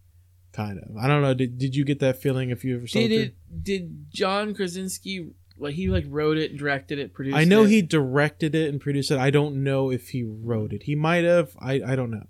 Kind 0.53 0.79
of. 0.79 0.96
I 0.96 1.07
don't 1.07 1.22
know. 1.22 1.35
Did, 1.35 1.59
did 1.59 1.76
you 1.76 1.85
get 1.85 2.00
that 2.00 2.20
feeling 2.20 2.50
if 2.50 2.64
you 2.64 2.76
ever 2.76 2.87
saw 2.87 2.98
did 2.98 3.12
it? 3.12 3.20
it? 3.20 3.62
Did 3.62 4.11
John 4.11 4.55
Krasinski 4.55 5.31
like 5.59 5.74
he 5.74 5.88
like 5.88 6.05
wrote 6.09 6.38
it, 6.38 6.57
directed 6.57 6.98
it, 6.98 7.12
produced? 7.14 7.37
It? 7.37 7.40
I 7.40 7.44
know 7.44 7.64
it? 7.64 7.70
he 7.70 7.83
directed 7.83 8.55
it 8.55 8.68
and 8.68 8.81
produced 8.81 9.11
it. 9.11 9.18
I 9.18 9.31
don't 9.31 9.62
know 9.62 9.90
if 9.90 10.09
he 10.09 10.24
wrote 10.24 10.72
it. 10.72 10.85
He 10.85 10.96
might 10.96 11.24
have. 11.24 11.57
I, 11.61 11.81
I 11.87 11.94
don't 11.94 12.11
know. 12.11 12.26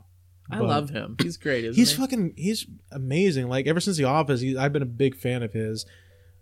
I 0.50 0.58
but- 0.58 0.68
love 0.68 0.90
him. 0.90 1.16
He's 1.22 1.36
great. 1.36 1.64
Isn't 1.64 1.78
He's 1.78 1.92
he? 1.92 1.96
fucking. 2.00 2.34
He's 2.36 2.66
amazing. 2.90 3.48
Like 3.48 3.66
ever 3.66 3.80
since 3.80 3.96
The 3.96 4.04
Office, 4.04 4.40
he, 4.40 4.56
I've 4.56 4.72
been 4.72 4.82
a 4.82 4.86
big 4.86 5.16
fan 5.16 5.42
of 5.42 5.52
his. 5.52 5.86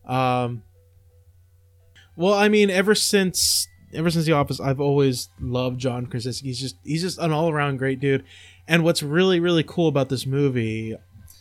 Um. 0.06 0.62
Well, 2.16 2.34
I 2.34 2.48
mean, 2.48 2.70
ever 2.70 2.94
since 2.94 3.68
ever 3.94 4.10
since 4.10 4.26
The 4.26 4.32
Office, 4.32 4.60
I've 4.60 4.80
always 4.80 5.28
loved 5.40 5.78
John 5.80 6.06
Krasinski. 6.06 6.48
He's 6.48 6.60
just 6.60 6.76
he's 6.84 7.02
just 7.02 7.18
an 7.18 7.32
all 7.32 7.50
around 7.50 7.76
great 7.78 8.00
dude. 8.00 8.24
And 8.66 8.84
what's 8.84 9.02
really 9.02 9.40
really 9.40 9.62
cool 9.62 9.88
about 9.88 10.08
this 10.08 10.26
movie 10.26 10.94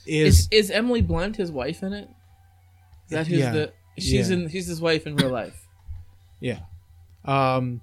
is, 0.05 0.39
Is 0.39 0.47
is 0.51 0.71
Emily 0.71 1.01
Blunt 1.01 1.35
his 1.35 1.51
wife 1.51 1.83
in 1.83 1.93
it? 1.93 2.07
Is 3.05 3.11
that 3.11 3.27
his 3.27 3.39
Yeah. 3.39 3.51
the? 3.51 3.73
She's 3.97 4.29
Yeah. 4.29 4.35
in. 4.37 4.49
He's 4.49 4.67
his 4.67 4.79
wife 4.81 5.07
in 5.07 5.15
real 5.15 5.29
life. 5.31 5.63
Yeah. 6.39 6.59
Um 7.25 7.81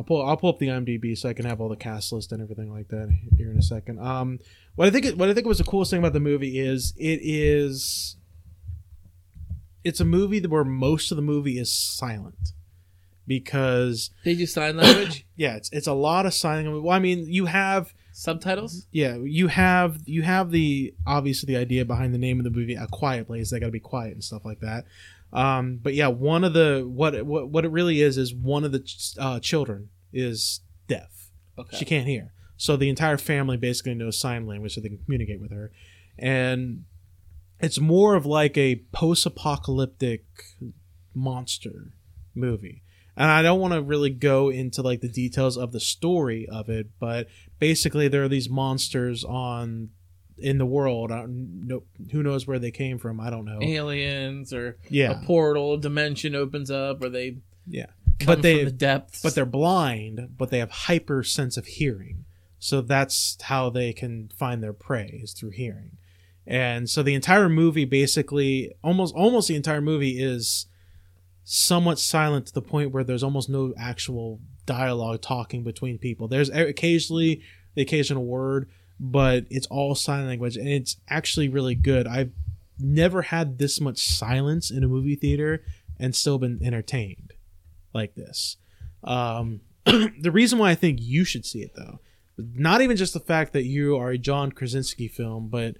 I'll 0.00 0.04
pull 0.04 0.26
I'll 0.26 0.36
pull 0.38 0.48
up 0.48 0.58
the 0.58 0.68
IMDb 0.68 1.16
so 1.16 1.28
I 1.28 1.34
can 1.34 1.44
have 1.44 1.60
all 1.60 1.68
the 1.68 1.76
cast 1.76 2.10
list 2.10 2.32
and 2.32 2.40
everything 2.40 2.72
like 2.72 2.88
that 2.88 3.14
here 3.36 3.50
in 3.50 3.58
a 3.58 3.62
second. 3.62 4.00
Um 4.00 4.38
what 4.74 4.88
I 4.88 4.90
think 4.90 5.04
it, 5.04 5.18
what 5.18 5.28
I 5.28 5.34
think 5.34 5.46
was 5.46 5.58
the 5.58 5.64
coolest 5.64 5.90
thing 5.90 5.98
about 5.98 6.14
the 6.14 6.20
movie 6.20 6.58
is 6.58 6.94
it 6.96 7.20
is 7.22 8.16
it's 9.84 10.00
a 10.00 10.06
movie 10.06 10.40
where 10.40 10.64
most 10.64 11.10
of 11.12 11.16
the 11.16 11.22
movie 11.22 11.58
is 11.58 11.70
silent 11.70 12.52
because 13.26 14.10
They 14.24 14.34
do 14.34 14.46
sign 14.46 14.78
language 14.78 15.26
yeah, 15.36 15.56
it's 15.56 15.68
it's 15.70 15.86
a 15.86 15.92
lot 15.92 16.24
of 16.24 16.32
silent. 16.32 16.82
Well, 16.82 16.96
I 16.96 16.98
mean, 16.98 17.26
you 17.28 17.44
have 17.44 17.92
subtitles. 18.12 18.86
yeah, 18.90 19.18
you 19.22 19.48
have 19.48 19.98
you 20.06 20.22
have 20.22 20.50
the 20.50 20.94
obviously 21.06 21.52
the 21.52 21.60
idea 21.60 21.84
behind 21.84 22.14
the 22.14 22.18
name 22.18 22.40
of 22.40 22.44
the 22.44 22.50
movie, 22.50 22.74
a 22.74 22.86
quiet 22.86 23.26
place. 23.26 23.50
They 23.50 23.60
got 23.60 23.66
to 23.66 23.72
be 23.72 23.80
quiet 23.80 24.14
and 24.14 24.24
stuff 24.24 24.46
like 24.46 24.60
that. 24.60 24.86
Um, 25.32 25.78
but 25.82 25.94
yeah, 25.94 26.08
one 26.08 26.44
of 26.44 26.52
the 26.52 26.84
what 26.86 27.24
what 27.24 27.48
what 27.48 27.64
it 27.64 27.70
really 27.70 28.00
is 28.00 28.18
is 28.18 28.34
one 28.34 28.64
of 28.64 28.72
the 28.72 28.80
ch- 28.80 29.16
uh, 29.18 29.40
children 29.40 29.90
is 30.12 30.60
deaf. 30.88 31.30
Okay. 31.58 31.76
She 31.76 31.84
can't 31.84 32.06
hear, 32.06 32.32
so 32.56 32.76
the 32.76 32.88
entire 32.88 33.18
family 33.18 33.56
basically 33.56 33.94
knows 33.94 34.18
sign 34.18 34.46
language 34.46 34.74
so 34.74 34.80
they 34.80 34.88
can 34.88 34.98
communicate 35.04 35.40
with 35.40 35.52
her, 35.52 35.70
and 36.18 36.84
it's 37.60 37.78
more 37.78 38.14
of 38.14 38.26
like 38.26 38.56
a 38.56 38.82
post-apocalyptic 38.92 40.24
monster 41.14 41.92
movie 42.34 42.82
and 43.20 43.30
I 43.30 43.42
don't 43.42 43.60
want 43.60 43.74
to 43.74 43.82
really 43.82 44.08
go 44.08 44.48
into 44.48 44.80
like 44.80 45.02
the 45.02 45.08
details 45.08 45.58
of 45.58 45.72
the 45.72 45.80
story 45.80 46.48
of 46.50 46.70
it, 46.70 46.88
but 46.98 47.26
basically 47.58 48.08
there 48.08 48.24
are 48.24 48.28
these 48.28 48.48
monsters 48.48 49.24
on 49.24 49.90
in 50.40 50.58
the 50.58 50.66
world. 50.66 51.12
I 51.12 51.20
don't 51.20 51.66
know, 51.66 51.82
who 52.10 52.22
knows 52.22 52.46
where 52.46 52.58
they 52.58 52.70
came 52.70 52.98
from? 52.98 53.20
I 53.20 53.30
don't 53.30 53.44
know. 53.44 53.58
Aliens 53.62 54.52
or 54.52 54.78
Yeah, 54.88 55.20
a 55.20 55.24
portal, 55.24 55.76
dimension 55.76 56.34
opens 56.34 56.70
up, 56.70 57.02
or 57.02 57.08
they 57.08 57.38
yeah. 57.66 57.86
But 58.26 58.42
they 58.42 58.58
from 58.58 58.64
the 58.66 58.70
depths. 58.72 59.22
but 59.22 59.34
they're 59.34 59.46
blind, 59.46 60.34
but 60.36 60.50
they 60.50 60.58
have 60.58 60.70
hyper 60.70 61.22
sense 61.22 61.56
of 61.56 61.66
hearing. 61.66 62.24
So 62.58 62.82
that's 62.82 63.38
how 63.42 63.70
they 63.70 63.92
can 63.94 64.30
find 64.36 64.62
their 64.62 64.74
prey 64.74 65.20
is 65.22 65.32
through 65.32 65.50
hearing. 65.50 65.92
And 66.46 66.90
so 66.90 67.02
the 67.02 67.14
entire 67.14 67.48
movie 67.48 67.86
basically 67.86 68.72
almost 68.82 69.14
almost 69.14 69.48
the 69.48 69.56
entire 69.56 69.80
movie 69.80 70.20
is 70.22 70.66
somewhat 71.44 71.98
silent 71.98 72.46
to 72.46 72.52
the 72.52 72.62
point 72.62 72.92
where 72.92 73.04
there's 73.04 73.22
almost 73.22 73.48
no 73.48 73.72
actual 73.78 74.40
dialogue 74.66 75.22
talking 75.22 75.64
between 75.64 75.98
people. 75.98 76.28
There's 76.28 76.50
occasionally 76.50 77.42
the 77.74 77.82
occasional 77.82 78.24
word, 78.24 78.68
but 79.00 79.46
it's 79.48 79.66
all 79.68 79.94
sign 79.94 80.26
language 80.26 80.58
and 80.58 80.68
it's 80.68 80.98
actually 81.08 81.48
really 81.48 81.74
good. 81.74 82.06
I've 82.06 82.32
never 82.78 83.22
had 83.22 83.58
this 83.58 83.80
much 83.80 83.98
silence 83.98 84.70
in 84.70 84.84
a 84.84 84.88
movie 84.88 85.16
theater 85.16 85.64
and 85.98 86.14
still 86.14 86.38
been 86.38 86.60
entertained 86.62 87.32
like 87.94 88.14
this. 88.14 88.58
Um, 89.02 89.62
the 89.84 90.30
reason 90.30 90.58
why 90.58 90.70
I 90.70 90.74
think 90.74 90.98
you 91.00 91.24
should 91.24 91.46
see 91.46 91.62
it 91.62 91.74
though, 91.74 92.00
not 92.36 92.82
even 92.82 92.96
just 92.96 93.14
the 93.14 93.20
fact 93.20 93.54
that 93.54 93.64
you 93.64 93.96
are 93.96 94.10
a 94.10 94.18
John 94.18 94.52
Krasinski 94.52 95.08
film, 95.08 95.48
but 95.48 95.76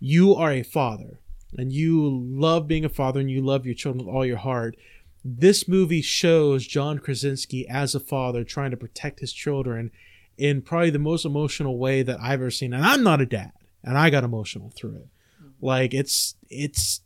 you 0.00 0.34
are 0.34 0.50
a 0.50 0.62
father 0.62 1.20
and 1.58 1.72
you 1.72 2.08
love 2.08 2.66
being 2.66 2.86
a 2.86 2.90
father 2.90 3.20
and 3.20 3.30
you 3.30 3.42
love 3.42 3.66
your 3.66 3.74
children 3.74 4.06
with 4.06 4.14
all 4.14 4.24
your 4.24 4.38
heart. 4.38 4.76
This 5.22 5.68
movie 5.68 6.02
shows 6.02 6.66
John 6.66 6.98
Krasinski 6.98 7.68
as 7.68 7.94
a 7.94 8.00
father 8.00 8.44
trying 8.44 8.70
to 8.70 8.78
protect 8.78 9.20
his 9.20 9.32
children 9.32 9.90
in 10.42 10.60
probably 10.60 10.90
the 10.90 10.98
most 10.98 11.24
emotional 11.24 11.78
way 11.78 12.02
that 12.02 12.18
I've 12.20 12.40
ever 12.40 12.50
seen. 12.50 12.72
And 12.74 12.84
I'm 12.84 13.02
not 13.04 13.20
a 13.20 13.26
dad, 13.26 13.52
and 13.84 13.96
I 13.96 14.10
got 14.10 14.24
emotional 14.24 14.70
through 14.76 14.96
it. 14.96 15.08
Like 15.60 15.94
it's 15.94 16.34
it's 16.50 17.00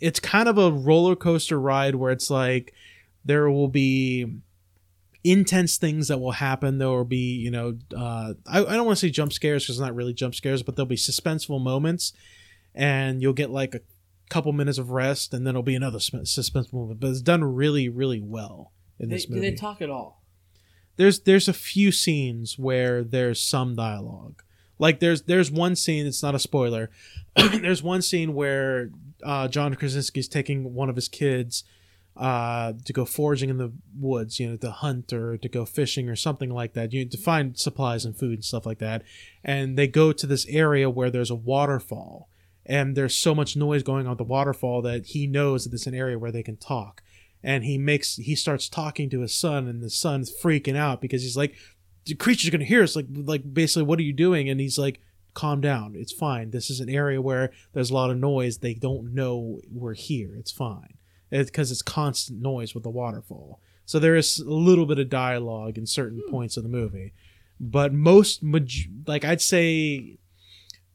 it's 0.00 0.20
kind 0.20 0.48
of 0.48 0.56
a 0.58 0.70
roller 0.70 1.16
coaster 1.16 1.58
ride 1.60 1.96
where 1.96 2.12
it's 2.12 2.30
like 2.30 2.72
there 3.24 3.50
will 3.50 3.68
be 3.68 4.38
intense 5.24 5.76
things 5.78 6.08
that 6.08 6.18
will 6.20 6.32
happen. 6.32 6.78
There 6.78 6.88
will 6.88 7.04
be, 7.04 7.34
you 7.36 7.50
know, 7.50 7.78
uh, 7.96 8.34
I, 8.46 8.58
I 8.64 8.76
don't 8.76 8.86
want 8.86 8.98
to 8.98 9.06
say 9.06 9.10
jump 9.10 9.32
scares 9.32 9.64
because 9.64 9.76
it's 9.76 9.80
not 9.82 9.94
really 9.94 10.12
jump 10.14 10.34
scares, 10.34 10.62
but 10.62 10.76
there'll 10.76 10.86
be 10.86 10.96
suspenseful 10.96 11.60
moments, 11.60 12.12
and 12.74 13.20
you'll 13.22 13.32
get 13.32 13.50
like 13.50 13.74
a 13.74 13.80
couple 14.28 14.52
minutes 14.52 14.78
of 14.78 14.90
rest, 14.90 15.34
and 15.34 15.46
then 15.46 15.52
it'll 15.52 15.62
be 15.62 15.74
another 15.74 15.98
sp- 15.98 16.22
suspenseful 16.28 16.74
moment. 16.74 17.00
But 17.00 17.10
it's 17.10 17.22
done 17.22 17.42
really, 17.42 17.88
really 17.88 18.20
well 18.20 18.72
in 19.00 19.08
They, 19.08 19.16
this 19.16 19.26
do 19.26 19.34
movie. 19.34 19.50
they 19.50 19.56
talk 19.56 19.82
at 19.82 19.90
all? 19.90 20.22
There's 20.96 21.20
there's 21.20 21.48
a 21.48 21.52
few 21.52 21.92
scenes 21.92 22.58
where 22.58 23.02
there's 23.02 23.40
some 23.40 23.74
dialogue. 23.74 24.42
Like 24.78 25.00
there's 25.00 25.22
there's 25.22 25.50
one 25.50 25.76
scene. 25.76 26.06
It's 26.06 26.22
not 26.22 26.34
a 26.34 26.38
spoiler. 26.38 26.90
there's 27.36 27.82
one 27.82 28.02
scene 28.02 28.34
where 28.34 28.90
uh, 29.22 29.48
John 29.48 29.74
Krasinski's 29.74 30.28
taking 30.28 30.74
one 30.74 30.88
of 30.88 30.96
his 30.96 31.08
kids 31.08 31.64
uh, 32.16 32.72
to 32.84 32.92
go 32.92 33.04
foraging 33.04 33.50
in 33.50 33.58
the 33.58 33.72
woods, 33.98 34.38
you 34.38 34.48
know, 34.48 34.56
to 34.56 34.70
hunt 34.70 35.12
or 35.12 35.36
to 35.36 35.48
go 35.48 35.64
fishing 35.64 36.08
or 36.08 36.16
something 36.16 36.50
like 36.50 36.74
that. 36.74 36.92
You 36.92 37.04
to 37.06 37.18
find 37.18 37.58
supplies 37.58 38.04
and 38.04 38.16
food 38.16 38.34
and 38.34 38.44
stuff 38.44 38.66
like 38.66 38.78
that. 38.78 39.02
And 39.42 39.76
they 39.76 39.86
go 39.86 40.12
to 40.12 40.26
this 40.26 40.46
area 40.46 40.88
where 40.88 41.10
there's 41.10 41.30
a 41.30 41.34
waterfall, 41.34 42.28
and 42.64 42.96
there's 42.96 43.16
so 43.16 43.34
much 43.34 43.56
noise 43.56 43.82
going 43.82 44.06
on 44.06 44.16
the 44.16 44.24
waterfall 44.24 44.82
that 44.82 45.06
he 45.06 45.26
knows 45.26 45.64
that 45.64 45.74
it's 45.74 45.86
an 45.86 45.94
area 45.94 46.18
where 46.18 46.32
they 46.32 46.42
can 46.42 46.56
talk. 46.56 47.02
And 47.44 47.62
he 47.62 47.78
makes 47.78 48.16
he 48.16 48.34
starts 48.34 48.68
talking 48.68 49.08
to 49.10 49.20
his 49.20 49.36
son, 49.36 49.68
and 49.68 49.82
the 49.82 49.90
son's 49.90 50.32
freaking 50.34 50.76
out 50.76 51.00
because 51.00 51.22
he's 51.22 51.36
like, 51.36 51.54
"The 52.06 52.14
creature's 52.14 52.50
gonna 52.50 52.64
hear 52.64 52.82
us!" 52.82 52.96
Like, 52.96 53.06
like 53.10 53.54
basically, 53.54 53.82
what 53.84 53.98
are 53.98 54.02
you 54.02 54.14
doing? 54.14 54.48
And 54.48 54.58
he's 54.58 54.78
like, 54.78 55.00
calm 55.34 55.60
down. 55.60 55.94
It's 55.96 56.12
fine. 56.12 56.50
This 56.50 56.70
is 56.70 56.80
an 56.80 56.88
area 56.88 57.20
where 57.20 57.50
there's 57.72 57.90
a 57.90 57.94
lot 57.94 58.10
of 58.10 58.16
noise. 58.16 58.58
They 58.58 58.74
don't 58.74 59.12
know 59.12 59.60
we're 59.70 59.94
here. 59.94 60.34
It's 60.36 60.52
fine. 60.52 60.94
Because 61.30 61.72
it's, 61.72 61.82
constant 61.82 62.40
noise 62.40 62.74
with 62.74 62.84
the 62.84 62.90
waterfall. 62.90 63.60
So 63.86 63.98
there 63.98 64.14
is 64.14 64.38
a 64.38 64.48
little 64.48 64.86
bit 64.86 65.00
of 65.00 65.10
dialogue 65.10 65.76
in 65.76 65.86
certain 65.86 66.22
hmm. 66.24 66.30
points 66.30 66.56
of 66.56 66.62
the 66.62 66.68
movie. 66.68 67.12
But 67.60 67.92
most, 67.92 68.40
like 69.06 69.24
I'd 69.24 69.40
say 69.40 70.18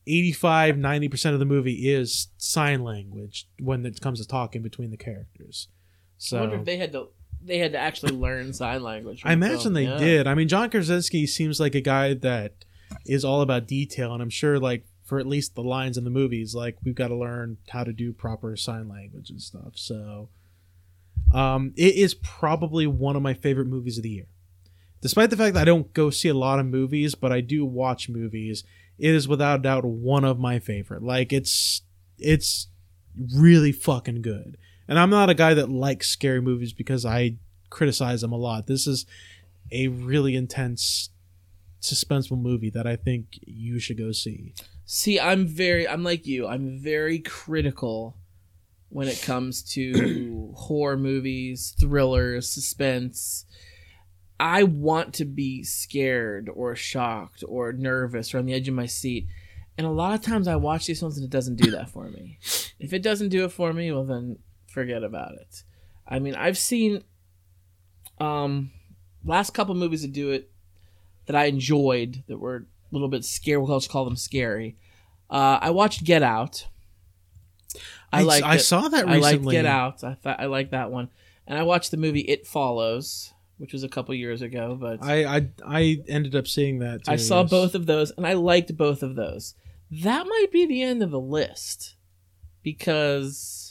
85, 0.08 0.76
90% 0.76 1.34
of 1.34 1.40
the 1.40 1.46
movie 1.46 1.90
is 1.90 2.28
sign 2.38 2.84
language 2.84 3.48
when 3.60 3.86
it 3.86 4.02
comes 4.02 4.20
to 4.22 4.28
talking 4.28 4.62
between 4.62 4.92
the 4.92 4.98
characters. 4.98 5.68
So 6.20 6.38
I 6.38 6.42
wonder 6.42 6.58
if 6.58 6.66
they 6.66 6.78
had 6.78 6.92
to 6.92 7.08
they 7.42 7.58
had 7.58 7.72
to 7.72 7.78
actually 7.80 8.12
learn 8.12 8.54
sign 8.54 8.84
language. 8.84 9.22
I 9.26 9.34
imagine 9.34 9.60
film. 9.60 9.74
they 9.74 9.86
Yeah. 9.86 9.98
did. 9.98 10.28
I 10.28 10.36
mean, 10.36 10.48
John 10.50 10.70
Krasinski 10.70 11.26
seems 11.26 11.60
like 11.60 11.74
a 11.74 11.82
guy 11.82 12.14
that 12.14 12.66
is 13.06 13.24
all 13.26 13.42
about 13.42 13.66
detail, 13.68 14.14
and 14.14 14.22
I'm 14.22 14.30
sure, 14.30 14.60
like, 14.60 14.86
for 15.06 15.20
at 15.20 15.26
least 15.26 15.56
the 15.56 15.64
lines 15.64 15.98
in 15.98 16.04
the 16.04 16.10
movies, 16.10 16.54
like, 16.54 16.76
we've 16.84 16.94
got 16.96 17.08
to 17.08 17.16
learn 17.16 17.58
how 17.70 17.84
to 17.86 17.94
do 17.94 18.12
proper 18.12 18.56
sign 18.58 18.90
language 18.90 19.30
and 19.30 19.42
stuff. 19.42 19.72
So, 19.76 20.30
um, 21.34 21.74
it 21.78 21.96
is 21.96 22.14
probably 22.14 22.86
one 22.88 23.16
of 23.16 23.22
my 23.22 23.34
favorite 23.34 23.68
movies 23.68 23.98
of 23.98 24.04
the 24.04 24.10
year. 24.10 24.28
Despite 25.02 25.30
the 25.30 25.38
fact 25.38 25.54
that 25.54 25.62
I 25.62 25.66
don't 25.66 25.94
go 25.94 26.10
see 26.10 26.28
a 26.28 26.34
lot 26.34 26.60
of 26.60 26.66
movies, 26.66 27.16
but 27.16 27.32
I 27.32 27.40
do 27.40 27.66
watch 27.66 28.10
movies, 28.10 28.66
it 28.98 29.16
is 29.16 29.28
without 29.30 29.60
a 29.60 29.64
doubt 29.64 29.86
one 29.86 30.26
of 30.26 30.40
my 30.40 30.60
favorite. 30.60 31.04
Like, 31.04 31.32
it's 31.32 31.84
it's 32.18 32.68
really 33.34 33.72
fucking 33.72 34.22
good. 34.22 34.58
And 34.90 34.98
I'm 34.98 35.12
not 35.12 35.30
a 35.30 35.36
guy 35.36 35.54
that 35.54 35.70
likes 35.70 36.10
scary 36.10 36.42
movies 36.42 36.74
because 36.74 37.06
I 37.06 37.36
criticize 37.70 38.22
them 38.22 38.32
a 38.32 38.38
lot. 38.38 38.66
This 38.66 38.88
is 38.88 39.06
a 39.72 39.88
really 39.88 40.36
intense, 40.36 41.12
suspenseful 41.80 42.42
movie 42.42 42.72
that 42.72 42.88
I 42.88 42.96
think 42.96 43.40
you 43.46 43.78
should 43.80 44.00
go 44.00 44.12
see. 44.12 44.56
See, 44.86 45.20
I'm 45.20 45.46
very 45.46 45.88
I'm 45.88 46.04
like 46.04 46.26
you. 46.26 46.48
I'm 46.48 46.80
very 46.80 47.20
critical 47.20 48.18
when 48.90 49.08
it 49.08 49.22
comes 49.22 49.62
to 49.74 50.52
horror 50.58 50.98
movies, 50.98 51.76
thrillers, 51.80 52.50
suspense. 52.50 53.46
I 54.40 54.64
want 54.64 55.14
to 55.16 55.26
be 55.26 55.64
scared 55.64 56.50
or 56.52 56.76
shocked 56.76 57.44
or 57.48 57.74
nervous 57.74 58.34
or 58.34 58.40
on 58.40 58.48
the 58.48 58.56
edge 58.56 58.68
of 58.68 58.74
my 58.74 58.88
seat. 58.88 59.28
And 59.78 59.86
a 59.86 59.92
lot 59.92 60.16
of 60.16 60.24
times 60.24 60.48
I 60.48 60.56
watch 60.56 60.88
these 60.88 61.00
films 61.00 61.18
and 61.18 61.26
it 61.26 61.30
doesn't 61.30 61.58
do 61.58 61.70
that 61.72 61.92
for 61.92 62.10
me. 62.10 62.40
If 62.80 62.94
it 62.94 63.04
doesn't 63.04 63.28
do 63.28 63.44
it 63.44 63.52
for 63.52 63.74
me, 63.74 63.92
well 63.92 64.06
then 64.06 64.38
forget 64.70 65.04
about 65.04 65.34
it. 65.34 65.64
I 66.08 66.20
mean, 66.20 66.36
I've 66.36 66.58
seen 66.58 67.04
um 68.20 68.72
last 69.24 69.54
couple 69.54 69.76
movies 69.76 70.02
that 70.02 70.14
do 70.14 70.32
it 70.32 70.50
that 71.26 71.36
I 71.36 71.46
enjoyed 71.46 72.24
that 72.28 72.40
were 72.40 72.56
a 72.56 72.66
little 72.92 73.08
bit 73.08 73.24
scary. 73.24 73.58
We'll 73.58 73.80
just 73.80 73.92
call 73.92 74.06
them 74.06 74.16
scary. 74.16 74.78
Uh, 75.30 75.60
I 75.62 75.70
watched 75.70 76.04
Get 76.04 76.24
Out. 76.24 76.68
I, 78.12 78.24
like. 78.24 78.44
I 78.44 78.58
saw 78.58 78.88
that 78.90 79.08
I 79.08 79.18
liked. 79.18 79.48
Get 79.48 79.66
Out. 79.66 80.04
I 80.04 80.16
thought 80.16 80.40
I 80.40 80.48
liked 80.48 80.72
that 80.72 80.90
one, 80.92 81.10
and 81.46 81.58
I 81.58 81.64
watched 81.64 81.92
the 81.92 81.98
movie 81.98 82.22
It 82.22 82.48
Follows, 82.48 83.32
which 83.58 83.74
was 83.74 83.84
a 83.84 83.90
couple 83.90 84.16
years 84.16 84.42
ago. 84.42 84.76
But 84.80 85.04
I, 85.04 85.26
I 85.26 85.48
I 85.64 86.04
ended 86.08 86.36
up 86.36 86.48
seeing 86.48 86.80
that. 86.80 87.06
Too, 87.06 87.12
I 87.12 87.18
saw 87.18 87.42
yes. 87.42 87.52
both 87.52 87.76
of 87.76 87.86
those, 87.86 88.12
and 88.18 88.26
I 88.26 88.34
liked 88.34 88.76
both 88.76 89.04
of 89.04 89.16
those. 89.16 89.54
That 89.92 90.26
might 90.26 90.52
be 90.52 90.66
the 90.66 90.82
end 90.82 91.04
of 91.04 91.12
the 91.12 91.20
list 91.20 91.96
because 92.64 93.69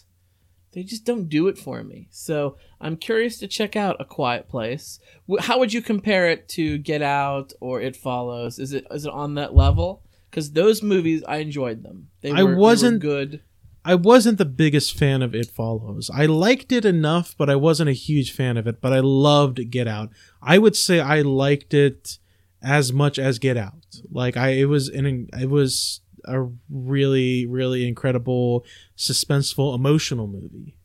they 0.72 0.82
just 0.82 1.04
don't 1.04 1.28
do 1.28 1.48
it 1.48 1.58
for 1.58 1.82
me. 1.82 2.08
So 2.10 2.56
I'm 2.80 2.96
curious 2.96 3.38
to 3.38 3.46
check 3.48 3.74
out 3.76 3.96
A 4.00 4.04
Quiet 4.04 4.48
Place. 4.48 5.00
How 5.40 5.58
would 5.58 5.72
you 5.72 5.82
compare 5.82 6.28
it 6.28 6.48
to 6.50 6.78
Get 6.78 7.02
Out 7.02 7.52
or 7.60 7.80
It 7.80 7.96
Follows? 7.96 8.58
Is 8.58 8.72
it 8.72 8.86
is 8.90 9.04
it 9.06 9.12
on 9.12 9.34
that 9.34 9.54
level? 9.54 10.02
Because 10.30 10.52
those 10.52 10.82
movies, 10.82 11.22
I 11.26 11.38
enjoyed 11.38 11.82
them. 11.82 12.08
They 12.20 12.30
I 12.32 12.42
were, 12.42 12.50
were 12.50 12.56
wasn't- 12.56 13.00
good. 13.00 13.42
I 13.84 13.94
wasn't 13.94 14.36
the 14.36 14.44
biggest 14.44 14.98
fan 14.98 15.22
of 15.22 15.34
It 15.34 15.46
Follows. 15.46 16.10
I 16.12 16.26
liked 16.26 16.72
it 16.72 16.84
enough, 16.84 17.34
but 17.38 17.48
I 17.48 17.56
wasn't 17.56 17.88
a 17.88 17.94
huge 17.94 18.32
fan 18.32 18.58
of 18.58 18.66
it. 18.66 18.82
But 18.82 18.92
I 18.92 19.00
loved 19.00 19.70
Get 19.70 19.88
Out. 19.88 20.10
I 20.42 20.58
would 20.58 20.76
say 20.76 21.00
I 21.00 21.22
liked 21.22 21.72
it 21.72 22.18
as 22.62 22.92
much 22.92 23.18
as 23.18 23.38
Get 23.38 23.56
Out. 23.56 23.86
Like 24.10 24.36
I, 24.36 24.48
it 24.50 24.66
was 24.66 24.88
an, 24.90 25.28
it 25.40 25.48
was 25.48 26.00
a 26.28 26.50
really, 26.70 27.46
really 27.46 27.86
incredible, 27.86 28.64
suspenseful, 28.96 29.74
emotional 29.74 30.26
movie 30.26 30.76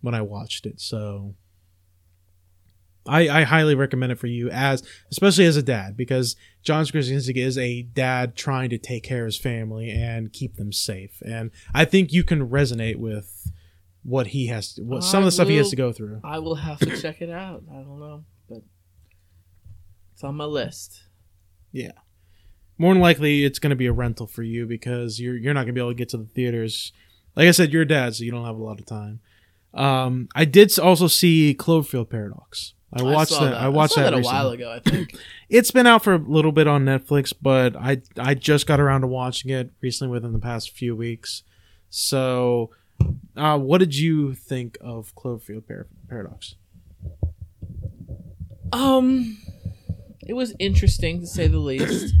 when 0.00 0.14
I 0.14 0.22
watched 0.22 0.66
it. 0.66 0.80
So. 0.80 1.34
I, 3.06 3.40
I 3.40 3.42
highly 3.44 3.74
recommend 3.74 4.12
it 4.12 4.18
for 4.18 4.26
you 4.26 4.50
as 4.50 4.82
especially 5.10 5.46
as 5.46 5.56
a 5.56 5.62
dad 5.62 5.96
because 5.96 6.36
John 6.62 6.84
Krasinski 6.84 7.40
is 7.40 7.56
a 7.56 7.80
dad 7.82 8.36
trying 8.36 8.68
to 8.70 8.78
take 8.78 9.04
care 9.04 9.22
of 9.22 9.28
his 9.28 9.38
family 9.38 9.90
and 9.90 10.30
keep 10.34 10.56
them 10.56 10.70
safe 10.70 11.22
and 11.24 11.50
I 11.74 11.86
think 11.86 12.12
you 12.12 12.22
can 12.22 12.50
resonate 12.50 12.96
with 12.96 13.50
what 14.02 14.28
he 14.28 14.46
has 14.48 14.74
to, 14.74 14.82
what 14.82 15.02
some 15.02 15.18
of 15.18 15.24
I 15.24 15.26
the 15.26 15.32
stuff 15.32 15.48
he 15.48 15.56
has 15.56 15.70
to 15.70 15.76
go 15.76 15.92
through. 15.92 16.20
I 16.24 16.38
will 16.38 16.54
have 16.54 16.78
to 16.80 17.00
check 17.00 17.20
it 17.20 17.30
out. 17.30 17.64
I 17.70 17.76
don't 17.76 18.00
know, 18.00 18.24
but 18.48 18.62
it's 20.12 20.24
on 20.24 20.36
my 20.36 20.44
list. 20.44 21.02
More 22.80 22.94
than 22.94 23.02
likely 23.02 23.44
it's 23.44 23.58
going 23.58 23.68
to 23.68 23.76
be 23.76 23.84
a 23.88 23.92
rental 23.92 24.26
for 24.26 24.42
you 24.42 24.64
because 24.64 25.20
you're 25.20 25.36
you're 25.36 25.52
not 25.52 25.64
going 25.64 25.74
to 25.74 25.78
be 25.78 25.80
able 25.80 25.90
to 25.90 25.94
get 25.94 26.08
to 26.08 26.16
the 26.16 26.24
theaters. 26.24 26.94
Like 27.36 27.46
I 27.46 27.50
said, 27.50 27.74
you're 27.74 27.82
a 27.82 27.86
dad, 27.86 28.14
so 28.14 28.24
you 28.24 28.30
don't 28.30 28.46
have 28.46 28.56
a 28.56 28.62
lot 28.62 28.80
of 28.80 28.86
time. 28.86 29.20
Um, 29.74 30.30
I 30.34 30.46
did 30.46 30.78
also 30.78 31.06
see 31.06 31.54
Cloverfield 31.54 32.08
Paradox. 32.08 32.72
I 32.90 33.02
watched 33.02 33.32
saw 33.32 33.44
that. 33.44 33.52
I 33.52 33.68
watched 33.68 33.92
saw 33.92 34.00
that, 34.00 34.12
that, 34.12 34.14
a 34.14 34.16
recently. 34.16 34.34
while 34.34 34.48
ago. 34.48 34.72
I 34.72 34.78
think. 34.90 35.14
It's 35.50 35.72
been 35.72 35.86
out 35.86 36.04
for 36.04 36.14
a 36.14 36.16
little 36.18 36.52
bit 36.52 36.68
on 36.68 36.86
Netflix, 36.86 37.34
but 37.38 37.76
I 37.76 38.00
I 38.16 38.32
just 38.32 38.66
got 38.66 38.80
around 38.80 39.02
to 39.02 39.08
watching 39.08 39.50
it 39.50 39.72
recently 39.82 40.12
within 40.12 40.32
the 40.32 40.38
past 40.38 40.70
few 40.70 40.96
weeks. 40.96 41.42
So, 41.90 42.70
uh, 43.36 43.58
what 43.58 43.78
did 43.78 43.94
you 43.94 44.32
think 44.32 44.78
of 44.80 45.14
Cloverfield 45.16 45.66
Par- 45.68 45.88
Paradox? 46.08 46.54
Um, 48.72 49.36
it 50.22 50.32
was 50.32 50.54
interesting 50.58 51.20
to 51.20 51.26
say 51.26 51.46
the 51.46 51.58
least. 51.58 52.14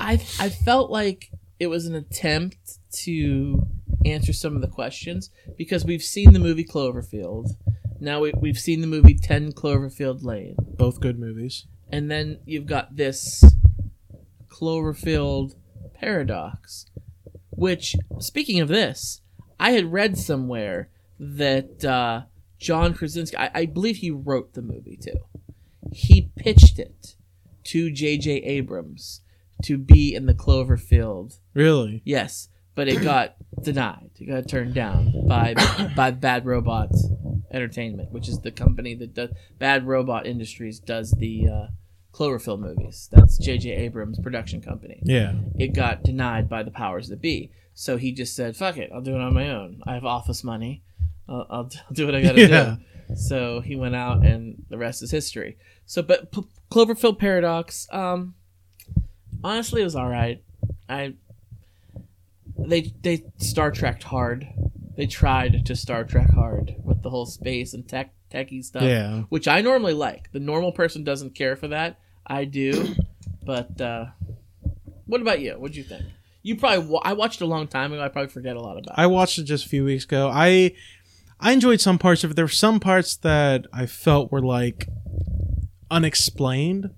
I 0.00 0.14
I 0.40 0.48
felt 0.48 0.90
like 0.90 1.30
it 1.58 1.66
was 1.68 1.86
an 1.86 1.94
attempt 1.94 2.78
to 3.04 3.66
answer 4.04 4.32
some 4.32 4.54
of 4.54 4.62
the 4.62 4.68
questions 4.68 5.30
because 5.56 5.84
we've 5.84 6.02
seen 6.02 6.32
the 6.32 6.38
movie 6.38 6.64
Cloverfield. 6.64 7.50
Now 7.98 8.20
we, 8.20 8.32
we've 8.38 8.58
seen 8.58 8.80
the 8.82 8.86
movie 8.86 9.14
Ten 9.14 9.52
Cloverfield 9.52 10.22
Lane, 10.22 10.56
Both 10.76 11.00
good 11.00 11.18
movies. 11.18 11.66
and 11.90 12.10
then 12.10 12.38
you've 12.44 12.66
got 12.66 12.96
this 12.96 13.42
Cloverfield 14.48 15.54
paradox. 15.94 16.86
Which, 17.50 17.96
speaking 18.18 18.60
of 18.60 18.68
this, 18.68 19.22
I 19.58 19.70
had 19.70 19.90
read 19.90 20.18
somewhere 20.18 20.90
that 21.18 21.82
uh, 21.84 22.22
John 22.58 22.92
Krasinski, 22.92 23.34
I, 23.38 23.50
I 23.54 23.66
believe 23.66 23.96
he 23.96 24.10
wrote 24.10 24.52
the 24.52 24.60
movie 24.60 24.98
too. 25.02 25.20
he 25.90 26.30
pitched 26.36 26.78
it 26.78 27.16
to 27.64 27.90
J.J. 27.90 28.30
Abrams 28.42 29.22
to 29.64 29.78
be 29.78 30.14
in 30.14 30.26
the 30.26 30.34
Cloverfield. 30.34 31.38
Really? 31.54 32.02
Yes, 32.04 32.48
but 32.74 32.88
it 32.88 33.02
got 33.02 33.36
denied. 33.62 34.10
It 34.18 34.26
got 34.26 34.48
turned 34.48 34.74
down 34.74 35.12
by 35.26 35.54
by 35.96 36.10
Bad 36.10 36.44
Robot 36.46 36.90
Entertainment, 37.52 38.12
which 38.12 38.28
is 38.28 38.40
the 38.40 38.50
company 38.50 38.94
that 38.96 39.14
does 39.14 39.30
Bad 39.58 39.86
Robot 39.86 40.26
Industries 40.26 40.78
does 40.80 41.12
the 41.12 41.48
uh, 41.48 41.66
Cloverfield 42.12 42.60
movies. 42.60 43.08
That's 43.12 43.38
J.J. 43.38 43.70
Abrams' 43.70 44.18
production 44.20 44.60
company. 44.60 45.00
Yeah. 45.04 45.34
It 45.58 45.68
got 45.74 46.02
denied 46.02 46.48
by 46.48 46.62
the 46.62 46.70
powers 46.70 47.08
that 47.08 47.20
be. 47.20 47.52
So 47.74 47.96
he 47.96 48.12
just 48.12 48.34
said, 48.34 48.56
"Fuck 48.56 48.76
it, 48.78 48.90
I'll 48.94 49.02
do 49.02 49.14
it 49.14 49.20
on 49.20 49.34
my 49.34 49.50
own. 49.50 49.80
I 49.86 49.94
have 49.94 50.04
office 50.04 50.42
money. 50.42 50.82
I'll, 51.28 51.46
I'll, 51.50 51.70
do 51.92 52.06
what 52.06 52.14
I 52.14 52.22
gotta 52.22 52.40
Yeah. 52.40 52.76
do." 53.08 53.14
So 53.16 53.60
he 53.60 53.76
went 53.76 53.94
out, 53.94 54.24
and 54.26 54.64
the 54.68 54.78
rest 54.78 55.02
is 55.02 55.10
history. 55.12 55.56
So, 55.84 56.02
but 56.02 56.32
P- 56.32 56.42
Cloverfield 56.72 57.18
Paradox, 57.20 57.86
um, 57.92 58.34
honestly, 59.44 59.80
it 59.80 59.84
was 59.84 59.96
all 59.96 60.08
right. 60.08 60.42
I 60.88 61.14
they 62.58 62.92
they 63.02 63.24
Star 63.38 63.70
Trek 63.70 64.02
hard. 64.02 64.46
They 64.96 65.06
tried 65.06 65.66
to 65.66 65.76
Star 65.76 66.04
Trek 66.04 66.30
hard 66.30 66.74
with 66.82 67.02
the 67.02 67.10
whole 67.10 67.26
space 67.26 67.74
and 67.74 67.86
tech 67.86 68.14
techie 68.32 68.64
stuff, 68.64 68.82
Yeah. 68.82 69.22
which 69.28 69.46
I 69.46 69.60
normally 69.60 69.92
like. 69.92 70.32
The 70.32 70.40
normal 70.40 70.72
person 70.72 71.04
doesn't 71.04 71.34
care 71.34 71.54
for 71.56 71.68
that. 71.68 71.98
I 72.26 72.44
do, 72.44 72.94
but 73.44 73.78
uh, 73.80 74.06
what 75.06 75.20
about 75.20 75.40
you? 75.40 75.52
What'd 75.52 75.76
you 75.76 75.84
think? 75.84 76.04
You 76.42 76.56
probably 76.56 76.86
wa- 76.86 77.02
I 77.04 77.12
watched 77.12 77.40
it 77.40 77.44
a 77.44 77.48
long 77.48 77.66
time 77.68 77.92
ago. 77.92 78.02
I 78.02 78.08
probably 78.08 78.30
forget 78.30 78.56
a 78.56 78.60
lot 78.60 78.78
about. 78.78 78.98
it. 78.98 79.00
I 79.00 79.06
watched 79.06 79.38
it 79.38 79.44
just 79.44 79.66
a 79.66 79.68
few 79.68 79.84
weeks 79.84 80.04
ago. 80.04 80.30
I 80.32 80.72
I 81.38 81.52
enjoyed 81.52 81.80
some 81.80 81.98
parts 81.98 82.24
of 82.24 82.30
it. 82.30 82.34
There 82.34 82.44
were 82.44 82.48
some 82.48 82.80
parts 82.80 83.16
that 83.18 83.66
I 83.72 83.84
felt 83.86 84.32
were 84.32 84.40
like 84.42 84.88
unexplained. 85.90 86.90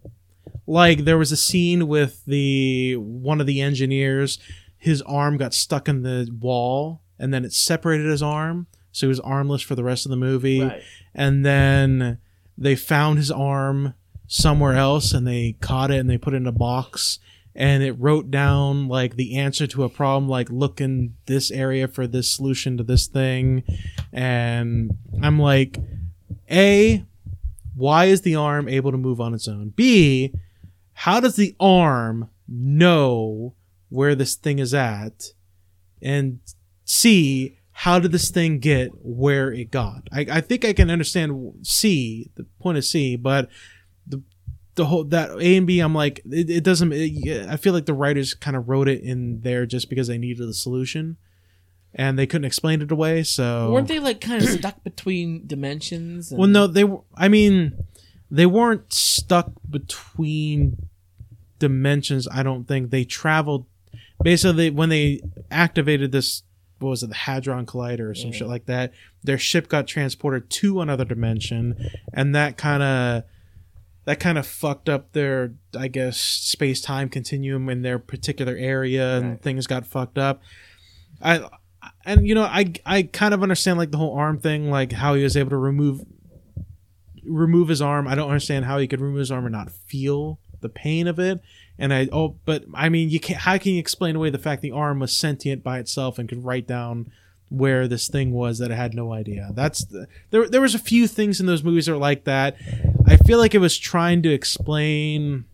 Like 0.69 1.07
there 1.07 1.16
was 1.16 1.33
a 1.33 1.37
scene 1.37 1.89
with 1.89 2.23
the 2.27 2.97
one 2.97 3.41
of 3.41 3.47
the 3.47 3.62
engineers, 3.62 4.39
his 4.77 5.01
arm 5.03 5.39
got 5.39 5.55
stuck 5.55 5.89
in 5.89 6.03
the 6.03 6.29
wall 6.39 7.01
and 7.19 7.33
then 7.33 7.47
it 7.47 7.55
separated 7.55 8.07
his 8.07 8.23
arm, 8.23 8.66
so 8.93 9.07
he 9.07 9.09
was 9.09 9.19
armless 9.21 9.62
for 9.62 9.75
the 9.75 9.83
rest 9.83 10.05
of 10.05 10.11
the 10.11 10.16
movie. 10.16 10.61
Right. 10.61 10.83
And 11.14 11.45
then 11.45 12.19
they 12.59 12.77
found 12.77 13.16
his 13.16 13.31
arm 13.31 13.95
somewhere 14.27 14.75
else 14.75 15.14
and 15.14 15.27
they 15.27 15.57
caught 15.61 15.91
it 15.91 16.01
and 16.01 16.11
they 16.11 16.19
put 16.19 16.35
it 16.35 16.37
in 16.37 16.47
a 16.47 16.53
box 16.53 17.19
and 17.55 17.83
it 17.83 17.93
wrote 17.93 18.31
down 18.31 18.89
like 18.89 19.16
the 19.16 19.39
answer 19.39 19.66
to 19.66 19.85
a 19.85 19.89
problem 19.89 20.29
like 20.29 20.51
look 20.51 20.83
in 20.83 21.14
this 21.25 21.51
area 21.51 21.89
for 21.89 22.07
this 22.07 22.31
solution 22.31 22.77
to 22.77 22.85
this 22.85 23.07
thing 23.07 23.62
and 24.12 24.91
i'm 25.23 25.39
like 25.39 25.79
a 26.51 27.03
why 27.75 28.05
is 28.05 28.21
the 28.21 28.37
arm 28.37 28.69
able 28.69 28.93
to 28.93 28.99
move 28.99 29.19
on 29.19 29.33
its 29.33 29.49
own 29.49 29.71
b 29.71 30.31
how 31.03 31.21
does 31.21 31.37
the 31.37 31.55
arm 31.61 32.29
know 32.49 33.55
where 33.89 34.15
this 34.15 34.35
thing 34.35 34.59
is 34.59 34.75
at 34.75 35.33
and 36.03 36.41
c 36.85 37.59
how 37.73 37.99
did 37.99 38.11
this 38.11 38.31
thing 38.31 38.59
get 38.59 38.91
where 39.03 39.53
it 39.53 39.71
got 39.71 40.09
i, 40.13 40.27
I 40.31 40.41
think 40.41 40.65
i 40.65 40.73
can 40.73 40.91
understand 40.91 41.57
c 41.63 42.31
the 42.35 42.47
point 42.61 42.79
of 42.79 42.85
c 42.85 43.17
but 43.17 43.49
the 44.07 44.23
the 44.79 44.87
whole 44.87 45.05
that 45.05 45.31
A 45.31 45.57
and 45.57 45.67
B, 45.67 45.81
I'm 45.81 45.95
like, 45.95 46.23
it, 46.31 46.49
it 46.49 46.65
doesn't. 46.65 46.93
It, 46.93 47.49
I 47.49 47.57
feel 47.57 47.75
like 47.75 47.85
the 47.87 47.93
writers 47.93 48.33
kind 48.33 48.57
of 48.57 48.69
wrote 48.69 48.89
it 48.89 49.03
in 49.03 49.41
there 49.41 49.67
just 49.67 49.91
because 49.91 50.07
they 50.07 50.19
needed 50.19 50.47
the 50.49 50.55
solution, 50.55 51.17
and 51.93 52.17
they 52.19 52.27
couldn't 52.27 52.45
explain 52.45 52.81
it 52.81 52.93
away. 52.93 53.25
So 53.25 53.73
Weren't 53.73 53.89
they 53.89 53.99
like 53.99 54.21
kind 54.21 54.41
of 54.41 54.49
stuck 54.49 54.85
between 54.85 55.47
dimensions? 55.47 56.31
And, 56.31 56.39
Well, 56.39 56.49
no, 56.49 56.69
they. 56.69 56.85
were 56.85 57.01
I 57.17 57.29
mean, 57.29 57.77
they 58.31 58.47
weren't 58.47 58.93
stuck 58.93 59.53
between 59.68 60.89
dimensions. 61.59 62.29
I 62.31 62.43
don't 62.43 62.64
think 62.66 62.91
they 62.91 63.05
traveled. 63.05 63.66
Basically, 64.22 64.70
when 64.70 64.89
they 64.89 65.20
activated 65.51 66.12
this, 66.12 66.43
what 66.79 66.91
was 66.91 67.03
it, 67.03 67.09
the 67.09 67.14
hadron 67.14 67.66
collider 67.66 68.11
or 68.11 68.14
some 68.14 68.33
shit 68.33 68.47
like 68.49 68.66
that? 68.66 68.93
Their 69.22 69.39
ship 69.39 69.68
got 69.68 69.87
transported 69.87 70.51
to 70.51 70.81
another 70.81 71.05
dimension, 71.05 71.76
and 72.12 72.35
that 72.35 72.57
kind 72.57 72.83
of 72.83 73.24
that 74.05 74.20
kind 74.20 74.39
of 74.39 74.47
fucked 74.47 74.89
up 74.89 75.12
their, 75.12 75.53
I 75.79 75.89
guess, 75.89 76.16
space 76.18 76.81
time 76.81 77.09
continuum 77.11 77.68
in 77.68 77.83
their 77.83 77.99
particular 77.99 78.57
area, 78.57 79.18
and 79.18 79.31
Right. 79.31 79.43
things 79.43 79.66
got 79.66 79.87
fucked 79.87 80.18
up. 80.18 80.43
I 81.20 81.49
and 82.05 82.26
you 82.26 82.35
know 82.35 82.45
I 82.45 82.72
I 82.87 83.03
kind 83.05 83.35
of 83.35 83.43
understand 83.43 83.79
like 83.79 83.91
the 83.91 83.99
whole 83.99 84.14
arm 84.16 84.39
thing, 84.39 84.70
like 84.70 84.93
how 84.93 85.14
he 85.14 85.22
was 85.22 85.37
able 85.37 85.51
to 85.51 85.57
remove 85.57 86.03
remove 87.29 87.68
his 87.68 87.83
arm. 87.83 88.07
I 88.07 88.14
don't 88.14 88.29
understand 88.29 88.64
how 88.64 88.79
he 88.79 88.87
could 88.87 89.01
remove 89.01 89.18
his 89.18 89.31
arm 89.31 89.47
and 89.47 89.53
not 89.53 89.70
feel 89.70 90.39
the 90.61 90.68
pain 90.68 91.07
of 91.07 91.18
it. 91.18 91.41
And 91.79 91.95
I 91.95 92.09
oh, 92.12 92.37
but 92.45 92.64
I 92.74 92.89
mean, 92.89 93.11
you 93.11 93.20
can't. 93.20 93.41
How 93.41 93.59
can 93.59 93.72
you 93.72 93.79
explain 93.79 94.16
away 94.16 94.31
the 94.31 94.39
fact 94.39 94.62
the 94.62 94.72
arm 94.72 94.99
was 94.99 95.16
sentient 95.16 95.62
by 95.62 95.79
itself 95.79 96.18
and 96.18 96.29
could 96.29 96.45
write 96.45 96.66
down 96.66 97.11
where 97.51 97.89
this 97.89 98.09
thing 98.09 98.33
was 98.33 98.59
that 98.59 98.70
it 98.70 98.74
had 98.74 98.95
no 98.95 99.12
idea? 99.12 99.51
That's 99.55 99.85
the, 99.85 100.09
there. 100.31 100.49
There 100.49 100.61
was 100.61 100.74
a 100.74 100.81
few 100.81 101.07
things 101.07 101.41
in 101.41 101.47
those 101.47 101.62
movies 101.62 101.87
that 101.87 101.93
were 101.93 101.99
like 101.99 102.24
that. 102.24 102.57
I 103.07 103.16
feel 103.16 103.39
like 103.39 103.55
it 103.55 103.59
was 103.59 103.79
trying 103.79 104.22
to 104.22 104.33
explain 104.33 105.45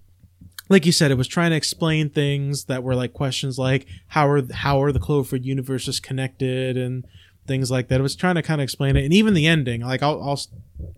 like 0.69 0.87
you 0.87 0.93
said, 0.93 1.11
it 1.11 1.19
was 1.19 1.29
trying 1.29 1.51
to 1.51 1.57
explain 1.57 2.09
things 2.09 2.65
that 2.65 2.83
were 2.83 2.95
like 2.95 3.13
questions 3.13 3.59
like 3.59 3.87
how 4.09 4.29
are 4.29 4.43
how 4.53 4.83
are 4.83 4.93
the 4.93 5.01
Cloverfield 5.01 5.45
universes 5.45 6.01
connected 6.01 6.77
and 6.77 7.07
things 7.47 7.71
like 7.71 7.89
that. 7.89 8.01
It 8.01 8.03
was 8.03 8.17
trying 8.17 8.37
to 8.37 8.43
kind 8.43 8.61
of 8.61 8.65
explain 8.65 8.97
it, 8.97 9.05
and 9.05 9.13
even 9.13 9.35
the 9.35 9.47
ending. 9.47 9.83
Like 9.83 10.03
I'll, 10.03 10.23
I'll 10.23 10.41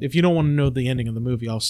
if 0.01 0.15
you 0.15 0.23
don't 0.23 0.35
want 0.35 0.47
to 0.47 0.53
know 0.53 0.71
the 0.71 0.89
ending 0.89 1.09
of 1.09 1.15
the 1.15 1.21
movie, 1.21 1.49
I'll 1.49 1.63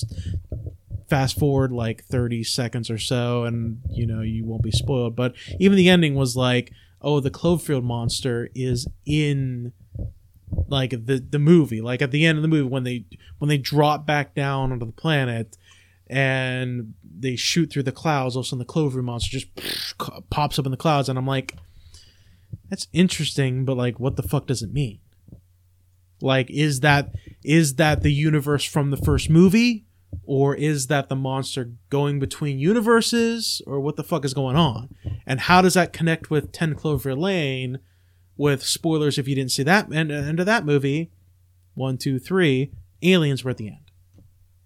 fast 1.09 1.39
forward 1.39 1.73
like 1.73 2.05
thirty 2.05 2.45
seconds 2.45 2.91
or 2.91 2.99
so, 2.99 3.45
and 3.45 3.81
you 3.91 4.07
know 4.07 4.23
you 4.23 4.45
won't 4.45 4.63
be 4.63 4.71
spoiled. 4.71 5.17
But 5.17 5.35
even 5.59 5.77
the 5.77 5.89
ending 5.89 6.15
was 6.15 6.37
like, 6.37 6.73
oh, 7.01 7.21
the 7.21 7.31
Cloverfield 7.31 7.85
monster 7.85 8.49
is 8.55 8.87
in 9.05 9.73
like 10.69 10.91
the 10.91 11.25
the 11.29 11.39
movie. 11.39 11.81
Like 11.81 12.03
at 12.03 12.11
the 12.11 12.27
end 12.27 12.39
of 12.39 12.43
the 12.43 12.49
movie 12.49 12.69
when 12.69 12.85
they 12.85 13.05
when 13.39 13.49
they 13.49 13.59
drop 13.59 14.07
back 14.07 14.35
down 14.35 14.73
onto 14.73 14.87
the 14.87 14.93
planet 14.93 15.57
and 16.09 16.95
they 17.19 17.37
shoot 17.37 17.73
through 17.73 17.83
the 17.83 17.93
clouds. 17.93 18.37
All 18.37 18.41
of 18.41 18.47
a 18.47 18.49
sudden, 18.49 18.61
the 18.61 18.65
Clover 18.65 19.03
monster 19.03 19.39
just 19.39 19.49
pops 20.31 20.59
up 20.59 20.67
in 20.67 20.71
the 20.71 20.77
clouds, 20.77 21.09
and 21.09 21.19
I'm 21.19 21.27
like, 21.27 21.55
"That's 22.69 22.89
interesting," 22.93 23.65
but 23.65 23.77
like, 23.77 23.99
what 24.01 24.17
the 24.17 24.23
fuck 24.23 24.47
does 24.47 24.63
it 24.63 24.73
mean? 24.73 25.01
Like, 26.21 26.51
is 26.51 26.81
that 26.81 27.13
is 27.45 27.75
that 27.77 28.03
the 28.03 28.13
universe 28.13 28.65
from 28.65 28.91
the 28.91 28.97
first 28.97 29.29
movie, 29.29 29.85
or 30.25 30.55
is 30.55 30.87
that 30.87 31.09
the 31.09 31.17
monster 31.17 31.73
going 31.91 32.19
between 32.19 32.59
universes, 32.59 33.61
or 33.67 33.81
what 33.81 33.97
the 33.97 34.05
fuck 34.05 34.25
is 34.25 34.35
going 34.35 34.57
on? 34.57 34.95
And 35.27 35.41
how 35.41 35.61
does 35.63 35.75
that 35.75 35.93
connect 35.93 36.31
with 36.31 36.53
Ten 36.53 36.75
Clover 36.75 37.15
Lane? 37.15 37.79
With 38.39 38.63
spoilers, 38.63 39.17
if 39.17 39.27
you 39.27 39.35
didn't 39.35 39.53
see 39.53 39.63
that 39.63 39.91
end, 39.91 40.13
end 40.13 40.41
of 40.41 40.47
that 40.47 40.67
movie, 40.67 41.11
one, 41.75 41.97
two, 41.97 42.19
three, 42.19 42.71
aliens 43.03 43.43
were 43.45 43.51
at 43.51 43.57
the 43.57 43.69
end. 43.69 43.91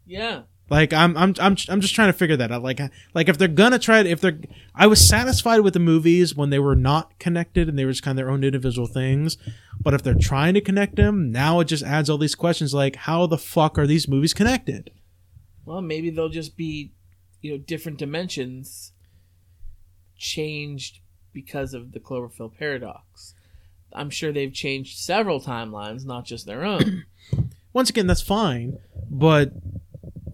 yeah, 0.07 0.42
Like 0.71 0.93
I'm 0.93 1.16
I'm 1.16 1.35
I'm 1.41 1.57
I'm 1.68 1.81
just 1.81 1.95
trying 1.95 2.12
to 2.12 2.18
figure 2.18 2.37
that 2.37 2.53
out. 2.53 2.62
Like 2.62 2.81
like 3.12 3.29
if 3.29 3.37
they're 3.37 3.49
gonna 3.49 3.79
try 3.79 4.03
to 4.03 4.09
if 4.09 4.21
they're 4.21 4.39
I 4.75 4.87
was 4.87 5.07
satisfied 5.07 5.61
with 5.61 5.75
the 5.75 5.81
movies 5.81 6.35
when 6.35 6.51
they 6.51 6.61
were 6.61 6.77
not 6.77 7.18
connected 7.18 7.68
and 7.68 7.79
they 7.79 7.85
were 7.85 7.91
just 7.91 8.05
kind 8.05 8.18
of 8.18 8.25
their 8.25 8.33
own 8.33 8.45
individual 8.45 8.87
things. 8.87 9.37
But 9.83 9.95
if 9.95 10.03
they're 10.03 10.14
trying 10.14 10.55
to 10.55 10.61
connect 10.61 10.97
them, 10.97 11.33
now 11.33 11.61
it 11.61 11.64
just 11.64 11.83
adds 11.83 12.09
all 12.09 12.18
these 12.18 12.35
questions 12.35 12.73
like 12.73 12.97
how 12.97 13.27
the 13.27 13.39
fuck 13.39 13.79
are 13.79 13.87
these 13.87 14.09
movies 14.09 14.33
connected? 14.33 14.93
well, 15.71 15.81
maybe 15.81 16.11
they'll 16.11 16.29
just 16.29 16.57
be, 16.57 16.93
you 17.41 17.53
know, 17.53 17.59
different 17.59 17.99
dimensions 17.99 18.93
changed 20.16 20.99
because 21.33 21.75
of 21.75 21.93
the 21.93 22.01
Cloverfield 22.01 22.59
paradox. 22.59 23.35
I'm 23.93 24.11
sure 24.11 24.33
they've 24.33 24.53
changed 24.53 24.99
several 24.99 25.41
timelines, 25.41 26.05
not 26.05 26.25
just 26.25 26.45
their 26.47 26.64
own. 26.64 27.05
Once 27.73 27.89
again, 27.89 28.09
that's 28.09 28.21
fine, 28.21 28.79
but 29.09 29.53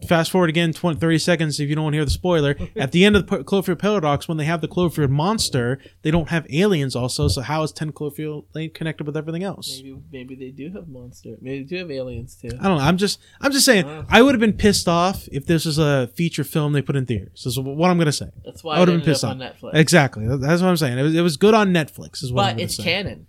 fast 0.09 0.30
forward 0.30 0.51
again 0.51 0.72
20, 0.72 0.99
30 0.99 1.18
seconds 1.18 1.61
if 1.61 1.68
you 1.68 1.74
don't 1.74 1.84
want 1.84 1.94
to 1.94 1.99
hear 1.99 2.05
the 2.05 2.11
spoiler. 2.11 2.57
At 2.76 2.92
the 2.92 3.05
end 3.05 3.16
of 3.16 3.26
the 3.26 3.38
Cloverfield 3.38 3.78
paradox, 3.78 4.28
when 4.28 4.38
they 4.38 4.44
have 4.44 4.61
the 4.61 4.68
Cloverfield 4.68 5.11
monster, 5.11 5.78
they 6.03 6.11
don't 6.11 6.28
have 6.30 6.47
aliens 6.51 6.94
also. 6.97 7.28
So 7.28 7.42
how 7.42 7.62
is 7.62 7.72
Ten 7.72 7.92
Cloverfield 7.92 8.44
Lane 8.55 8.70
connected 8.72 9.07
with 9.07 9.16
everything 9.16 9.42
else? 9.42 9.80
maybe 9.82 9.97
maybe 10.12 10.34
they 10.34 10.51
do 10.51 10.72
have 10.72 10.88
monster. 10.88 11.36
Maybe 11.40 11.59
they 11.62 11.64
do 11.64 11.76
have 11.78 11.90
aliens 11.90 12.36
too. 12.36 12.49
I 12.61 12.68
don't 12.68 12.78
know. 12.78 12.84
I'm 12.84 12.97
just 12.97 13.20
I'm 13.40 13.53
just 13.53 13.64
saying 13.64 13.86
Wow. 13.86 14.05
I 14.09 14.22
would 14.22 14.34
have 14.34 14.40
been 14.40 14.53
pissed 14.53 14.88
off 14.88 15.28
if 15.32 15.47
this 15.47 15.64
was 15.64 15.78
a 15.78 16.09
feature 16.14 16.44
film 16.44 16.72
they 16.72 16.82
put 16.82 16.97
in 16.97 17.07
theaters. 17.07 17.42
This 17.44 17.53
is 17.53 17.59
what 17.59 17.90
I'm 17.90 17.99
gonna 17.99 18.12
say. 18.12 18.30
That's 18.44 18.62
why 18.64 18.76
I 18.76 18.80
would 18.80 18.88
have 18.88 18.99
been 18.99 19.05
pissed 19.05 19.24
off. 19.24 19.32
on 19.32 19.38
Netflix. 19.38 19.74
Exactly. 19.74 20.26
That's 20.26 20.62
what 20.62 20.68
I'm 20.68 20.76
saying. 20.76 20.99
It 20.99 21.03
was, 21.03 21.14
it 21.14 21.20
was 21.20 21.36
good 21.36 21.55
on 21.55 21.72
Netflix. 21.72 22.22
Is 22.22 22.32
what 22.32 22.47
I'm 22.47 22.57
but 22.57 22.62
it's 22.62 22.76
say. 22.76 22.82
canon. 22.82 23.26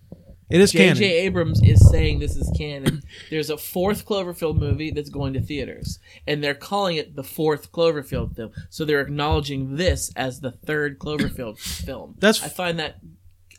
It 0.50 0.62
is 0.62 0.72
J.J. 0.72 0.86
canon. 0.88 1.04
Abrams 1.04 1.62
is 1.62 1.90
saying 1.90 2.20
this 2.20 2.36
is 2.38 2.50
canon. 2.58 3.04
There's 3.30 3.50
a 3.50 3.58
fourth 3.58 4.06
Cloverfield 4.06 4.58
movie 4.58 4.92
that's 4.92 5.10
going 5.10 5.34
to 5.34 5.42
theaters, 5.42 6.00
and 6.26 6.42
they're 6.44 6.56
calling 6.56 6.96
it 6.98 7.16
the 7.16 7.24
fourth 7.24 7.72
Cloverfield 7.74 8.36
film. 8.36 8.52
So 8.70 8.86
they're 8.86 9.02
acknowledging 9.02 9.76
this 9.76 10.12
as 10.16 10.40
the 10.40 10.52
third 10.52 11.00
Cloverfield 11.00 11.60
film. 11.60 12.16
That's- 12.20 12.44
I 12.44 12.48
find 12.48 12.80
that 12.80 13.00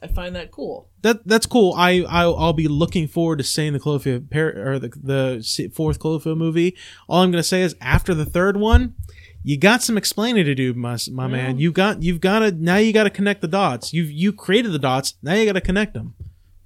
I 0.01 0.07
find 0.07 0.37
that 0.37 0.53
cool. 0.53 0.89
that 1.03 1.27
that's 1.27 1.45
cool. 1.47 1.75
I 1.77 2.05
I'll, 2.09 2.37
I'll 2.37 2.53
be 2.53 2.69
looking 2.69 3.09
forward 3.09 3.39
to 3.39 3.45
seeing 3.45 3.73
the 3.73 3.81
Cloverfield 3.81 4.31
par- 4.31 4.55
or 4.57 4.79
the 4.79 4.89
the 4.89 5.71
fourth 5.75 5.99
Cloverfield 5.99 6.37
movie. 6.39 6.77
All 7.09 7.23
I'm 7.23 7.31
gonna 7.33 7.43
say 7.43 7.63
is 7.63 7.75
after 7.81 8.15
the 8.15 8.25
third 8.25 8.57
one, 8.57 8.95
you 9.43 9.59
got 9.59 9.83
some 9.83 9.99
explaining 9.99 10.45
to 10.45 10.55
do, 10.55 10.73
my 10.73 10.97
my 11.11 11.27
man. 11.27 11.59
You 11.59 11.73
got 11.73 12.01
you've 12.03 12.21
got 12.21 12.39
to 12.39 12.53
now 12.53 12.77
you 12.77 12.93
got 12.93 13.05
to 13.05 13.11
connect 13.11 13.41
the 13.41 13.49
dots. 13.49 13.93
You 13.93 14.05
you 14.05 14.33
created 14.33 14.71
the 14.73 14.79
dots. 14.79 15.15
Now 15.21 15.35
you 15.35 15.45
got 15.45 15.53
to 15.55 15.61
connect 15.61 15.95
them. 15.95 16.15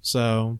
So 0.03 0.59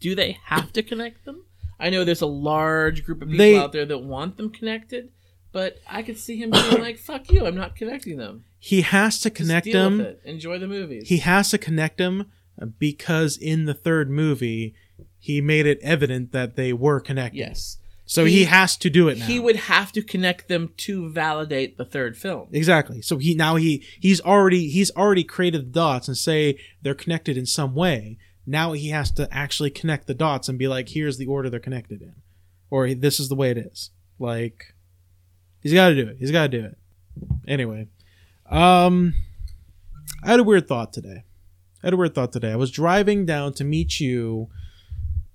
Do 0.00 0.14
they 0.16 0.38
have 0.46 0.72
to 0.72 0.82
connect 0.82 1.24
them? 1.24 1.44
I 1.78 1.90
know 1.90 2.04
there's 2.04 2.20
a 2.22 2.26
large 2.26 3.04
group 3.04 3.22
of 3.22 3.28
people 3.28 3.38
They- 3.38 3.56
out 3.58 3.72
there 3.72 3.84
that 3.86 3.98
want 3.98 4.36
them 4.36 4.50
connected, 4.50 5.10
but 5.52 5.78
I 5.88 6.02
could 6.02 6.18
see 6.18 6.36
him 6.36 6.50
being 6.50 6.80
like, 6.80 6.98
"Fuck 7.10 7.30
you, 7.30 7.46
I'm 7.46 7.54
not 7.54 7.76
connecting 7.76 8.16
them." 8.16 8.44
he 8.58 8.80
has 8.80 9.20
to 9.20 9.28
connect 9.28 9.70
them. 9.70 9.98
with 9.98 10.06
it. 10.06 10.20
Enjoy 10.24 10.58
the 10.58 10.66
movies. 10.66 11.08
He 11.10 11.18
has 11.18 11.50
to 11.50 11.58
connect 11.58 11.98
them 11.98 12.30
because 12.78 13.36
in 13.36 13.66
the 13.66 13.74
third 13.74 14.08
movie 14.08 14.74
he 15.18 15.42
made 15.42 15.66
it 15.66 15.78
evident 15.82 16.32
that 16.32 16.56
they 16.56 16.72
were 16.72 16.98
connected. 17.00 17.38
yes. 17.38 17.76
So 18.06 18.24
He- 18.24 18.40
he, 18.40 18.44
has 18.44 18.76
to 18.78 18.90
do 18.90 19.08
it 19.08 19.18
now. 19.18 19.26
He 19.26 19.40
would 19.40 19.56
have 19.56 19.90
to 19.92 20.02
connect 20.02 20.48
them 20.48 20.72
to 20.78 21.08
validate 21.10 21.78
the 21.78 21.84
third 21.84 22.16
film. 22.16 22.48
Exactly. 22.52 23.00
So 23.00 23.16
he 23.16 23.34
now 23.34 23.56
he 23.56 23.82
he's 23.98 24.20
already 24.20 24.68
he's 24.68 24.90
already 24.90 25.24
created 25.24 25.66
the 25.66 25.70
dots 25.70 26.06
and 26.08 26.16
say 26.16 26.58
they're 26.82 26.94
connected 26.94 27.36
in 27.36 27.46
some 27.46 27.74
way. 27.74 28.18
Now 28.46 28.72
he 28.72 28.90
has 28.90 29.10
to 29.12 29.26
actually 29.32 29.70
connect 29.70 30.06
the 30.06 30.14
dots 30.14 30.48
and 30.48 30.58
be 30.58 30.68
like, 30.68 30.90
here's 30.90 31.16
the 31.16 31.26
order 31.26 31.48
they're 31.48 31.60
connected 31.60 32.02
in, 32.02 32.14
or 32.68 32.92
this 32.94 33.18
is 33.18 33.30
the 33.30 33.34
way 33.34 33.50
it 33.50 33.56
is. 33.56 33.90
Like 34.18 34.74
he's 35.62 35.72
got 35.72 35.88
to 35.88 35.94
do 35.94 36.08
it. 36.08 36.16
He's 36.18 36.30
got 36.30 36.50
to 36.50 36.60
do 36.60 36.64
it. 36.66 36.76
Anyway, 37.48 37.88
um, 38.50 39.14
I 40.22 40.28
had 40.32 40.40
a 40.40 40.44
weird 40.44 40.68
thought 40.68 40.92
today. 40.92 41.24
I 41.82 41.86
had 41.86 41.94
a 41.94 41.96
weird 41.96 42.14
thought 42.14 42.32
today. 42.32 42.52
I 42.52 42.56
was 42.56 42.70
driving 42.70 43.24
down 43.24 43.54
to 43.54 43.64
meet 43.64 43.98
you 43.98 44.48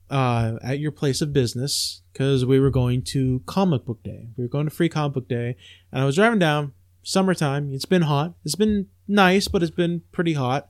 uh, 0.10 0.58
at 0.64 0.80
your 0.80 0.92
place 0.92 1.22
of 1.22 1.34
business 1.34 2.02
because 2.12 2.46
we 2.46 2.60
were 2.60 2.72
going 2.72 3.02
to 3.02 3.42
comic 3.46 3.86
book 3.86 4.04
day. 4.04 4.30
We 4.38 4.44
were 4.44 4.50
going 4.50 4.66
to 4.66 4.76
free 4.76 4.90
comic 4.90 5.14
book 5.14 5.28
day, 5.28 5.56
and 5.92 6.02
I 6.02 6.06
was 6.06 6.16
driving 6.16 6.40
down. 6.40 6.74
Summertime. 7.02 7.74
It's 7.74 7.86
been 7.86 8.04
hot. 8.04 8.34
It's 8.44 8.56
been 8.56 8.88
nice, 9.08 9.48
but 9.48 9.64
it's 9.64 9.72
been 9.72 10.02
pretty 10.12 10.34
hot. 10.34 10.70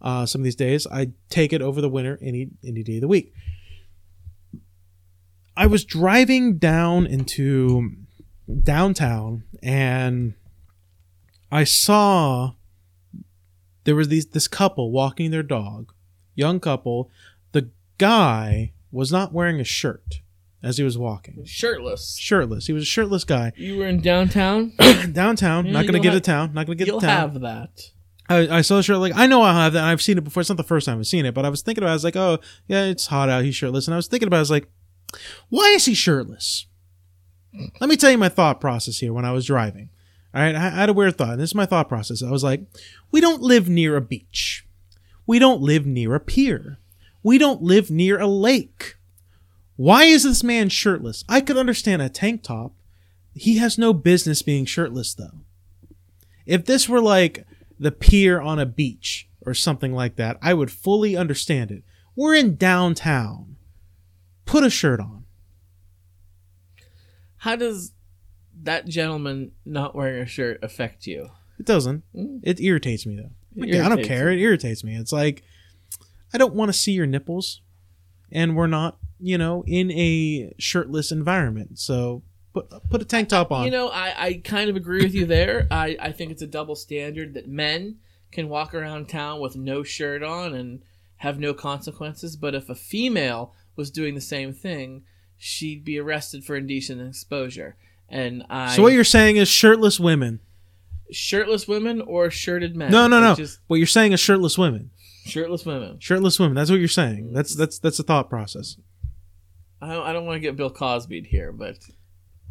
Uh, 0.00 0.26
some 0.26 0.42
of 0.42 0.44
these 0.44 0.54
days, 0.54 0.86
I 0.86 1.12
take 1.30 1.52
it 1.52 1.62
over 1.62 1.80
the 1.80 1.88
winter 1.88 2.18
any 2.22 2.50
any 2.64 2.82
day 2.82 2.96
of 2.96 3.00
the 3.00 3.08
week. 3.08 3.32
I 5.56 5.66
was 5.66 5.84
driving 5.84 6.58
down 6.58 7.06
into 7.06 7.92
downtown, 8.62 9.44
and 9.62 10.34
I 11.50 11.64
saw 11.64 12.52
there 13.84 13.96
was 13.96 14.08
these 14.08 14.26
this 14.26 14.48
couple 14.48 14.90
walking 14.90 15.30
their 15.30 15.42
dog, 15.42 15.92
young 16.34 16.60
couple. 16.60 17.10
The 17.52 17.70
guy 17.98 18.72
was 18.92 19.10
not 19.12 19.32
wearing 19.32 19.60
a 19.60 19.64
shirt 19.64 20.20
as 20.62 20.76
he 20.78 20.84
was 20.84 20.98
walking, 20.98 21.42
Shirtless. 21.46 22.16
shirtless. 22.18 22.66
He 22.66 22.72
was 22.72 22.82
a 22.82 22.86
shirtless 22.86 23.24
guy 23.24 23.52
You 23.56 23.78
were 23.78 23.86
in 23.86 24.00
downtown. 24.00 24.72
downtown. 25.12 25.66
Yeah, 25.66 25.72
not 25.72 25.86
gonna 25.86 25.98
you'll 25.98 26.02
get 26.02 26.12
have- 26.12 26.22
to 26.22 26.30
town. 26.30 26.52
Not 26.54 26.66
gonna 26.66 26.76
get 26.76 26.84
to 26.86 26.90
town. 26.92 27.00
You'll 27.00 27.10
have 27.10 27.40
that. 27.40 27.80
I, 28.28 28.58
I 28.58 28.60
saw 28.60 28.76
the 28.76 28.82
shirt 28.82 28.98
like 28.98 29.14
I 29.16 29.26
know 29.26 29.42
I'll 29.42 29.54
have 29.54 29.72
that. 29.72 29.84
I've 29.84 30.02
seen 30.02 30.18
it 30.18 30.24
before. 30.24 30.40
It's 30.42 30.50
not 30.50 30.56
the 30.56 30.62
first 30.62 30.86
time 30.86 30.98
I've 30.98 31.06
seen 31.06 31.24
it, 31.26 31.34
but 31.34 31.44
I 31.44 31.48
was 31.48 31.62
thinking 31.62 31.82
about. 31.82 31.88
it. 31.90 31.92
I 31.92 31.94
was 31.94 32.04
like, 32.04 32.16
oh 32.16 32.38
yeah, 32.68 32.84
it's 32.84 33.06
hot 33.06 33.28
out. 33.28 33.42
He's 33.44 33.56
shirtless, 33.56 33.86
and 33.88 33.94
I 33.94 33.96
was 33.96 34.06
thinking 34.06 34.26
about. 34.28 34.36
it. 34.36 34.40
I 34.40 34.42
was 34.42 34.50
like, 34.50 34.68
why 35.48 35.64
is 35.70 35.86
he 35.86 35.94
shirtless? 35.94 36.66
Let 37.80 37.90
me 37.90 37.96
tell 37.96 38.10
you 38.12 38.18
my 38.18 38.28
thought 38.28 38.60
process 38.60 38.98
here 38.98 39.12
when 39.12 39.24
I 39.24 39.32
was 39.32 39.46
driving. 39.46 39.88
All 40.32 40.40
right, 40.40 40.54
I, 40.54 40.66
I 40.66 40.70
had 40.70 40.88
a 40.88 40.92
weird 40.92 41.18
thought. 41.18 41.30
and 41.32 41.40
This 41.40 41.50
is 41.50 41.54
my 41.56 41.66
thought 41.66 41.88
process. 41.88 42.22
I 42.22 42.30
was 42.30 42.44
like, 42.44 42.60
we 43.10 43.20
don't 43.20 43.42
live 43.42 43.68
near 43.68 43.96
a 43.96 44.00
beach. 44.00 44.64
We 45.26 45.40
don't 45.40 45.60
live 45.60 45.84
near 45.86 46.14
a 46.14 46.20
pier. 46.20 46.78
We 47.22 47.38
don't 47.38 47.62
live 47.62 47.90
near 47.90 48.18
a 48.18 48.26
lake. 48.26 48.96
Why 49.76 50.04
is 50.04 50.24
this 50.24 50.44
man 50.44 50.68
shirtless? 50.68 51.24
I 51.28 51.40
could 51.40 51.56
understand 51.56 52.02
a 52.02 52.08
tank 52.08 52.42
top. 52.42 52.72
He 53.34 53.58
has 53.58 53.78
no 53.78 53.92
business 53.92 54.42
being 54.42 54.64
shirtless 54.64 55.14
though. 55.14 55.40
If 56.46 56.64
this 56.64 56.88
were 56.88 57.00
like 57.00 57.46
the 57.78 57.92
pier 57.92 58.40
on 58.40 58.58
a 58.58 58.66
beach 58.66 59.28
or 59.46 59.54
something 59.54 59.92
like 59.92 60.16
that, 60.16 60.38
I 60.42 60.52
would 60.52 60.70
fully 60.70 61.16
understand 61.16 61.70
it. 61.70 61.82
We're 62.16 62.34
in 62.34 62.56
downtown. 62.56 63.56
Put 64.44 64.64
a 64.64 64.70
shirt 64.70 65.00
on. 65.00 65.24
How 67.38 67.56
does 67.56 67.92
that 68.62 68.86
gentleman 68.86 69.52
not 69.64 69.94
wearing 69.94 70.20
a 70.20 70.26
shirt 70.26 70.62
affect 70.62 71.06
you? 71.06 71.30
It 71.58 71.64
doesn't. 71.66 72.04
Mm. 72.14 72.40
It 72.42 72.60
irritates 72.60 73.06
me 73.06 73.16
though. 73.16 73.30
It 73.56 73.80
I 73.80 73.88
don't 73.88 74.04
care. 74.04 74.30
It 74.30 74.40
irritates 74.40 74.84
me. 74.84 74.96
It's 74.96 75.12
like 75.12 75.42
I 76.32 76.38
don't 76.38 76.54
want 76.54 76.68
to 76.70 76.78
see 76.78 76.92
your 76.92 77.06
nipples, 77.06 77.60
and 78.30 78.56
we're 78.56 78.66
not, 78.66 78.98
you 79.18 79.36
know, 79.38 79.64
in 79.66 79.90
a 79.92 80.54
shirtless 80.58 81.10
environment. 81.12 81.78
So 81.78 82.22
put 82.52 82.68
put 82.88 83.02
a 83.02 83.04
tank 83.04 83.28
top 83.28 83.50
on. 83.50 83.64
You 83.64 83.70
know, 83.70 83.88
I, 83.88 84.14
I 84.16 84.32
kind 84.44 84.70
of 84.70 84.76
agree 84.76 85.02
with 85.02 85.14
you 85.14 85.26
there. 85.26 85.66
I, 85.70 85.96
I 86.00 86.12
think 86.12 86.30
it's 86.30 86.42
a 86.42 86.46
double 86.46 86.76
standard 86.76 87.34
that 87.34 87.48
men 87.48 87.96
can 88.32 88.48
walk 88.48 88.74
around 88.74 89.08
town 89.08 89.40
with 89.40 89.56
no 89.56 89.82
shirt 89.82 90.22
on 90.22 90.54
and 90.54 90.82
have 91.16 91.38
no 91.38 91.52
consequences, 91.52 92.36
but 92.36 92.54
if 92.54 92.68
a 92.70 92.74
female 92.74 93.52
was 93.76 93.90
doing 93.90 94.14
the 94.14 94.20
same 94.20 94.52
thing, 94.52 95.02
she'd 95.36 95.84
be 95.84 95.98
arrested 95.98 96.44
for 96.44 96.56
indecent 96.56 97.00
exposure. 97.00 97.76
And 98.08 98.44
I 98.48 98.74
so 98.76 98.82
what 98.82 98.92
you're 98.92 99.04
saying 99.04 99.36
is 99.36 99.48
shirtless 99.48 100.00
women. 100.00 100.40
shirtless 101.12 101.66
women 101.68 102.00
or 102.00 102.30
shirted 102.30 102.76
men? 102.76 102.90
No, 102.90 103.06
no, 103.06 103.20
no. 103.20 103.34
Just 103.34 103.58
What 103.66 103.76
you're 103.76 103.86
saying 103.86 104.12
is 104.12 104.20
shirtless 104.20 104.56
women. 104.56 104.90
Shirtless 105.24 105.64
women. 105.64 105.98
Shirtless 106.00 106.38
women. 106.38 106.54
That's 106.54 106.70
what 106.70 106.78
you're 106.78 106.88
saying. 106.88 107.28
Mm. 107.30 107.34
That's 107.34 107.54
that's 107.54 107.78
that's 107.78 107.98
a 107.98 108.02
thought 108.02 108.28
process. 108.28 108.76
I 109.82 109.94
don't, 109.94 110.06
I 110.06 110.12
don't 110.12 110.26
want 110.26 110.36
to 110.36 110.40
get 110.40 110.56
Bill 110.56 110.70
Cosby 110.70 111.22
here, 111.22 111.52
but 111.52 111.78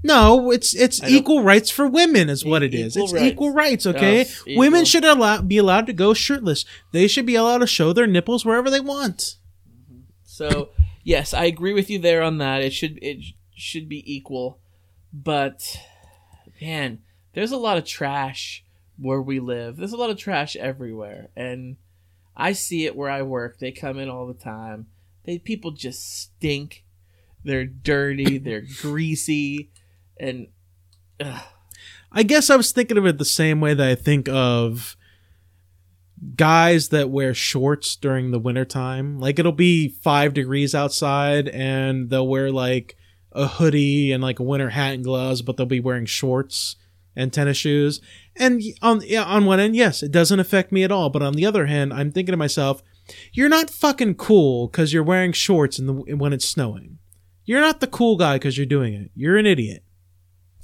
No, 0.03 0.51
it's 0.51 0.73
it's 0.73 1.03
equal 1.03 1.43
rights 1.43 1.69
for 1.69 1.87
women 1.87 2.29
is 2.29 2.45
what 2.45 2.63
it 2.63 2.73
is. 2.73 2.95
It's 2.95 3.13
rights. 3.13 3.25
equal 3.25 3.53
rights, 3.53 3.85
okay? 3.85 4.19
Yes, 4.19 4.43
equal. 4.47 4.59
Women 4.59 4.85
should 4.85 5.05
allow 5.05 5.41
be 5.41 5.57
allowed 5.57 5.87
to 5.87 5.93
go 5.93 6.13
shirtless. 6.13 6.65
They 6.91 7.07
should 7.07 7.25
be 7.25 7.35
allowed 7.35 7.59
to 7.59 7.67
show 7.67 7.93
their 7.93 8.07
nipples 8.07 8.45
wherever 8.45 8.69
they 8.69 8.79
want. 8.79 9.35
Mm-hmm. 9.69 10.01
So 10.23 10.69
yes, 11.03 11.33
I 11.33 11.45
agree 11.45 11.73
with 11.73 11.89
you 11.89 11.99
there 11.99 12.23
on 12.23 12.37
that. 12.37 12.61
It 12.61 12.73
should 12.73 12.97
it 13.01 13.17
should 13.53 13.89
be 13.89 14.03
equal, 14.11 14.59
but 15.11 15.79
man, 16.61 16.99
there's 17.33 17.51
a 17.51 17.57
lot 17.57 17.77
of 17.77 17.85
trash 17.85 18.63
where 18.97 19.21
we 19.21 19.39
live. 19.39 19.77
There's 19.77 19.93
a 19.93 19.97
lot 19.97 20.09
of 20.09 20.17
trash 20.17 20.55
everywhere, 20.55 21.29
and 21.35 21.75
I 22.39 22.53
see 22.53 22.85
it 22.85 22.95
where 22.95 23.09
I 23.09 23.21
work. 23.21 23.59
They 23.59 23.71
come 23.71 23.99
in 23.99 24.09
all 24.09 24.25
the 24.25 24.33
time. 24.33 24.87
They 25.25 25.37
people 25.37 25.71
just 25.71 26.21
stink. 26.21 26.85
They're 27.43 27.65
dirty. 27.65 28.37
they're 28.39 28.65
greasy, 28.81 29.69
and 30.17 30.47
ugh, 31.19 31.43
I 32.11 32.23
guess 32.23 32.49
I 32.49 32.55
was 32.55 32.71
thinking 32.71 32.97
of 32.97 33.05
it 33.05 33.17
the 33.17 33.25
same 33.25 33.59
way 33.59 33.73
that 33.73 33.87
I 33.87 33.95
think 33.95 34.29
of 34.29 34.95
guys 36.35 36.89
that 36.89 37.09
wear 37.09 37.33
shorts 37.33 37.95
during 37.95 38.31
the 38.31 38.39
wintertime. 38.39 39.19
Like 39.19 39.37
it'll 39.37 39.51
be 39.51 39.89
five 39.89 40.33
degrees 40.33 40.73
outside 40.73 41.47
and 41.49 42.09
they'll 42.09 42.27
wear 42.27 42.51
like 42.51 42.97
a 43.31 43.47
hoodie 43.47 44.11
and 44.11 44.23
like 44.23 44.39
a 44.39 44.43
winter 44.43 44.69
hat 44.69 44.95
and 44.95 45.03
gloves, 45.03 45.41
but 45.41 45.55
they'll 45.55 45.65
be 45.65 45.79
wearing 45.79 46.05
shorts 46.05 46.75
and 47.19 47.31
tennis 47.33 47.57
shoes. 47.57 48.01
And 48.35 48.61
on 48.81 49.01
on 49.15 49.45
one 49.45 49.59
end, 49.59 49.75
yes, 49.75 50.01
it 50.01 50.11
doesn't 50.11 50.39
affect 50.39 50.71
me 50.71 50.83
at 50.83 50.91
all. 50.91 51.09
But 51.09 51.21
on 51.21 51.33
the 51.33 51.45
other 51.45 51.65
hand, 51.67 51.93
I'm 51.93 52.11
thinking 52.11 52.33
to 52.33 52.37
myself, 52.37 52.81
you're 53.33 53.49
not 53.49 53.69
fucking 53.69 54.15
cool 54.15 54.67
because 54.67 54.93
you're 54.93 55.03
wearing 55.03 55.33
shorts 55.33 55.77
in 55.79 55.87
the 55.87 55.93
when 56.15 56.33
it's 56.33 56.45
snowing. 56.47 56.97
You're 57.45 57.61
not 57.61 57.79
the 57.79 57.87
cool 57.87 58.15
guy 58.17 58.35
because 58.35 58.57
you're 58.57 58.65
doing 58.65 58.93
it. 58.93 59.11
You're 59.15 59.37
an 59.37 59.45
idiot. 59.45 59.83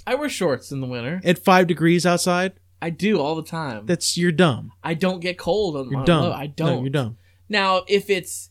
I 0.06 0.14
wear 0.14 0.28
shorts 0.28 0.70
in 0.70 0.80
the 0.80 0.86
winter. 0.86 1.20
At 1.24 1.38
five 1.38 1.66
degrees 1.66 2.06
outside, 2.06 2.52
I 2.80 2.90
do 2.90 3.18
all 3.20 3.34
the 3.34 3.42
time. 3.42 3.86
that's 3.86 4.16
you're 4.16 4.30
dumb. 4.32 4.70
I 4.84 4.94
don't 4.94 5.20
get 5.20 5.36
cold 5.38 5.76
on 5.76 5.90
You're 5.90 6.00
my 6.00 6.04
dumb. 6.04 6.22
low. 6.24 6.32
I 6.32 6.46
don't. 6.46 6.76
No, 6.76 6.80
you're 6.82 6.90
dumb. 6.90 7.16
Now, 7.48 7.82
if 7.88 8.08
it's 8.10 8.50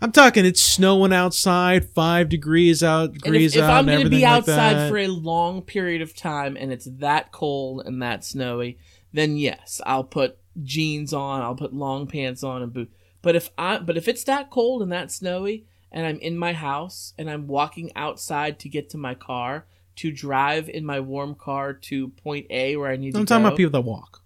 I'm 0.00 0.12
talking. 0.12 0.44
It's 0.44 0.60
snowing 0.60 1.12
outside, 1.12 1.88
five 1.88 2.28
degrees 2.28 2.82
out, 2.82 3.10
And 3.10 3.22
degrees 3.22 3.54
if, 3.56 3.62
if 3.62 3.64
out, 3.64 3.78
I'm 3.78 3.86
going 3.86 4.04
to 4.04 4.10
be 4.10 4.24
outside 4.24 4.74
that. 4.74 4.90
for 4.90 4.98
a 4.98 5.06
long 5.08 5.62
period 5.62 6.02
of 6.02 6.14
time 6.14 6.56
and 6.58 6.70
it's 6.72 6.86
that 6.98 7.32
cold 7.32 7.82
and 7.86 8.02
that 8.02 8.24
snowy, 8.24 8.78
then 9.12 9.36
yes, 9.36 9.80
I'll 9.86 10.04
put 10.04 10.36
jeans 10.62 11.12
on, 11.14 11.40
I'll 11.40 11.54
put 11.54 11.72
long 11.72 12.06
pants 12.06 12.42
on 12.42 12.62
and 12.62 12.72
boot. 12.72 12.92
But 13.22 13.34
if 13.36 13.50
I 13.56 13.78
but 13.78 13.96
if 13.96 14.06
it's 14.08 14.24
that 14.24 14.50
cold 14.50 14.82
and 14.82 14.92
that 14.92 15.10
snowy 15.10 15.64
and 15.90 16.04
I'm 16.06 16.18
in 16.18 16.36
my 16.36 16.52
house 16.52 17.14
and 17.16 17.30
I'm 17.30 17.46
walking 17.46 17.90
outside 17.96 18.58
to 18.60 18.68
get 18.68 18.90
to 18.90 18.98
my 18.98 19.14
car 19.14 19.64
to 19.96 20.10
drive 20.12 20.68
in 20.68 20.84
my 20.84 21.00
warm 21.00 21.34
car 21.34 21.72
to 21.72 22.08
point 22.08 22.46
A 22.50 22.76
where 22.76 22.90
I 22.90 22.96
need 22.96 23.16
I'm 23.16 23.24
to 23.24 23.28
talking 23.28 23.42
go, 23.44 23.48
about 23.48 23.56
people 23.56 23.70
that 23.72 23.80
walk. 23.80 24.22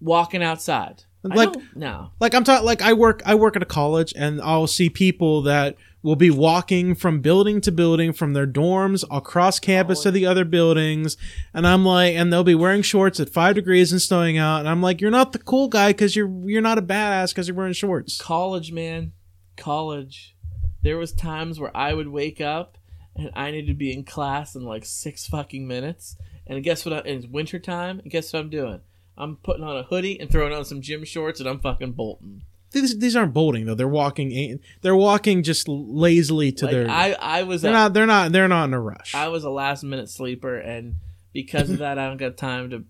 walking 0.00 0.42
outside. 0.42 1.04
Like 1.34 1.54
no. 1.74 2.10
like 2.20 2.34
I'm 2.34 2.44
talking 2.44 2.64
like 2.64 2.82
I 2.82 2.92
work 2.92 3.22
I 3.24 3.34
work 3.34 3.56
at 3.56 3.62
a 3.62 3.66
college 3.66 4.12
and 4.16 4.40
I'll 4.40 4.66
see 4.66 4.88
people 4.90 5.42
that 5.42 5.76
will 6.02 6.16
be 6.16 6.30
walking 6.30 6.94
from 6.94 7.20
building 7.20 7.60
to 7.60 7.72
building 7.72 8.12
from 8.12 8.32
their 8.32 8.46
dorms 8.46 9.04
across 9.10 9.58
campus 9.58 10.02
to 10.02 10.10
the 10.10 10.24
other 10.24 10.44
buildings 10.44 11.16
and 11.52 11.66
I'm 11.66 11.84
like 11.84 12.14
and 12.14 12.32
they'll 12.32 12.44
be 12.44 12.54
wearing 12.54 12.82
shorts 12.82 13.18
at 13.18 13.28
5 13.28 13.56
degrees 13.56 13.90
and 13.90 14.00
snowing 14.00 14.38
out 14.38 14.60
and 14.60 14.68
I'm 14.68 14.80
like 14.80 15.00
you're 15.00 15.10
not 15.10 15.32
the 15.32 15.40
cool 15.40 15.68
guy 15.68 15.92
cuz 15.92 16.14
you're 16.14 16.30
you're 16.44 16.62
not 16.62 16.78
a 16.78 16.82
badass 16.82 17.34
cuz 17.34 17.48
you're 17.48 17.56
wearing 17.56 17.72
shorts. 17.72 18.20
college 18.20 18.70
man 18.70 19.12
college 19.56 20.36
there 20.82 20.98
was 20.98 21.12
times 21.12 21.58
where 21.58 21.76
i 21.76 21.92
would 21.92 22.08
wake 22.08 22.40
up 22.40 22.78
and 23.16 23.30
i 23.34 23.50
needed 23.50 23.66
to 23.66 23.74
be 23.74 23.92
in 23.92 24.04
class 24.04 24.54
in 24.54 24.62
like 24.62 24.84
six 24.84 25.26
fucking 25.26 25.66
minutes 25.66 26.16
and 26.46 26.62
guess 26.62 26.84
what 26.84 26.92
I, 26.92 26.98
and 26.98 27.24
it's 27.24 27.26
winter 27.26 27.58
time 27.58 27.98
and 28.00 28.10
guess 28.10 28.32
what 28.32 28.40
i'm 28.40 28.50
doing 28.50 28.80
i'm 29.18 29.36
putting 29.36 29.64
on 29.64 29.76
a 29.76 29.82
hoodie 29.84 30.18
and 30.20 30.30
throwing 30.30 30.52
on 30.52 30.64
some 30.64 30.80
gym 30.80 31.04
shorts 31.04 31.40
and 31.40 31.48
i'm 31.48 31.58
fucking 31.60 31.92
bolting 31.92 32.42
These, 32.72 32.98
these 32.98 33.16
aren't 33.16 33.32
bolting 33.32 33.64
though. 33.66 33.74
They're 33.74 33.88
walking 33.88 34.58
they're 34.82 34.96
walking 34.96 35.42
just 35.42 35.68
lazily 35.68 36.52
to 36.52 36.64
like 36.66 36.72
their 36.72 36.90
i 36.90 37.16
i 37.20 37.42
was 37.44 37.62
They're 37.62 37.70
a, 37.70 37.74
not 37.74 37.94
they're 37.94 38.06
not 38.06 38.32
they're 38.32 38.48
not 38.48 38.64
in 38.64 38.74
a 38.74 38.80
rush. 38.80 39.14
i 39.14 39.28
was 39.28 39.44
a 39.44 39.50
last 39.50 39.82
minute 39.84 40.08
sleeper 40.10 40.56
and 40.58 40.96
because 41.32 41.70
of 41.70 41.78
that 41.78 41.98
i 41.98 42.06
don't 42.08 42.16
got 42.18 42.36
time 42.36 42.70
to 42.70 42.84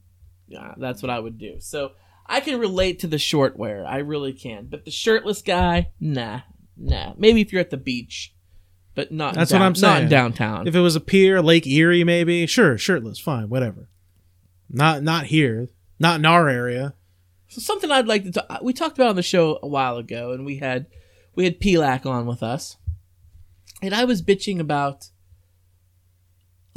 yeah, 0.49 0.75
that's 0.77 1.03
what 1.03 1.11
i 1.11 1.19
would 1.19 1.39
do 1.39 1.57
so 1.61 1.93
i 2.27 2.41
can 2.41 2.59
relate 2.61 3.01
to 3.01 3.07
the 3.07 3.19
short 3.19 3.57
wear 3.57 3.85
i 3.87 3.99
really 3.99 4.33
can 4.33 4.67
but 4.67 4.85
the 4.85 4.91
shirtless 4.91 5.43
guy 5.43 5.91
nah 6.01 6.41
nah 6.77 7.13
maybe 7.19 7.41
if 7.41 7.53
you're 7.53 7.61
at 7.61 7.71
the 7.71 7.77
beach 7.77 8.33
but 8.95 9.13
not 9.13 9.35
That's 9.35 9.51
down- 9.51 9.61
what 9.61 9.67
I'm 9.67 9.75
saying. 9.75 9.93
not 9.95 10.03
in 10.05 10.09
downtown 10.09 10.67
If 10.67 10.75
it 10.75 10.81
was 10.81 10.97
a 10.97 11.01
pier, 11.01 11.43
Lake 11.43 11.67
Erie, 11.67 12.03
maybe 12.03 12.47
sure, 12.47 12.79
shirtless, 12.79 13.19
fine, 13.19 13.51
whatever. 13.51 13.91
Not 14.71 15.03
not 15.03 15.27
here, 15.27 15.69
not 15.99 16.17
in 16.17 16.25
our 16.27 16.49
area. 16.49 16.95
So 17.49 17.61
something 17.61 17.91
I'd 17.91 18.07
like 18.09 18.25
to 18.25 18.33
talk. 18.33 18.61
We 18.63 18.73
talked 18.73 18.99
about 18.99 19.11
on 19.11 19.17
the 19.17 19.23
show 19.23 19.59
a 19.63 19.69
while 19.69 19.97
ago, 19.97 20.33
and 20.33 20.45
we 20.45 20.57
had 20.59 20.87
we 21.35 21.45
had 21.45 21.61
Pelak 21.61 22.07
on 22.07 22.27
with 22.27 22.43
us, 22.43 22.77
and 23.83 23.95
I 23.95 24.05
was 24.05 24.23
bitching 24.23 24.59
about 24.59 25.11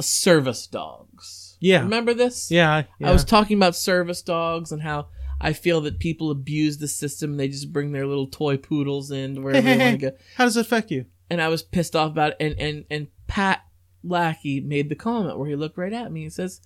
service 0.00 0.66
dogs. 0.66 1.56
Yeah. 1.60 1.80
remember 1.82 2.14
this? 2.14 2.50
Yeah, 2.50 2.84
yeah. 2.98 3.08
I 3.08 3.12
was 3.12 3.24
talking 3.24 3.56
about 3.58 3.76
service 3.76 4.22
dogs 4.22 4.72
and 4.72 4.80
how 4.82 5.08
I 5.40 5.52
feel 5.52 5.82
that 5.82 5.98
people 5.98 6.30
abuse 6.30 6.78
the 6.78 6.88
system. 6.88 7.36
They 7.36 7.48
just 7.48 7.72
bring 7.72 7.92
their 7.92 8.06
little 8.06 8.26
toy 8.28 8.56
poodles 8.56 9.10
in 9.10 9.42
wherever 9.42 9.60
they 9.60 9.76
want 9.76 10.00
to 10.00 10.06
go, 10.10 10.16
How 10.36 10.44
does 10.44 10.56
it 10.56 10.60
affect 10.62 10.90
you? 10.90 11.06
and 11.30 11.40
I 11.40 11.48
was 11.48 11.62
pissed 11.62 11.94
off 11.94 12.10
about 12.10 12.32
it. 12.32 12.36
And 12.40 12.58
and 12.58 12.84
and 12.90 13.06
Pat 13.26 13.64
Lackey 14.02 14.60
made 14.60 14.88
the 14.88 14.96
comment 14.96 15.38
where 15.38 15.48
he 15.48 15.54
looked 15.56 15.78
right 15.78 15.92
at 15.92 16.10
me 16.12 16.24
and 16.24 16.32
says, 16.32 16.60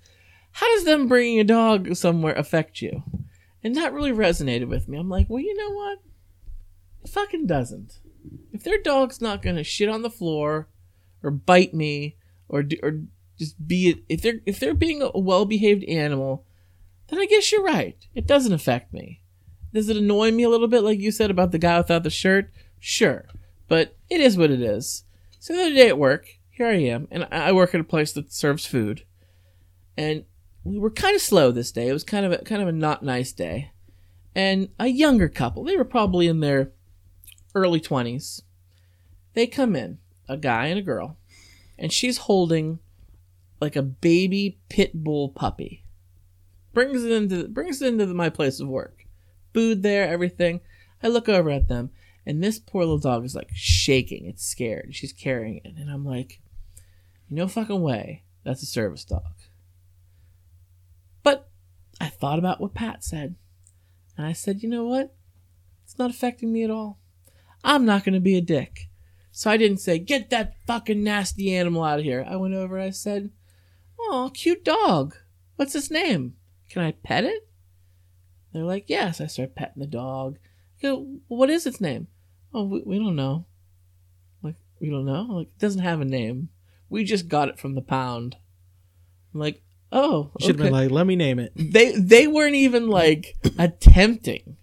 "How 0.55 0.73
does 0.75 0.85
them 0.85 1.09
bringing 1.09 1.41
a 1.41 1.45
dog 1.45 1.95
somewhere 1.95 2.35
affect 2.35 2.81
you?" 2.83 3.03
And 3.63 3.75
that 3.77 3.93
really 3.93 4.13
resonated 4.13 4.69
with 4.69 4.89
me. 4.89 4.99
I'm 4.99 5.09
like, 5.09 5.29
well, 5.31 5.41
you 5.43 5.57
know 5.57 5.71
what? 5.71 5.99
It 7.03 7.11
fucking 7.11 7.47
doesn't. 7.47 8.01
If 8.53 8.63
their 8.63 8.81
dog's 8.83 9.21
not 9.21 9.43
gonna 9.43 9.65
shit 9.65 9.89
on 9.89 10.03
the 10.03 10.11
floor, 10.11 10.69
or 11.23 11.31
bite 11.31 11.75
me, 11.75 12.17
or 12.49 12.65
or 12.83 13.03
just 13.39 13.67
be 13.67 13.89
it, 13.89 13.99
if 14.09 14.23
they're 14.23 14.41
if 14.47 14.61
they're 14.61 14.75
being 14.75 15.03
a 15.03 15.19
well 15.19 15.45
behaved 15.45 15.85
animal, 15.85 16.45
then 17.09 17.19
I 17.19 17.27
guess 17.27 17.51
you're 17.51 17.65
right. 17.65 17.97
It 18.15 18.27
doesn't 18.27 18.53
affect 18.53 18.93
me. 18.93 19.23
Does 19.73 19.89
it 19.89 19.97
annoy 19.97 20.31
me 20.31 20.45
a 20.45 20.49
little 20.49 20.69
bit, 20.69 20.85
like 20.85 21.01
you 21.01 21.11
said 21.11 21.31
about 21.31 21.51
the 21.51 21.59
guy 21.59 21.79
without 21.79 22.05
the 22.05 22.11
shirt? 22.11 22.53
Sure, 22.79 23.27
but 23.67 23.97
it 24.09 24.21
is 24.21 24.37
what 24.37 24.51
it 24.51 24.61
is. 24.61 25.05
So 25.41 25.55
the 25.55 25.63
other 25.63 25.75
day 25.75 25.89
at 25.89 25.99
work, 25.99 26.29
here 26.51 26.69
I 26.69 26.75
am, 26.75 27.09
and 27.11 27.27
I 27.31 27.51
work 27.53 27.75
at 27.75 27.81
a 27.81 27.85
place 27.85 28.13
that 28.13 28.33
serves 28.33 28.67
food, 28.67 29.05
and 29.97 30.25
we 30.65 30.79
were 30.79 30.91
kind 30.91 31.15
of 31.15 31.21
slow 31.21 31.53
this 31.53 31.71
day. 31.71 31.89
It 31.89 31.93
was 31.93 32.05
kind 32.05 32.27
of 32.27 32.33
a 32.33 32.39
kind 32.39 32.63
of 32.63 32.69
a 32.69 32.73
not 32.73 33.03
nice 33.03 33.33
day, 33.33 33.71
and 34.35 34.71
a 34.79 34.89
younger 34.89 35.29
couple. 35.29 35.63
They 35.63 35.77
were 35.77 35.85
probably 35.85 36.27
in 36.27 36.41
their 36.41 36.73
early 37.55 37.81
twenties. 37.81 38.43
They 39.35 39.47
come 39.47 39.77
in, 39.77 39.99
a 40.29 40.37
guy 40.37 40.67
and 40.67 40.79
a 40.79 40.83
girl, 40.83 41.19
and 41.79 41.93
she's 41.93 42.19
holding 42.19 42.79
like 43.61 43.77
a 43.77 43.83
baby 43.83 44.59
pit 44.69 44.93
bull 44.95 45.29
puppy. 45.29 45.85
Brings 46.73 47.05
it 47.05 47.13
into 47.13 47.49
brings 47.49 47.81
it 47.83 47.89
into 47.89 48.07
my 48.07 48.31
place 48.31 48.59
of 48.59 48.69
work. 48.69 49.07
Food 49.53 49.83
there, 49.83 50.09
everything. 50.09 50.61
I 51.03 51.09
look 51.09 51.29
over 51.29 51.51
at 51.51 51.69
them, 51.69 51.91
and 52.25 52.43
this 52.43 52.59
poor 52.59 52.83
little 52.83 52.99
dog 52.99 53.25
is 53.25 53.35
like 53.35 53.51
shaking. 53.53 54.27
It's 54.27 54.45
scared. 54.45 54.95
She's 54.95 55.13
carrying 55.13 55.61
it, 55.63 55.75
and 55.77 55.91
I'm 55.91 56.05
like, 56.05 56.41
no 57.29 57.47
fucking 57.47 57.83
way. 57.83 58.23
That's 58.45 58.63
a 58.63 58.67
service 58.67 59.05
dog. 59.05 59.23
I 62.05 62.09
thought 62.09 62.39
about 62.39 62.61
what 62.61 62.75
Pat 62.75 63.03
said, 63.03 63.35
and 64.19 64.27
I 64.27 64.33
said, 64.35 64.63
you 64.63 64.69
know 64.69 64.85
what? 64.85 65.17
It's 65.85 65.99
not 65.99 66.11
affecting 66.11 66.53
me 66.53 66.63
at 66.63 66.71
all. 66.71 66.99
I'm 67.65 67.87
not 67.87 68.05
going 68.05 68.13
to 68.13 68.21
be 68.21 68.37
a 68.37 68.43
dick. 68.43 68.91
So 69.33 69.51
I 69.51 69.57
didn't 69.57 69.79
say, 69.79 69.99
get 69.99 70.29
that 70.29 70.53
fucking 70.67 71.03
nasty 71.03 71.55
animal 71.55 71.83
out 71.83 72.01
of 72.01 72.05
here. 72.05 72.23
I 72.29 72.37
went 72.37 72.53
over 72.53 72.77
and 72.77 72.85
I 72.85 72.91
said, 72.91 73.31
oh, 73.99 74.31
cute 74.35 74.67
dog. 74.67 75.17
What's 75.57 75.73
his 75.73 75.91
name? 75.91 76.35
Can 76.69 76.83
I 76.83 76.93
pet 76.93 77.25
it? 77.25 77.49
They're 78.53 78.65
like, 78.65 78.85
yes. 78.89 79.19
I 79.19 79.27
start 79.27 79.57
petting 79.57 79.81
the 79.81 79.87
dog. 79.87 80.37
I 80.79 80.83
go, 80.83 81.07
what 81.27 81.49
is 81.49 81.67
its 81.67 81.81
name? 81.81 82.09
Oh, 82.53 82.65
we, 82.65 82.83
we 82.85 82.99
don't 82.99 83.17
know. 83.17 83.47
Like, 84.43 84.57
we 84.79 84.91
don't 84.91 85.07
know? 85.07 85.23
Like, 85.23 85.49
it 85.49 85.59
doesn't 85.59 85.81
have 85.81 86.03
a 86.03 86.05
name. 86.05 86.51
We 86.91 87.03
just 87.03 87.29
got 87.29 87.49
it 87.49 87.59
from 87.59 87.75
the 87.75 87.81
pound. 87.81 88.37
I'm 89.33 89.41
like, 89.41 89.63
oh, 89.95 90.31
You 90.39 90.47
should 90.47 90.59
have 90.59 90.65
been 90.65 90.73
like, 90.73 90.91
let 90.91 91.07
me 91.07 91.17
name 91.17 91.39
it. 91.39 91.53
they 91.57 91.93
they 91.93 92.27
weren't 92.27 92.55
even 92.57 92.89
like 92.89 93.37
attempting 93.59 94.57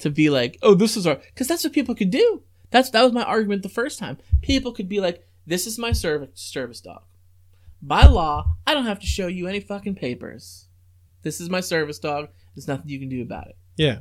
to 0.00 0.10
be 0.10 0.28
like, 0.28 0.58
oh, 0.62 0.74
this 0.74 0.96
is 0.96 1.06
our 1.06 1.14
because 1.16 1.48
that's 1.48 1.64
what 1.64 1.72
people 1.72 1.94
could 1.94 2.10
do. 2.10 2.42
That's 2.70 2.90
that 2.90 3.02
was 3.02 3.12
my 3.12 3.22
argument 3.22 3.62
the 3.62 3.68
first 3.70 3.98
time. 3.98 4.18
People 4.42 4.72
could 4.72 4.88
be 4.88 5.00
like, 5.00 5.26
this 5.46 5.66
is 5.66 5.78
my 5.78 5.92
service 5.92 6.30
service 6.34 6.80
dog. 6.80 7.02
By 7.80 8.06
law, 8.06 8.56
I 8.66 8.74
don't 8.74 8.86
have 8.86 9.00
to 9.00 9.06
show 9.06 9.26
you 9.26 9.48
any 9.48 9.60
fucking 9.60 9.94
papers. 9.96 10.68
This 11.22 11.40
is 11.40 11.50
my 11.50 11.60
service 11.60 11.98
dog. 11.98 12.28
There's 12.54 12.68
nothing 12.68 12.88
you 12.88 12.98
can 12.98 13.08
do 13.08 13.22
about 13.22 13.48
it. 13.48 13.56
Yeah. 13.76 14.00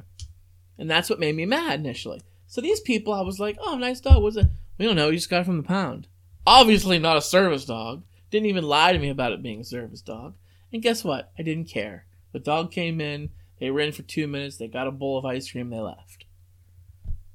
And 0.78 0.90
that's 0.90 1.10
what 1.10 1.20
made 1.20 1.36
me 1.36 1.46
mad 1.46 1.80
initially. 1.80 2.22
So 2.48 2.62
these 2.62 2.80
people, 2.80 3.14
I 3.14 3.22
was 3.22 3.40
like, 3.40 3.58
oh, 3.62 3.78
nice 3.78 4.00
dog. 4.02 4.22
Was 4.24 4.38
it? 4.38 4.48
We 4.78 4.86
don't 4.86 4.96
know. 4.96 5.10
You 5.10 5.18
just 5.18 5.30
got 5.30 5.42
it 5.42 5.46
from 5.46 5.58
the 5.58 5.64
pound. 5.64 6.08
Obviously 6.46 6.98
not 7.00 7.18
a 7.18 7.22
service 7.22 7.66
dog. 7.66 8.04
Didn't 8.32 8.48
even 8.48 8.64
lie 8.64 8.94
to 8.94 9.00
me 9.00 9.10
about 9.10 9.32
it 9.32 9.44
being 9.44 9.62
a 9.62 9.64
service 9.64 10.02
dog. 10.02 10.34
And 10.74 10.82
guess 10.82 11.04
what? 11.04 11.32
I 11.38 11.44
didn't 11.44 11.66
care. 11.70 12.06
The 12.34 12.40
dog 12.40 12.72
came 12.72 13.02
in. 13.02 13.30
They 13.60 13.70
were 13.72 13.82
in 13.82 13.92
for 13.92 14.02
two 14.04 14.28
minutes. 14.28 14.58
They 14.58 14.68
got 14.68 14.88
a 14.88 14.92
bowl 14.92 15.18
of 15.18 15.26
ice 15.26 15.52
cream. 15.52 15.70
They 15.70 15.80
left. 15.80 16.26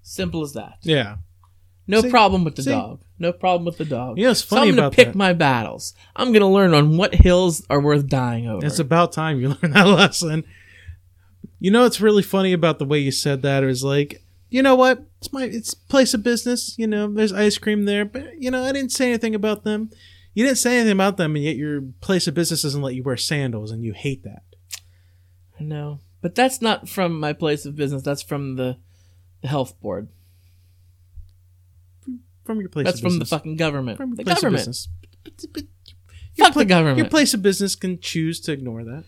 Simple 0.03 0.43
as 0.43 0.53
that. 0.55 0.78
Yeah. 0.82 1.16
No 1.87 2.01
See- 2.03 2.11
problem 2.11 2.45
with 2.45 2.57
the 2.57 2.62
see- 2.62 2.70
dog. 2.70 3.01
No 3.18 3.32
problem 3.32 3.64
with 3.64 3.78
the 3.78 3.84
dog. 3.87 4.18
You 4.18 4.24
know 4.24 4.30
what's 4.30 4.45
so 4.45 4.57
funny 4.57 4.68
I'm 4.70 4.76
gonna 4.76 4.91
pick 4.91 5.09
that? 5.09 5.14
my 5.14 5.32
battles. 5.32 5.95
I'm 6.14 6.32
gonna 6.32 6.51
learn 6.51 6.74
on 6.74 6.99
what 6.99 7.14
hills 7.14 7.64
are 7.70 7.80
worth 7.80 8.09
dying 8.09 8.47
over. 8.47 8.64
It's 8.66 8.78
about 8.78 9.12
time 9.12 9.41
you 9.41 9.49
learn 9.62 9.72
that 9.72 9.87
lesson. 9.87 10.45
You 11.59 11.70
know 11.70 11.84
what's 11.84 12.01
really 12.01 12.22
funny 12.22 12.53
about 12.53 12.78
the 12.78 12.84
way 12.84 12.99
you 12.99 13.11
said 13.11 13.41
that 13.43 13.64
is 13.64 13.82
like, 13.82 14.22
you 14.51 14.62
know 14.62 14.74
what? 14.74 15.03
It's 15.18 15.32
my 15.32 15.45
it's 15.45 15.72
place 15.72 16.12
of 16.12 16.22
business. 16.22 16.74
You 16.78 16.87
know, 16.87 17.11
there's 17.11 17.32
ice 17.32 17.57
cream 17.57 17.87
there, 17.87 18.05
but 18.05 18.39
you 18.39 18.51
know, 18.51 18.64
I 18.64 18.72
didn't 18.72 18.93
say 18.93 19.09
anything 19.09 19.34
about 19.34 19.64
them. 19.64 19.91
You 20.37 20.45
didn't 20.45 20.59
say 20.59 20.76
anything 20.76 20.93
about 20.93 21.16
them, 21.16 21.34
and 21.34 21.43
yet 21.43 21.57
your 21.57 21.80
place 22.03 22.26
of 22.26 22.34
business 22.34 22.61
doesn't 22.61 22.82
let 22.82 22.95
you 22.95 23.03
wear 23.03 23.16
sandals, 23.16 23.70
and 23.70 23.82
you 23.82 23.95
hate 23.95 24.22
that. 24.24 24.43
I 25.59 25.62
know, 25.62 26.01
but 26.20 26.34
that's 26.34 26.61
not 26.61 26.91
from 26.91 27.18
my 27.18 27.32
place 27.32 27.64
of 27.64 27.74
business. 27.74 28.03
That's 28.03 28.20
from 28.20 28.57
the, 28.57 28.76
the 29.41 29.49
health 29.49 29.80
board. 29.80 30.09
From 32.45 32.61
your 32.61 32.68
place. 32.68 32.84
That's 32.84 33.01
from 33.01 33.18
the 33.18 33.24
fucking 33.24 33.57
government. 33.57 33.97
from 33.97 34.11
your 34.11 34.16
the 34.16 34.24
place 34.24 34.34
government. 34.37 34.59
business. 34.61 34.89
But- 35.24 35.45
but 35.55 35.62
Fuck 36.37 36.53
pla- 36.53 36.61
the 36.62 36.66
government. 36.66 36.99
Your 36.99 37.09
place 37.09 37.32
of 37.32 37.41
business 37.41 37.74
can 37.74 37.99
choose 37.99 38.39
to 38.41 38.53
ignore 38.53 38.84
that. 38.84 39.05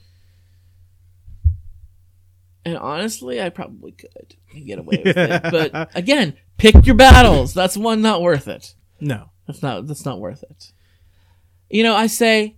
And 2.65 2.79
honestly, 2.79 3.41
I 3.43 3.51
probably 3.51 3.93
could 3.93 4.35
get 4.65 4.79
away 4.79 5.03
with 5.05 5.15
it. 5.17 5.43
But 5.43 5.91
again, 5.95 6.39
pick 6.57 6.87
your 6.87 6.95
battles. 6.97 7.53
That's 7.53 7.77
one 7.77 8.01
not 8.01 8.23
worth 8.23 8.49
it. 8.49 8.75
No. 8.99 9.31
That's 9.47 9.63
not 9.63 9.87
that's 9.87 10.07
not 10.07 10.21
worth 10.21 10.43
it. 10.43 10.73
You 11.69 11.83
know, 11.83 11.95
I 11.95 12.07
say, 12.07 12.57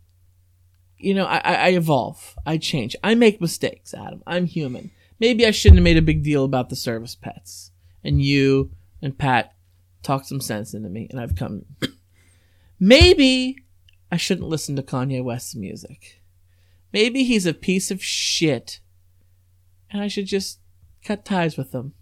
you 0.97 1.15
know, 1.15 1.25
I, 1.25 1.39
I, 1.39 1.69
evolve. 1.71 2.37
I 2.47 2.59
change. 2.59 2.95
I 3.03 3.15
make 3.15 3.41
mistakes, 3.41 3.95
Adam. 3.95 4.23
I'm 4.27 4.47
human. 4.47 4.91
Maybe 5.19 5.47
I 5.47 5.51
shouldn't 5.51 5.79
have 5.79 5.85
made 5.85 5.97
a 5.97 6.03
big 6.03 6.23
deal 6.23 6.45
about 6.45 6.69
the 6.69 6.77
service 6.77 7.15
pets. 7.15 7.73
And 8.05 8.23
you 8.23 8.71
and 9.03 9.17
Pat 9.19 9.55
talked 10.03 10.27
some 10.27 10.41
sense 10.41 10.75
into 10.75 10.89
me, 10.89 11.09
and 11.11 11.21
I've 11.21 11.37
come. 11.37 11.65
Maybe 12.81 13.57
I 14.13 14.17
shouldn't 14.17 14.49
listen 14.49 14.77
to 14.77 14.83
Kanye 14.83 15.23
West's 15.23 15.55
music. 15.55 16.23
Maybe 16.93 17.25
he's 17.25 17.47
a 17.47 17.55
piece 17.55 17.91
of 17.91 18.03
shit, 18.03 18.81
and 19.91 20.03
I 20.03 20.09
should 20.09 20.27
just 20.27 20.59
cut 21.05 21.25
ties 21.25 21.57
with 21.57 21.73
him. 21.73 21.95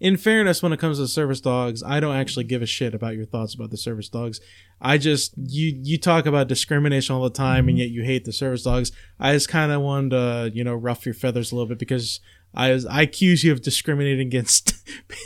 in 0.00 0.16
fairness, 0.16 0.62
when 0.62 0.72
it 0.72 0.78
comes 0.78 0.98
to 0.98 1.08
service 1.08 1.40
dogs, 1.40 1.82
I 1.82 1.98
don't 2.00 2.16
actually 2.16 2.44
give 2.44 2.62
a 2.62 2.66
shit 2.66 2.94
about 2.94 3.16
your 3.16 3.24
thoughts 3.26 3.54
about 3.54 3.70
the 3.70 3.76
service 3.76 4.08
dogs. 4.08 4.40
I 4.84 4.98
just 4.98 5.32
you 5.38 5.80
you 5.82 5.96
talk 5.98 6.26
about 6.26 6.46
discrimination 6.46 7.16
all 7.16 7.22
the 7.22 7.30
time, 7.30 7.70
and 7.70 7.78
yet 7.78 7.88
you 7.88 8.02
hate 8.02 8.26
the 8.26 8.32
service 8.32 8.64
dogs. 8.64 8.92
I 9.18 9.32
just 9.32 9.48
kind 9.48 9.72
of 9.72 9.80
wanted 9.80 10.10
to 10.10 10.50
you 10.54 10.62
know 10.62 10.74
ruff 10.74 11.06
your 11.06 11.14
feathers 11.14 11.50
a 11.50 11.54
little 11.54 11.68
bit 11.68 11.78
because 11.78 12.20
I 12.52 12.70
was 12.70 12.84
I 12.84 13.00
accuse 13.00 13.42
you 13.42 13.50
of 13.50 13.62
discriminating 13.62 14.26
against 14.26 14.74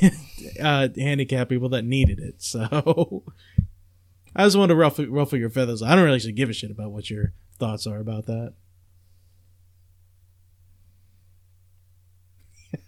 uh, 0.62 0.88
handicapped 0.96 1.50
people 1.50 1.68
that 1.70 1.84
needed 1.84 2.20
it. 2.20 2.40
So 2.40 3.24
I 4.36 4.44
just 4.44 4.56
wanted 4.56 4.74
to 4.74 4.76
ruffle, 4.76 5.06
ruffle 5.08 5.38
your 5.38 5.50
feathers. 5.50 5.82
I 5.82 5.96
don't 5.96 6.04
really 6.04 6.14
actually 6.16 6.34
give 6.34 6.50
a 6.50 6.52
shit 6.52 6.70
about 6.70 6.92
what 6.92 7.10
your 7.10 7.32
thoughts 7.58 7.84
are 7.88 7.98
about 7.98 8.26
that. 8.26 8.54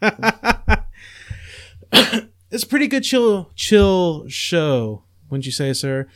it's 2.51 2.63
a 2.63 2.67
pretty 2.69 2.87
good 2.87 3.03
chill 3.03 3.51
chill 3.57 4.29
show, 4.29 5.03
wouldn't 5.29 5.47
you 5.47 5.53
say, 5.53 5.73
sir? 5.73 6.07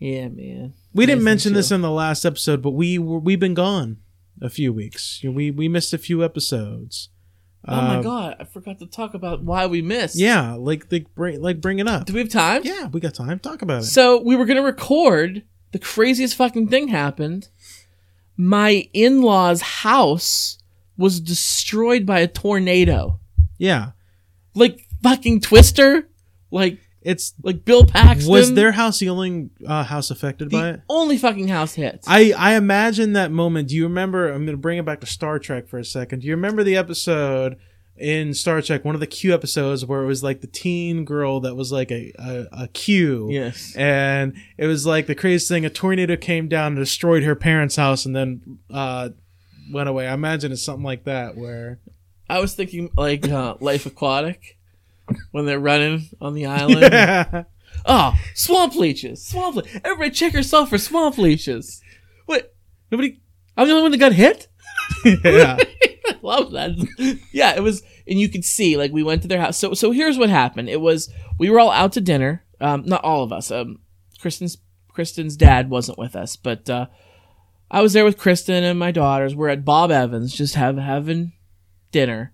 Yeah, 0.00 0.28
man. 0.28 0.72
We 0.92 1.06
didn't 1.06 1.22
mention 1.24 1.52
this 1.52 1.70
in 1.70 1.82
the 1.82 1.90
last 1.90 2.24
episode, 2.24 2.62
but 2.62 2.70
we 2.72 2.98
were 2.98 3.18
we've 3.20 3.38
been 3.38 3.54
gone 3.54 3.98
a 4.42 4.48
few 4.50 4.72
weeks. 4.72 5.20
We 5.22 5.50
we 5.50 5.68
missed 5.68 5.92
a 5.92 5.98
few 5.98 6.24
episodes. 6.24 7.10
Oh 7.68 7.76
my 7.82 7.98
Uh, 7.98 8.02
god, 8.02 8.36
I 8.40 8.44
forgot 8.44 8.78
to 8.78 8.86
talk 8.86 9.12
about 9.12 9.42
why 9.44 9.66
we 9.66 9.82
missed. 9.82 10.16
Yeah, 10.18 10.54
like 10.54 10.90
like 10.90 11.14
bring 11.14 11.40
like 11.42 11.60
bring 11.60 11.78
it 11.78 11.86
up. 11.86 12.06
Do 12.06 12.14
we 12.14 12.20
have 12.20 12.30
time? 12.30 12.62
Yeah, 12.64 12.86
we 12.86 12.98
got 13.00 13.14
time. 13.14 13.38
Talk 13.38 13.60
about 13.62 13.82
it. 13.82 13.86
So 13.86 14.20
we 14.22 14.34
were 14.34 14.46
gonna 14.46 14.62
record. 14.62 15.42
The 15.72 15.78
craziest 15.78 16.34
fucking 16.34 16.68
thing 16.68 16.88
happened. 16.88 17.48
My 18.36 18.88
in-laws' 18.94 19.60
house 19.60 20.58
was 20.96 21.20
destroyed 21.20 22.06
by 22.06 22.20
a 22.20 22.26
tornado. 22.26 23.20
yeah, 23.58 23.90
Like 24.54 24.80
fucking 25.02 25.40
Twister. 25.42 26.08
Like 26.50 26.78
it's 27.02 27.34
like 27.42 27.64
Bill 27.64 27.86
Paxton. 27.86 28.30
was 28.30 28.54
their 28.54 28.72
house 28.72 28.98
the 28.98 29.08
only 29.08 29.50
uh, 29.66 29.84
house 29.84 30.10
affected 30.10 30.50
by 30.50 30.70
it? 30.70 30.80
only 30.88 31.16
fucking 31.16 31.48
house 31.48 31.74
hit? 31.74 32.04
I 32.06 32.32
I 32.36 32.56
imagine 32.56 33.14
that 33.14 33.30
moment. 33.32 33.68
Do 33.68 33.76
you 33.76 33.84
remember? 33.84 34.28
I'm 34.28 34.44
going 34.44 34.56
to 34.56 34.60
bring 34.60 34.78
it 34.78 34.84
back 34.84 35.00
to 35.00 35.06
Star 35.06 35.38
Trek 35.38 35.68
for 35.68 35.78
a 35.78 35.84
second. 35.84 36.20
Do 36.20 36.26
you 36.26 36.34
remember 36.34 36.62
the 36.62 36.76
episode 36.76 37.56
in 37.96 38.34
Star 38.34 38.60
Trek, 38.60 38.84
one 38.84 38.94
of 38.94 39.00
the 39.00 39.06
Q 39.06 39.32
episodes 39.32 39.84
where 39.84 40.02
it 40.02 40.06
was 40.06 40.22
like 40.22 40.42
the 40.42 40.46
teen 40.46 41.04
girl 41.04 41.40
that 41.40 41.54
was 41.54 41.72
like 41.72 41.90
a 41.90 42.12
a, 42.18 42.64
a 42.64 42.68
Q? 42.68 43.28
yes. 43.30 43.74
and 43.76 44.34
it 44.58 44.66
was 44.66 44.84
like 44.84 45.06
the 45.06 45.14
craziest 45.14 45.48
thing. 45.48 45.64
A 45.64 45.70
tornado 45.70 46.16
came 46.16 46.48
down 46.48 46.72
and 46.72 46.76
destroyed 46.76 47.22
her 47.22 47.34
parents' 47.34 47.76
house, 47.76 48.04
and 48.04 48.14
then 48.14 48.58
uh, 48.70 49.08
went 49.72 49.88
away. 49.88 50.06
I 50.06 50.12
imagine 50.12 50.52
it's 50.52 50.62
something 50.62 50.84
like 50.84 51.04
that 51.04 51.36
where 51.36 51.80
I 52.28 52.40
was 52.40 52.54
thinking 52.54 52.90
like 52.96 53.26
uh, 53.26 53.54
Life 53.60 53.86
Aquatic 53.86 54.58
when 55.30 55.46
they're 55.46 55.60
running 55.60 56.08
on 56.20 56.34
the 56.34 56.46
island. 56.46 57.46
Oh, 57.86 58.14
swamp 58.34 58.74
leeches. 58.74 59.24
Swamp 59.26 59.56
le- 59.56 59.62
Everybody 59.84 60.10
check 60.10 60.32
yourself 60.32 60.68
for 60.70 60.78
swamp 60.78 61.18
leeches. 61.18 61.80
Wait, 62.26 62.44
nobody. 62.90 63.20
I'm 63.56 63.66
the 63.66 63.72
only 63.72 63.82
one 63.82 63.90
that 63.92 63.98
got 63.98 64.12
hit. 64.12 64.48
yeah, 65.24 65.56
love 66.22 66.52
that. 66.52 67.22
yeah, 67.32 67.54
it 67.56 67.62
was, 67.62 67.82
and 68.06 68.18
you 68.18 68.28
could 68.28 68.44
see 68.44 68.76
like 68.76 68.92
we 68.92 69.02
went 69.02 69.22
to 69.22 69.28
their 69.28 69.40
house. 69.40 69.56
So, 69.56 69.74
so 69.74 69.90
here's 69.90 70.18
what 70.18 70.30
happened. 70.30 70.68
It 70.68 70.80
was 70.80 71.12
we 71.38 71.50
were 71.50 71.60
all 71.60 71.70
out 71.70 71.92
to 71.94 72.00
dinner. 72.00 72.44
Um, 72.60 72.84
not 72.86 73.04
all 73.04 73.22
of 73.22 73.32
us. 73.32 73.50
Um, 73.50 73.80
Kristen's 74.20 74.58
Kristen's 74.88 75.36
dad 75.36 75.70
wasn't 75.70 75.98
with 75.98 76.16
us, 76.16 76.36
but 76.36 76.68
uh, 76.68 76.86
I 77.70 77.80
was 77.82 77.92
there 77.92 78.04
with 78.04 78.18
Kristen 78.18 78.64
and 78.64 78.78
my 78.78 78.90
daughters. 78.90 79.34
We're 79.34 79.48
at 79.48 79.64
Bob 79.64 79.90
Evans, 79.90 80.34
just 80.34 80.54
have 80.56 80.76
having 80.76 81.32
dinner, 81.92 82.32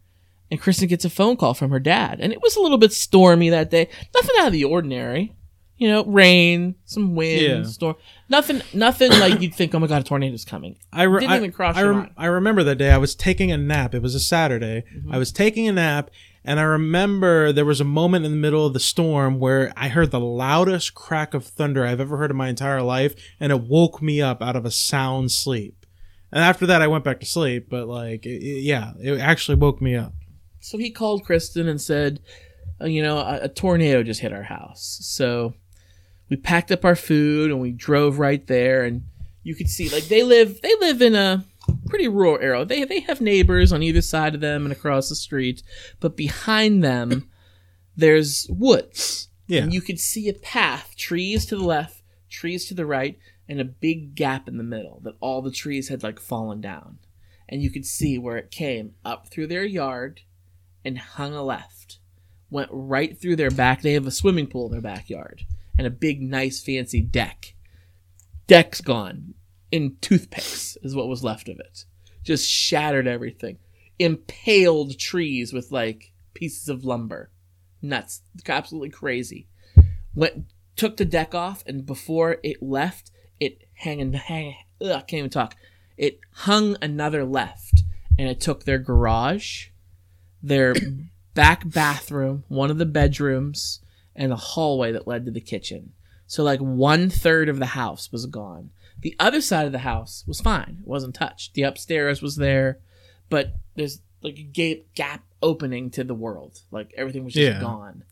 and 0.51 0.61
Kristen 0.61 0.89
gets 0.89 1.05
a 1.05 1.11
phone 1.11 1.37
call 1.37 1.55
from 1.55 1.71
her 1.71 1.81
dad, 1.81 2.21
and 2.21 2.33
it 2.33 2.41
was 2.43 2.57
a 2.57 2.61
little 2.61 2.79
bit 2.79 2.93
stormy 2.93 3.51
that 3.51 3.71
day. 3.71 3.89
Nothing 4.15 4.37
out 4.41 4.47
of 4.49 4.53
the 4.53 4.65
ordinary. 4.65 5.33
You 5.79 5.89
know, 5.89 6.07
rain, 6.07 6.75
some 6.87 7.15
wind, 7.15 7.43
Yeah. 7.43 7.63
storm. 7.65 7.97
Nothing, 8.31 8.63
nothing 8.73 9.11
like 9.11 9.43
you'd 9.43 9.55
think. 9.55 9.75
Oh 9.75 9.79
my 9.79 9.87
god, 9.87 10.01
a 10.01 10.05
tornado's 10.05 10.43
coming. 10.47 10.79
I 10.91 11.03
re- 11.03 11.21
Didn't 11.21 11.33
I, 11.33 11.37
even 11.37 11.53
cross 11.53 11.77
I, 11.77 11.83
your 11.83 11.93
mind. 11.93 12.11
I 12.17 12.27
remember 12.27 12.63
that 12.65 12.77
day. 12.77 12.91
I 12.91 12.97
was 12.97 13.15
taking 13.15 13.53
a 13.53 13.59
nap. 13.59 13.95
It 13.95 14.01
was 14.01 14.15
a 14.15 14.21
Saturday. 14.21 14.85
Mm-hmm. 14.97 15.13
I 15.13 15.19
was 15.19 15.31
taking 15.33 15.69
a 15.69 15.73
nap, 15.73 16.11
and 16.47 16.59
I 16.59 16.63
remember 16.63 17.53
there 17.53 17.67
was 17.67 17.83
a 17.83 17.85
moment 17.85 18.25
in 18.25 18.31
the 18.31 18.39
middle 18.39 18.65
of 18.65 18.73
the 18.73 18.81
storm 18.81 19.39
where 19.39 19.71
I 19.77 19.89
heard 19.89 20.13
the 20.13 20.19
loudest 20.21 20.95
crack 20.95 21.35
of 21.35 21.45
thunder 21.45 21.85
I've 21.85 22.01
ever 22.01 22.17
heard 22.17 22.31
in 22.31 22.39
my 22.39 22.49
entire 22.49 22.81
life, 22.81 23.15
and 23.39 23.53
it 23.53 23.61
woke 23.61 24.01
me 24.01 24.23
up 24.23 24.41
out 24.43 24.57
of 24.57 24.65
a 24.65 24.71
sound 24.71 25.31
sleep. 25.31 25.85
And 26.33 26.43
after 26.43 26.65
that, 26.65 26.81
I 26.81 26.87
went 26.87 27.05
back 27.05 27.21
to 27.21 27.27
sleep. 27.27 27.67
But 27.69 27.87
like, 27.87 28.25
it- 28.25 28.63
yeah, 28.63 28.93
it 28.99 29.21
actually 29.21 29.57
woke 29.57 29.83
me 29.83 29.95
up. 29.95 30.15
So 30.67 30.79
he 30.79 30.91
called 30.91 31.25
Kristen 31.25 31.69
and 31.69 31.81
said, 31.81 32.19
uh, 32.81 32.87
you 32.87 33.01
know, 33.01 33.19
a, 33.19 33.43
a 33.43 33.49
tornado 33.49 34.03
just 34.03 34.19
hit 34.19 34.33
our 34.33 34.43
house. 34.43 34.99
So 35.01 35.55
we 36.29 36.37
packed 36.37 36.73
up 36.73 36.85
our 36.85 36.97
food 36.97 37.53
and 37.53 37.61
we 37.61 37.71
drove 37.71 38.19
right 38.19 38.45
there 38.49 38.83
and 38.83 39.05
you 39.45 39.55
could 39.55 39.69
see 39.69 39.89
like 39.89 40.09
they 40.09 40.25
live 40.25 40.61
they 40.63 40.75
live 40.81 41.03
in 41.03 41.15
a 41.15 41.45
pretty 41.89 42.09
rural 42.09 42.41
area. 42.41 42.65
They 42.65 42.83
they 42.83 42.99
have 42.99 43.21
neighbors 43.21 43.73
on 43.73 43.85
either 43.85 44.03
side 44.03 44.35
of 44.35 44.41
them 44.41 44.65
and 44.65 44.73
across 44.73 45.09
the 45.09 45.15
street, 45.15 45.63
but 46.01 46.17
behind 46.17 46.83
them 46.83 47.31
there's 47.97 48.49
woods. 48.51 49.29
Yeah. 49.47 49.63
And 49.63 49.73
you 49.73 49.81
could 49.81 50.01
see 50.01 50.29
a 50.29 50.35
path, 50.35 50.97
trees 50.97 51.47
to 51.47 51.57
the 51.57 51.65
left, 51.65 52.03
trees 52.29 52.67
to 52.67 52.75
the 52.75 52.87
right, 52.87 53.21
and 53.49 53.61
a 53.61 53.65
big 53.65 54.17
gap 54.17 54.49
in 54.49 54.57
the 54.57 54.65
middle 54.65 54.99
that 55.05 55.15
all 55.21 55.43
the 55.43 55.53
trees 55.53 55.91
had 55.91 56.03
like 56.03 56.19
fallen 56.19 56.61
down. 56.61 56.99
And 57.49 57.63
you 57.63 57.71
could 57.71 57.87
see 57.87 58.19
where 58.19 58.37
it 58.37 58.51
came 58.51 58.97
up 59.05 59.29
through 59.29 59.47
their 59.47 59.65
yard 59.65 60.23
and 60.87 60.99
hung 60.99 61.35
a 61.35 61.43
left. 61.43 61.99
Went 62.49 62.71
right 62.73 63.21
through 63.21 63.37
their 63.37 63.51
back. 63.51 63.83
They 63.83 63.95
have 63.95 64.07
a 64.07 64.13
swimming 64.13 64.47
pool 64.47 64.67
in 64.67 64.73
their 64.73 64.81
backyard 64.81 65.45
and 65.77 65.87
a 65.87 65.91
big, 65.91 66.23
nice, 66.23 66.63
fancy 66.63 67.01
deck. 67.01 67.55
Deck's 68.47 68.81
gone. 68.81 69.35
In 69.73 69.97
toothpicks 70.01 70.79
is 70.83 70.95
what 70.95 71.09
was 71.09 71.25
left 71.25 71.49
of 71.49 71.59
it. 71.59 71.85
Just 72.23 72.49
shattered 72.49 73.09
everything. 73.09 73.59
Impaled 73.99 74.99
trees 74.99 75.53
with 75.53 75.73
like 75.73 76.13
pieces 76.35 76.69
of 76.69 76.85
lumber. 76.85 77.31
Nuts. 77.83 78.23
Absolutely 78.49 78.91
crazy. 78.91 79.49
Went 80.15 80.47
took 80.77 80.99
the 80.99 81.05
deck 81.05 81.35
off 81.35 81.65
and 81.67 81.85
before 81.85 82.37
it 82.45 82.63
left, 82.63 83.11
it 83.41 83.65
hanging 83.75 84.13
hang 84.13 84.55
ugh, 84.81 84.91
I 84.91 85.01
can't 85.01 85.15
even 85.15 85.31
talk. 85.31 85.57
It 85.97 86.21
hung 86.33 86.77
another 86.81 87.25
left 87.25 87.83
and 88.19 88.29
it 88.29 88.41
took 88.41 88.65
their 88.65 88.79
garage, 88.79 89.69
their 90.43 90.75
back 91.35 91.69
bathroom, 91.69 92.45
one 92.49 92.71
of 92.71 92.79
the 92.79 92.87
bedrooms, 92.87 93.81
and 94.15 94.33
a 94.33 94.37
hallway 94.37 94.93
that 94.93 95.07
led 95.07 95.25
to 95.27 95.31
the 95.31 95.41
kitchen. 95.41 95.93
So 96.27 96.43
like 96.43 96.61
one 96.61 97.11
third 97.11 97.49
of 97.49 97.59
the 97.59 97.67
house 97.67 98.11
was 98.11 98.27
gone. 98.27 98.71
The 99.01 99.15
other 99.21 99.41
side 99.41 99.67
of 99.67 99.73
the 99.73 99.79
house 99.81 100.25
was 100.27 100.41
fine. 100.41 100.79
It 100.81 100.89
wasn't 100.89 101.15
touched. 101.15 101.55
The 101.55 101.63
upstairs 101.63 102.23
was 102.23 102.37
there, 102.37 102.79
but 103.29 103.53
there's 103.75 104.01
like 104.23 104.39
a 104.39 104.43
gap 104.43 104.79
gap 104.95 105.23
opening 105.43 105.91
to 105.91 106.03
the 106.03 106.15
world. 106.15 106.63
Like 106.71 106.93
everything 106.97 107.25
was 107.25 107.35
just 107.35 107.55
Yeah. 107.57 107.61
gone. 107.61 108.05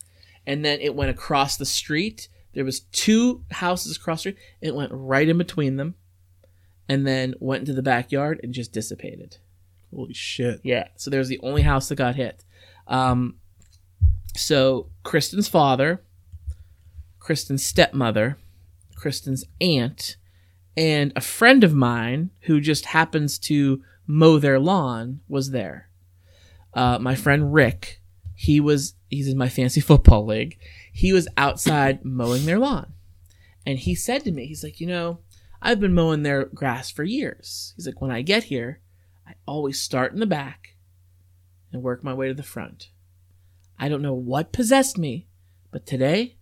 And 0.46 0.64
then 0.64 0.80
it 0.80 0.94
went 0.94 1.10
across 1.10 1.56
the 1.56 1.64
street. 1.64 2.28
There 2.52 2.64
was 2.66 2.80
two 2.80 3.42
houses 3.50 3.96
across 3.96 4.18
the 4.18 4.30
street. 4.32 4.36
It 4.60 4.74
went 4.74 4.92
right 4.92 5.28
in 5.28 5.38
between 5.38 5.76
them, 5.76 5.94
and 6.88 7.06
then 7.06 7.34
went 7.40 7.60
into 7.60 7.72
the 7.72 7.82
backyard 7.82 8.38
and 8.42 8.52
just 8.52 8.70
dissipated. 8.72 9.38
Holy 9.94 10.14
shit. 10.14 10.60
Yeah. 10.62 10.88
So 10.96 11.10
there's 11.10 11.28
the 11.28 11.40
only 11.42 11.62
house 11.62 11.88
that 11.88 11.96
got 11.96 12.16
hit. 12.16 12.44
Um, 12.86 13.36
so 14.36 14.90
Kristen's 15.02 15.48
father, 15.48 16.02
Kristen's 17.18 17.64
stepmother, 17.64 18.38
Kristen's 18.96 19.44
aunt, 19.60 20.16
and 20.76 21.12
a 21.14 21.20
friend 21.20 21.62
of 21.62 21.74
mine 21.74 22.30
who 22.42 22.60
just 22.60 22.86
happens 22.86 23.38
to 23.38 23.82
mow 24.06 24.38
their 24.38 24.58
lawn 24.58 25.20
was 25.28 25.50
there. 25.50 25.88
Uh, 26.74 26.98
my 26.98 27.14
friend 27.14 27.54
Rick, 27.54 28.00
he 28.34 28.58
was 28.60 28.94
he's 29.08 29.28
in 29.28 29.38
my 29.38 29.48
fancy 29.48 29.80
football 29.82 30.26
league. 30.26 30.58
He 30.92 31.12
was 31.12 31.28
outside 31.36 32.04
mowing 32.04 32.44
their 32.44 32.58
lawn, 32.58 32.92
and 33.64 33.78
he 33.78 33.94
said 33.94 34.24
to 34.24 34.32
me, 34.32 34.46
he's 34.46 34.64
like, 34.64 34.80
you 34.80 34.86
know, 34.86 35.20
I've 35.62 35.80
been 35.80 35.94
mowing 35.94 36.22
their 36.22 36.46
grass 36.46 36.90
for 36.90 37.04
years. 37.04 37.72
He's 37.76 37.86
like, 37.86 38.00
when 38.00 38.10
I 38.10 38.22
get 38.22 38.44
here, 38.44 38.80
I 39.26 39.34
always 39.46 39.80
start 39.80 40.12
in 40.12 40.20
the 40.20 40.26
back 40.26 40.76
and 41.72 41.82
work 41.82 42.04
my 42.04 42.14
way 42.14 42.28
to 42.28 42.34
the 42.34 42.42
front. 42.42 42.90
I 43.78 43.88
don't 43.88 44.02
know 44.02 44.14
what 44.14 44.52
possessed 44.52 44.98
me, 44.98 45.26
but 45.70 45.86
today 45.86 46.36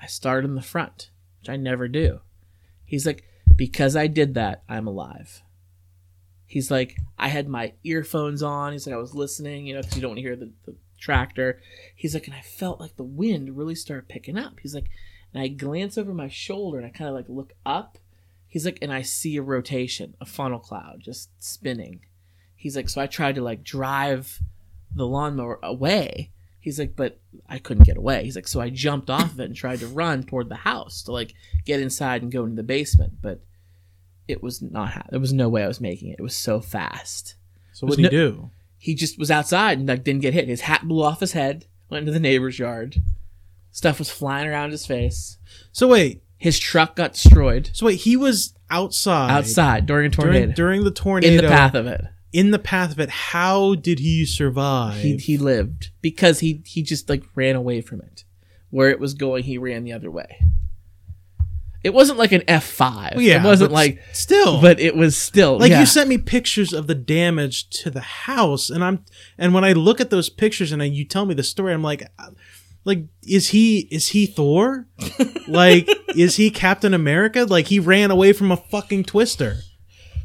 I 0.00 0.06
start 0.06 0.44
in 0.44 0.54
the 0.54 0.62
front, 0.62 1.10
which 1.40 1.48
I 1.48 1.56
never 1.56 1.88
do. 1.88 2.20
He's 2.84 3.06
like, 3.06 3.24
because 3.56 3.96
I 3.96 4.06
did 4.06 4.34
that, 4.34 4.62
I'm 4.68 4.86
alive. 4.86 5.42
He's 6.46 6.70
like, 6.70 6.96
I 7.18 7.28
had 7.28 7.48
my 7.48 7.74
earphones 7.84 8.42
on. 8.42 8.72
He's 8.72 8.86
like, 8.86 8.94
I 8.94 8.98
was 8.98 9.14
listening, 9.14 9.66
you 9.66 9.74
know, 9.74 9.82
because 9.82 9.96
you 9.96 10.02
don't 10.02 10.16
hear 10.16 10.34
the, 10.34 10.50
the 10.64 10.76
tractor. 10.98 11.60
He's 11.94 12.14
like, 12.14 12.26
and 12.26 12.34
I 12.34 12.40
felt 12.40 12.80
like 12.80 12.96
the 12.96 13.02
wind 13.02 13.56
really 13.56 13.74
started 13.74 14.08
picking 14.08 14.38
up. 14.38 14.60
He's 14.60 14.74
like, 14.74 14.88
and 15.34 15.42
I 15.42 15.48
glance 15.48 15.98
over 15.98 16.14
my 16.14 16.28
shoulder 16.28 16.78
and 16.78 16.86
I 16.86 16.90
kind 16.90 17.08
of 17.08 17.14
like 17.14 17.28
look 17.28 17.52
up. 17.66 17.98
He's 18.46 18.64
like, 18.64 18.78
and 18.80 18.92
I 18.92 19.02
see 19.02 19.36
a 19.36 19.42
rotation, 19.42 20.14
a 20.20 20.24
funnel 20.24 20.58
cloud 20.58 21.00
just 21.00 21.30
spinning. 21.38 22.00
He's 22.58 22.76
like, 22.76 22.88
so 22.88 23.00
I 23.00 23.06
tried 23.06 23.36
to 23.36 23.42
like 23.42 23.62
drive 23.62 24.40
the 24.94 25.06
lawnmower 25.06 25.58
away. 25.62 26.32
He's 26.60 26.78
like, 26.78 26.96
but 26.96 27.18
I 27.48 27.58
couldn't 27.58 27.86
get 27.86 27.96
away. 27.96 28.24
He's 28.24 28.34
like, 28.34 28.48
so 28.48 28.60
I 28.60 28.68
jumped 28.68 29.08
off 29.08 29.32
of 29.32 29.40
it 29.40 29.44
and 29.44 29.54
tried 29.54 29.78
to 29.78 29.86
run 29.86 30.24
toward 30.24 30.48
the 30.48 30.56
house 30.56 31.02
to 31.04 31.12
like 31.12 31.32
get 31.64 31.80
inside 31.80 32.22
and 32.22 32.32
go 32.32 32.42
into 32.42 32.56
the 32.56 32.62
basement, 32.64 33.14
but 33.22 33.40
it 34.26 34.42
was 34.42 34.60
not. 34.60 34.90
Ha- 34.90 35.06
there 35.10 35.20
was 35.20 35.32
no 35.32 35.48
way 35.48 35.62
I 35.62 35.68
was 35.68 35.80
making 35.80 36.08
it. 36.10 36.16
It 36.18 36.22
was 36.22 36.34
so 36.36 36.60
fast. 36.60 37.36
So 37.72 37.86
what 37.86 37.96
did 37.96 38.10
do 38.10 38.16
you 38.16 38.22
do? 38.30 38.50
he 38.76 38.94
just 38.94 39.18
was 39.18 39.30
outside 39.30 39.78
and 39.78 39.88
like 39.88 40.02
didn't 40.04 40.22
get 40.22 40.34
hit. 40.34 40.48
His 40.48 40.62
hat 40.62 40.86
blew 40.86 41.02
off 41.02 41.20
his 41.20 41.32
head, 41.32 41.66
went 41.88 42.00
into 42.02 42.12
the 42.12 42.20
neighbor's 42.20 42.58
yard. 42.58 42.96
Stuff 43.70 44.00
was 44.00 44.10
flying 44.10 44.48
around 44.48 44.72
his 44.72 44.84
face. 44.84 45.38
So 45.70 45.86
wait, 45.86 46.22
His 46.36 46.58
truck 46.58 46.96
got 46.96 47.12
destroyed 47.12 47.70
so 47.72 47.86
wait, 47.86 48.00
he 48.00 48.16
was 48.16 48.52
outside 48.68 49.30
outside 49.30 49.86
during 49.86 50.06
a 50.06 50.10
tornado. 50.10 50.38
during, 50.40 50.54
during 50.54 50.84
the 50.84 50.90
tornado 50.90 51.32
in 51.32 51.36
the 51.36 51.48
path 51.48 51.74
of 51.74 51.86
it. 51.86 52.04
In 52.32 52.50
the 52.50 52.58
path 52.58 52.92
of 52.92 53.00
it. 53.00 53.10
How 53.10 53.74
did 53.74 53.98
he 53.98 54.24
survive? 54.24 55.00
He 55.00 55.16
he 55.16 55.38
lived 55.38 55.90
because 56.00 56.40
he 56.40 56.62
he 56.64 56.82
just 56.82 57.08
like 57.08 57.24
ran 57.34 57.56
away 57.56 57.80
from 57.80 58.00
it. 58.00 58.24
Where 58.70 58.90
it 58.90 59.00
was 59.00 59.14
going, 59.14 59.44
he 59.44 59.56
ran 59.56 59.84
the 59.84 59.92
other 59.92 60.10
way. 60.10 60.38
It 61.84 61.94
wasn't 61.94 62.18
like 62.18 62.32
an 62.32 62.42
F 62.48 62.64
five. 62.64 63.12
Well, 63.14 63.22
yeah, 63.22 63.40
it 63.40 63.44
wasn't 63.44 63.72
like 63.72 64.02
still, 64.12 64.60
but 64.60 64.80
it 64.80 64.96
was 64.96 65.16
still 65.16 65.58
like 65.58 65.70
yeah. 65.70 65.80
you 65.80 65.86
sent 65.86 66.08
me 66.08 66.18
pictures 66.18 66.72
of 66.72 66.86
the 66.86 66.94
damage 66.94 67.70
to 67.82 67.90
the 67.90 68.00
house, 68.00 68.68
and 68.68 68.84
I'm 68.84 69.04
and 69.38 69.54
when 69.54 69.64
I 69.64 69.72
look 69.72 70.00
at 70.00 70.10
those 70.10 70.28
pictures 70.28 70.72
and 70.72 70.82
I, 70.82 70.86
you 70.86 71.04
tell 71.04 71.24
me 71.24 71.34
the 71.34 71.44
story, 71.44 71.72
I'm 71.72 71.82
like, 71.82 72.02
uh, 72.18 72.30
like 72.84 73.04
is 73.22 73.48
he 73.48 73.80
is 73.92 74.08
he 74.08 74.26
Thor? 74.26 74.88
like 75.48 75.88
is 76.16 76.36
he 76.36 76.50
Captain 76.50 76.94
America? 76.94 77.44
Like 77.44 77.66
he 77.66 77.78
ran 77.78 78.10
away 78.10 78.32
from 78.32 78.50
a 78.50 78.56
fucking 78.56 79.04
twister. 79.04 79.58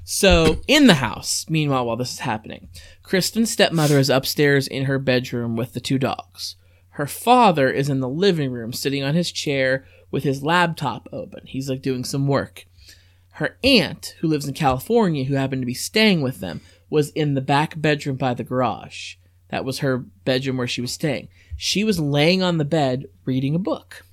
So, 0.05 0.61
in 0.67 0.87
the 0.87 0.95
house, 0.95 1.45
meanwhile, 1.49 1.85
while 1.85 1.95
this 1.95 2.13
is 2.13 2.19
happening, 2.19 2.67
Kristen's 3.03 3.51
stepmother 3.51 3.97
is 3.97 4.09
upstairs 4.09 4.67
in 4.67 4.85
her 4.85 4.99
bedroom 4.99 5.55
with 5.55 5.73
the 5.73 5.79
two 5.79 5.97
dogs. 5.97 6.57
Her 6.91 7.07
father 7.07 7.71
is 7.71 7.89
in 7.89 8.01
the 8.01 8.09
living 8.09 8.51
room 8.51 8.73
sitting 8.73 9.01
on 9.01 9.15
his 9.15 9.31
chair 9.31 9.85
with 10.11 10.23
his 10.23 10.43
laptop 10.43 11.07
open. 11.11 11.41
He's 11.45 11.69
like 11.69 11.81
doing 11.81 12.03
some 12.03 12.27
work. 12.27 12.65
Her 13.37 13.57
aunt, 13.63 14.15
who 14.19 14.27
lives 14.27 14.47
in 14.47 14.53
California, 14.53 15.23
who 15.23 15.35
happened 15.35 15.61
to 15.61 15.67
be 15.67 15.73
staying 15.73 16.21
with 16.21 16.39
them, 16.39 16.61
was 16.89 17.09
in 17.11 17.33
the 17.33 17.41
back 17.41 17.79
bedroom 17.81 18.17
by 18.17 18.33
the 18.33 18.43
garage. 18.43 19.15
That 19.49 19.65
was 19.65 19.79
her 19.79 19.97
bedroom 19.97 20.57
where 20.57 20.67
she 20.67 20.81
was 20.81 20.91
staying. 20.91 21.29
She 21.55 21.83
was 21.83 21.99
laying 21.99 22.43
on 22.43 22.57
the 22.57 22.65
bed 22.65 23.05
reading 23.25 23.55
a 23.55 23.59
book. 23.59 24.05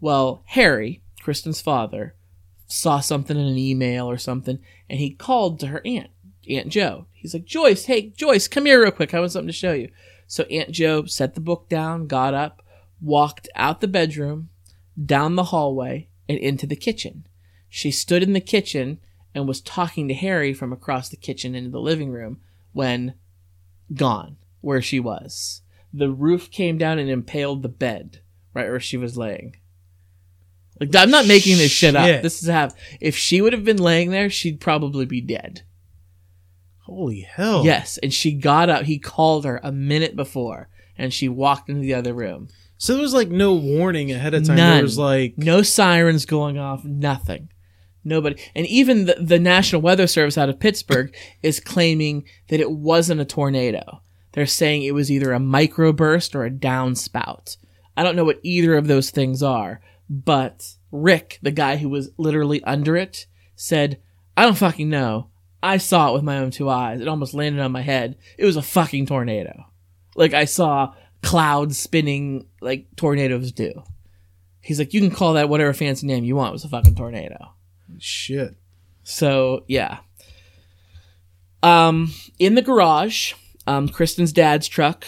Well, 0.00 0.42
Harry, 0.46 1.02
Kristen's 1.22 1.60
father, 1.60 2.14
saw 2.66 3.00
something 3.00 3.36
in 3.36 3.46
an 3.46 3.58
email 3.58 4.08
or 4.08 4.18
something, 4.18 4.58
and 4.92 5.00
he 5.00 5.10
called 5.10 5.58
to 5.58 5.68
her 5.68 5.80
aunt, 5.86 6.10
Aunt 6.50 6.68
Joe. 6.68 7.06
He's 7.12 7.32
like, 7.32 7.46
Joyce, 7.46 7.86
hey, 7.86 8.10
Joyce, 8.10 8.46
come 8.46 8.66
here 8.66 8.82
real 8.82 8.90
quick. 8.90 9.14
I 9.14 9.20
want 9.20 9.32
something 9.32 9.46
to 9.46 9.52
show 9.52 9.72
you. 9.72 9.90
So 10.26 10.42
Aunt 10.44 10.70
Joe 10.70 11.06
set 11.06 11.34
the 11.34 11.40
book 11.40 11.70
down, 11.70 12.06
got 12.06 12.34
up, 12.34 12.62
walked 13.00 13.48
out 13.56 13.80
the 13.80 13.88
bedroom, 13.88 14.50
down 15.02 15.36
the 15.36 15.44
hallway, 15.44 16.08
and 16.28 16.36
into 16.36 16.66
the 16.66 16.76
kitchen. 16.76 17.26
She 17.70 17.90
stood 17.90 18.22
in 18.22 18.34
the 18.34 18.40
kitchen 18.40 18.98
and 19.34 19.48
was 19.48 19.62
talking 19.62 20.08
to 20.08 20.14
Harry 20.14 20.52
from 20.52 20.74
across 20.74 21.08
the 21.08 21.16
kitchen 21.16 21.54
into 21.54 21.70
the 21.70 21.80
living 21.80 22.10
room 22.10 22.42
when 22.72 23.14
gone 23.94 24.36
where 24.60 24.82
she 24.82 25.00
was. 25.00 25.62
The 25.90 26.10
roof 26.10 26.50
came 26.50 26.76
down 26.76 26.98
and 26.98 27.08
impaled 27.08 27.62
the 27.62 27.70
bed 27.70 28.20
right 28.52 28.68
where 28.68 28.78
she 28.78 28.98
was 28.98 29.16
laying. 29.16 29.56
Like 30.82 30.96
I'm 30.96 31.10
not 31.10 31.26
making 31.26 31.58
this 31.58 31.70
shit 31.70 31.94
up. 31.94 32.22
This 32.22 32.42
is 32.42 32.48
how 32.48 32.70
if 33.00 33.16
she 33.16 33.40
would 33.40 33.52
have 33.52 33.64
been 33.64 33.78
laying 33.78 34.10
there, 34.10 34.30
she'd 34.30 34.60
probably 34.60 35.06
be 35.06 35.20
dead. 35.20 35.62
Holy 36.80 37.20
hell! 37.20 37.64
Yes, 37.64 37.98
and 38.02 38.12
she 38.12 38.32
got 38.32 38.68
up. 38.68 38.84
He 38.84 38.98
called 38.98 39.44
her 39.44 39.60
a 39.62 39.70
minute 39.72 40.16
before, 40.16 40.68
and 40.98 41.12
she 41.12 41.28
walked 41.28 41.68
into 41.68 41.80
the 41.80 41.94
other 41.94 42.12
room. 42.12 42.48
So 42.76 42.94
there 42.94 43.02
was 43.02 43.14
like 43.14 43.28
no 43.28 43.54
warning 43.54 44.10
ahead 44.10 44.34
of 44.34 44.44
time. 44.44 44.56
None. 44.56 44.74
There 44.74 44.82
was 44.82 44.98
like 44.98 45.38
No 45.38 45.62
sirens 45.62 46.26
going 46.26 46.58
off, 46.58 46.84
nothing. 46.84 47.48
Nobody. 48.02 48.42
And 48.56 48.66
even 48.66 49.04
the, 49.04 49.14
the 49.20 49.38
National 49.38 49.82
Weather 49.82 50.08
Service 50.08 50.36
out 50.36 50.48
of 50.48 50.58
Pittsburgh 50.58 51.14
is 51.42 51.60
claiming 51.60 52.24
that 52.48 52.58
it 52.58 52.72
wasn't 52.72 53.20
a 53.20 53.24
tornado. 53.24 54.02
They're 54.32 54.46
saying 54.46 54.82
it 54.82 54.94
was 54.94 55.12
either 55.12 55.32
a 55.32 55.38
microburst 55.38 56.34
or 56.34 56.44
a 56.44 56.50
downspout. 56.50 57.56
I 57.96 58.02
don't 58.02 58.16
know 58.16 58.24
what 58.24 58.40
either 58.42 58.74
of 58.74 58.88
those 58.88 59.10
things 59.10 59.42
are, 59.42 59.80
but 60.12 60.74
Rick, 60.90 61.38
the 61.40 61.50
guy 61.50 61.76
who 61.76 61.88
was 61.88 62.10
literally 62.18 62.62
under 62.64 62.96
it, 62.98 63.26
said, 63.56 63.98
I 64.36 64.42
don't 64.42 64.58
fucking 64.58 64.90
know. 64.90 65.30
I 65.62 65.78
saw 65.78 66.10
it 66.10 66.14
with 66.14 66.22
my 66.22 66.38
own 66.38 66.50
two 66.50 66.68
eyes. 66.68 67.00
It 67.00 67.08
almost 67.08 67.32
landed 67.32 67.62
on 67.62 67.72
my 67.72 67.80
head. 67.80 68.18
It 68.36 68.44
was 68.44 68.56
a 68.56 68.62
fucking 68.62 69.06
tornado. 69.06 69.64
Like 70.14 70.34
I 70.34 70.44
saw 70.44 70.92
clouds 71.22 71.78
spinning 71.78 72.46
like 72.60 72.88
tornadoes 72.94 73.52
do. 73.52 73.82
He's 74.60 74.78
like, 74.78 74.92
you 74.92 75.00
can 75.00 75.10
call 75.10 75.32
that 75.34 75.48
whatever 75.48 75.72
fancy 75.72 76.06
name 76.06 76.24
you 76.24 76.36
want. 76.36 76.50
It 76.50 76.52
was 76.52 76.64
a 76.64 76.68
fucking 76.68 76.94
tornado. 76.94 77.54
shit. 77.98 78.54
So 79.02 79.64
yeah. 79.66 80.00
Um, 81.62 82.12
in 82.38 82.54
the 82.54 82.62
garage, 82.62 83.32
um, 83.66 83.88
Kristen's 83.88 84.32
dad's 84.32 84.68
truck, 84.68 85.06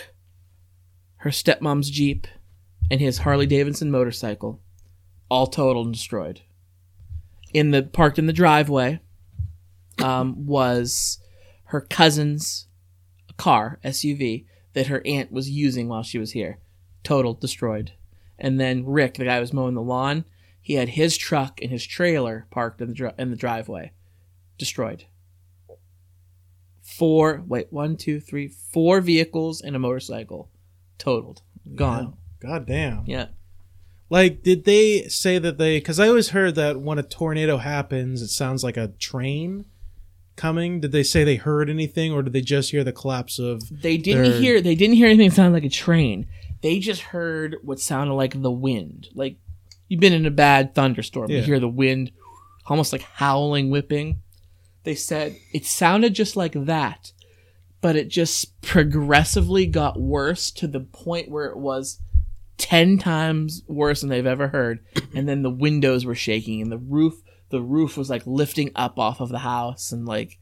her 1.17 1.31
stepmom's 1.31 1.91
jeep, 1.91 2.27
and 2.91 3.01
his 3.01 3.19
Harley 3.19 3.47
Davidson 3.47 3.91
motorcycle, 3.91 4.61
all 5.29 5.47
totaled 5.47 5.87
and 5.87 5.95
destroyed. 5.95 6.43
In 7.53 7.71
the 7.71 7.83
parked 7.83 8.19
in 8.19 8.27
the 8.27 8.33
driveway, 8.33 9.01
um, 10.03 10.47
was 10.47 11.19
her 11.65 11.81
cousin's 11.81 12.67
car 13.37 13.79
SUV 13.85 14.47
that 14.75 14.89
her 14.89 15.03
aunt 15.07 15.33
was 15.33 15.51
using 15.51 15.89
while 15.89 16.03
she 16.03 16.19
was 16.19 16.33
here, 16.33 16.59
totaled, 17.03 17.41
destroyed. 17.41 17.93
And 18.39 18.59
then 18.59 18.85
Rick, 18.85 19.15
the 19.15 19.25
guy 19.25 19.37
who 19.37 19.41
was 19.41 19.53
mowing 19.53 19.75
the 19.75 19.83
lawn, 19.83 20.25
he 20.61 20.75
had 20.75 20.91
his 20.91 21.17
truck 21.17 21.61
and 21.63 21.71
his 21.71 21.87
trailer 21.87 22.47
parked 22.51 22.81
in 22.81 22.89
the 22.89 22.95
dri- 22.95 23.13
in 23.19 23.31
the 23.31 23.37
driveway, 23.37 23.93
destroyed. 24.59 25.05
Four, 26.83 27.43
wait, 27.47 27.69
one, 27.71 27.97
two, 27.97 28.21
three, 28.21 28.49
four 28.49 29.01
vehicles 29.01 29.61
and 29.61 29.77
a 29.77 29.79
motorcycle, 29.79 30.51
totaled, 30.99 31.43
gone. 31.75 32.17
God 32.41 32.67
damn. 32.67 33.05
Yeah. 33.07 33.29
Like, 34.11 34.43
did 34.43 34.65
they 34.65 35.09
say 35.09 35.39
that 35.39 35.59
they? 35.59 35.79
Because 35.79 35.99
I 35.99 36.09
always 36.09 36.31
heard 36.31 36.55
that 36.57 36.81
when 36.81 36.99
a 36.99 37.03
tornado 37.03 37.57
happens, 37.57 38.23
it 38.23 38.29
sounds 38.29 38.63
like 38.63 38.77
a 38.77 38.89
train 38.89 39.65
coming. 40.37 40.81
Did 40.81 40.93
they 40.93 41.03
say 41.03 41.25
they 41.25 41.37
heard 41.37 41.71
anything, 41.71 42.13
or 42.13 42.23
did 42.23 42.33
they 42.33 42.43
just 42.43 42.71
hear 42.71 42.85
the 42.85 42.93
collapse 42.93 43.39
of? 43.39 43.63
They 43.83 43.97
didn't 43.97 44.23
They're- 44.31 44.41
hear. 44.41 44.61
They 44.61 44.75
didn't 44.75 44.97
hear 44.97 45.07
anything 45.07 45.29
that 45.31 45.35
sounded 45.35 45.55
like 45.55 45.65
a 45.65 45.69
train. 45.75 46.27
They 46.63 46.79
just 46.79 47.01
heard 47.01 47.57
what 47.63 47.81
sounded 47.81 48.15
like 48.15 48.41
the 48.41 48.51
wind. 48.51 49.09
Like 49.15 49.37
you've 49.89 50.01
been 50.01 50.13
in 50.13 50.27
a 50.27 50.31
bad 50.31 50.75
thunderstorm. 50.75 51.31
You 51.31 51.43
hear 51.43 51.61
the 51.61 51.69
wind, 51.69 52.11
almost 52.67 52.93
like 52.93 53.03
howling, 53.03 53.71
whipping. 53.71 54.21
They 54.85 54.95
said 54.95 55.37
it 55.53 55.65
sounded 55.67 56.15
just 56.15 56.37
like 56.37 56.53
that, 56.53 57.13
but 57.81 57.97
it 57.97 58.09
just 58.09 58.61
progressively 58.61 59.67
got 59.67 59.99
worse 60.01 60.51
to 60.53 60.67
the 60.67 60.81
point 60.81 61.31
where 61.31 61.47
it 61.47 61.57
was 61.59 62.01
ten 62.59 62.99
times 62.99 63.63
worse 63.67 64.01
than 64.01 64.11
they've 64.11 64.27
ever 64.27 64.49
heard. 64.49 64.81
And 65.15 65.29
then 65.29 65.43
the 65.43 65.51
windows 65.51 66.05
were 66.05 66.15
shaking, 66.15 66.61
and 66.63 66.73
the 66.73 66.79
roof. 66.79 67.15
The 67.51 67.61
roof 67.61 67.97
was 67.97 68.11
like 68.11 68.27
lifting 68.27 68.73
up 68.75 68.99
off 68.99 69.21
of 69.21 69.29
the 69.29 69.41
house, 69.41 69.93
and 69.93 70.07
like 70.07 70.39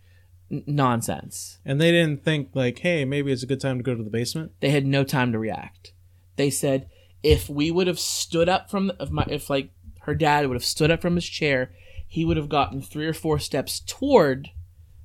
n- 0.50 0.64
nonsense. 0.66 1.58
And 1.64 1.80
they 1.80 1.90
didn't 1.90 2.24
think 2.24 2.50
like, 2.54 2.78
hey, 2.78 3.04
maybe 3.04 3.32
it's 3.32 3.42
a 3.42 3.46
good 3.46 3.60
time 3.60 3.78
to 3.78 3.82
go 3.82 3.94
to 3.94 4.02
the 4.02 4.10
basement. 4.10 4.52
they 4.60 4.70
had 4.70 4.86
no 4.86 5.04
time 5.04 5.32
to 5.32 5.38
react. 5.38 5.92
They 6.36 6.48
said 6.48 6.88
if 7.22 7.48
we 7.48 7.70
would 7.70 7.86
have 7.86 7.98
stood 7.98 8.48
up 8.48 8.70
from 8.70 8.92
if 8.98 9.10
my 9.10 9.26
if 9.28 9.48
like 9.50 9.70
her 10.00 10.14
dad 10.14 10.46
would 10.46 10.54
have 10.56 10.64
stood 10.64 10.90
up 10.90 11.00
from 11.00 11.14
his 11.14 11.26
chair, 11.26 11.72
he 12.06 12.24
would 12.24 12.36
have 12.36 12.48
gotten 12.48 12.82
three 12.82 13.06
or 13.06 13.12
four 13.12 13.38
steps 13.38 13.80
toward 13.80 14.50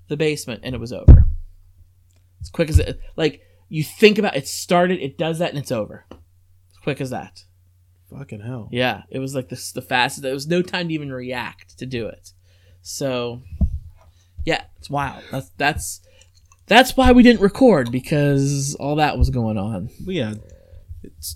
the 0.07 0.17
basement 0.17 0.61
and 0.63 0.73
it 0.73 0.79
was 0.79 0.93
over. 0.93 1.27
As 2.41 2.49
quick 2.49 2.69
as 2.69 2.79
it 2.79 2.99
like 3.15 3.41
you 3.69 3.83
think 3.83 4.17
about 4.17 4.35
it 4.35 4.47
started, 4.47 4.99
it 4.99 5.17
does 5.17 5.39
that 5.39 5.49
and 5.49 5.59
it's 5.59 5.71
over. 5.71 6.05
Quick 6.83 7.01
as 7.01 7.09
that. 7.09 7.43
Fucking 8.09 8.41
hell. 8.41 8.69
Yeah, 8.71 9.03
it 9.09 9.19
was 9.19 9.35
like 9.35 9.49
this 9.49 9.71
the 9.71 9.81
fastest. 9.81 10.23
There 10.23 10.33
was 10.33 10.47
no 10.47 10.61
time 10.61 10.87
to 10.87 10.93
even 10.93 11.11
react 11.11 11.77
to 11.79 11.85
do 11.85 12.07
it. 12.07 12.31
So, 12.81 13.41
yeah, 14.45 14.63
it's 14.77 14.89
wild. 14.89 15.23
That's 15.29 15.51
that's 15.57 16.01
that's 16.67 16.95
why 16.95 17.11
we 17.11 17.23
didn't 17.23 17.41
record 17.41 17.91
because 17.91 18.75
all 18.75 18.95
that 18.95 19.17
was 19.17 19.29
going 19.29 19.57
on. 19.57 19.89
Yeah, 19.99 20.35
it's 21.03 21.35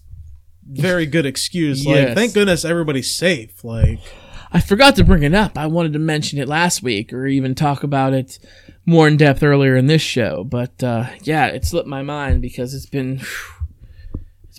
very 0.65 1.05
good 1.05 1.25
excuse. 1.25 1.85
Like, 1.85 2.09
thank 2.15 2.33
goodness 2.33 2.63
everybody's 2.63 3.13
safe. 3.13 3.63
Like, 3.65 3.99
I 4.53 4.61
forgot 4.61 4.95
to 4.97 5.03
bring 5.03 5.23
it 5.23 5.33
up. 5.33 5.57
I 5.57 5.67
wanted 5.67 5.93
to 5.93 5.99
mention 5.99 6.39
it 6.39 6.47
last 6.47 6.83
week 6.83 7.11
or 7.11 7.25
even 7.27 7.55
talk 7.55 7.83
about 7.83 8.13
it 8.13 8.39
more 8.85 9.07
in 9.07 9.17
depth 9.17 9.43
earlier 9.43 9.75
in 9.75 9.87
this 9.87 10.01
show, 10.01 10.43
but 10.43 10.83
uh, 10.83 11.05
yeah, 11.23 11.47
it 11.47 11.65
slipped 11.65 11.87
my 11.87 12.01
mind 12.01 12.41
because 12.41 12.73
it's 12.73 12.85
been 12.85 13.15
it's 13.19 13.60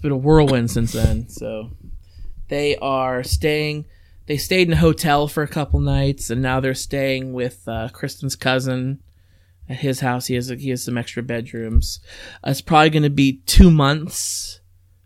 been 0.03 0.13
a 0.13 0.17
whirlwind 0.17 0.71
since 0.71 0.93
then. 0.93 1.29
So 1.29 1.71
they 2.49 2.77
are 2.77 3.23
staying. 3.23 3.87
They 4.27 4.37
stayed 4.37 4.69
in 4.69 4.75
a 4.75 4.79
hotel 4.79 5.27
for 5.29 5.43
a 5.43 5.49
couple 5.49 5.81
nights, 5.81 6.31
and 6.31 6.43
now 6.43 6.61
they're 6.61 6.75
staying 6.75 7.33
with 7.33 7.67
uh, 7.67 7.89
Kristen's 7.93 8.37
cousin 8.37 9.01
at 9.69 9.79
his 9.79 10.01
house. 10.01 10.27
He 10.27 10.35
has 10.35 10.49
he 10.49 10.71
has 10.71 10.85
some 10.85 10.99
extra 10.99 11.23
bedrooms. 11.23 12.01
Uh, 12.47 12.51
it's 12.51 12.61
probably 12.61 12.91
going 12.91 13.03
to 13.05 13.11
be 13.11 13.41
two 13.47 13.71
months 13.71 14.61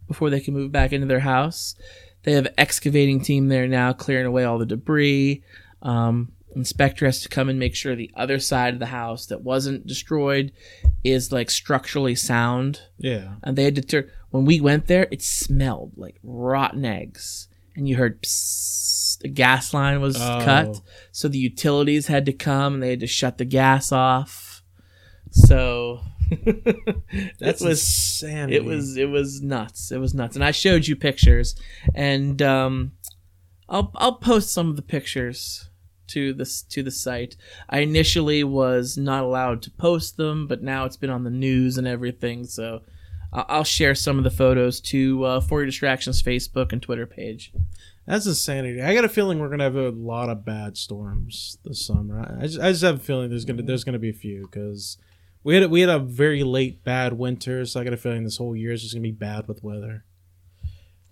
before 0.08 0.30
they 0.30 0.40
can 0.40 0.54
move 0.54 0.72
back 0.72 0.92
into 0.92 1.06
their 1.06 1.20
house. 1.20 1.74
They 2.22 2.32
have 2.32 2.48
excavating 2.58 3.20
team 3.20 3.48
there 3.48 3.68
now, 3.68 3.92
clearing 3.92 4.26
away 4.26 4.44
all 4.44 4.58
the 4.58 4.66
debris. 4.66 5.44
Um, 5.82 6.32
inspector 6.56 7.04
has 7.06 7.20
to 7.20 7.28
come 7.28 7.48
and 7.48 7.58
make 7.58 7.74
sure 7.76 7.94
the 7.94 8.10
other 8.16 8.38
side 8.40 8.74
of 8.74 8.80
the 8.80 8.86
house 8.86 9.26
that 9.26 9.42
wasn't 9.42 9.86
destroyed 9.86 10.52
is 11.04 11.30
like 11.30 11.50
structurally 11.50 12.14
sound, 12.14 12.80
Yeah. 12.98 13.34
and 13.44 13.56
they 13.56 13.64
had 13.64 13.76
to 13.76 13.82
turn. 13.82 14.10
When 14.30 14.44
we 14.44 14.60
went 14.60 14.86
there, 14.86 15.06
it 15.10 15.22
smelled 15.22 15.92
like 15.96 16.16
rotten 16.22 16.84
eggs, 16.84 17.48
and 17.76 17.88
you 17.88 17.96
heard 17.96 18.22
psst, 18.22 19.18
the 19.20 19.28
gas 19.28 19.72
line 19.72 20.00
was 20.00 20.16
Oh. 20.16 20.40
cut, 20.42 20.80
so 21.12 21.28
the 21.28 21.38
utilities 21.38 22.06
had 22.08 22.26
to 22.26 22.32
come 22.32 22.74
and 22.74 22.82
they 22.82 22.90
had 22.90 23.00
to 23.00 23.06
shut 23.06 23.38
the 23.38 23.44
gas 23.44 23.92
off. 23.92 24.62
So 25.30 26.00
That's 27.38 27.60
it 27.62 27.64
was 27.66 27.80
insanity. 28.22 28.56
it 28.56 28.64
was 28.64 28.96
it 28.96 29.08
was 29.08 29.42
nuts. 29.42 29.92
It 29.92 29.98
was 29.98 30.14
nuts, 30.14 30.34
and 30.36 30.44
I 30.44 30.50
showed 30.50 30.86
you 30.86 30.96
pictures, 30.96 31.54
and 31.94 32.40
um, 32.42 32.92
I'll 33.68 33.92
I'll 33.96 34.14
post 34.16 34.50
some 34.52 34.68
of 34.68 34.76
the 34.76 34.82
pictures 34.82 35.68
to 36.08 36.32
this 36.32 36.62
to 36.62 36.82
the 36.82 36.90
site. 36.90 37.36
I 37.68 37.80
initially 37.80 38.44
was 38.44 38.96
not 38.96 39.24
allowed 39.24 39.62
to 39.62 39.70
post 39.70 40.16
them, 40.16 40.46
but 40.46 40.62
now 40.62 40.84
it's 40.84 40.96
been 40.96 41.10
on 41.10 41.24
the 41.24 41.30
news 41.30 41.78
and 41.78 41.86
everything, 41.86 42.44
so 42.44 42.82
I'll 43.32 43.64
share 43.64 43.94
some 43.94 44.18
of 44.18 44.24
the 44.24 44.30
photos 44.30 44.80
to 44.82 45.24
uh, 45.24 45.40
For 45.40 45.60
Your 45.60 45.66
Distractions 45.66 46.22
Facebook 46.22 46.72
and 46.72 46.80
Twitter 46.80 47.06
page. 47.06 47.52
That's 48.06 48.26
insanity. 48.26 48.80
I 48.80 48.94
got 48.94 49.04
a 49.04 49.08
feeling 49.08 49.40
we're 49.40 49.48
gonna 49.48 49.64
have 49.64 49.76
a 49.76 49.90
lot 49.90 50.28
of 50.28 50.44
bad 50.44 50.76
storms 50.76 51.58
this 51.64 51.84
summer. 51.84 52.38
I 52.40 52.46
just, 52.46 52.60
I 52.60 52.70
just 52.70 52.82
have 52.82 52.96
a 52.96 52.98
feeling 53.00 53.30
there's 53.30 53.44
gonna 53.44 53.62
there's 53.62 53.84
gonna 53.84 53.98
be 53.98 54.10
a 54.10 54.14
few 54.14 54.42
because 54.42 54.96
we 55.42 55.54
had 55.54 55.64
a, 55.64 55.68
we 55.68 55.80
had 55.80 55.90
a 55.90 55.98
very 55.98 56.44
late 56.44 56.84
bad 56.84 57.14
winter, 57.14 57.64
so 57.66 57.80
I 57.80 57.84
got 57.84 57.92
a 57.92 57.96
feeling 57.96 58.24
this 58.24 58.36
whole 58.36 58.54
year 58.56 58.72
is 58.72 58.82
just 58.82 58.94
gonna 58.94 59.02
be 59.02 59.10
bad 59.10 59.48
with 59.48 59.62
weather. 59.62 60.04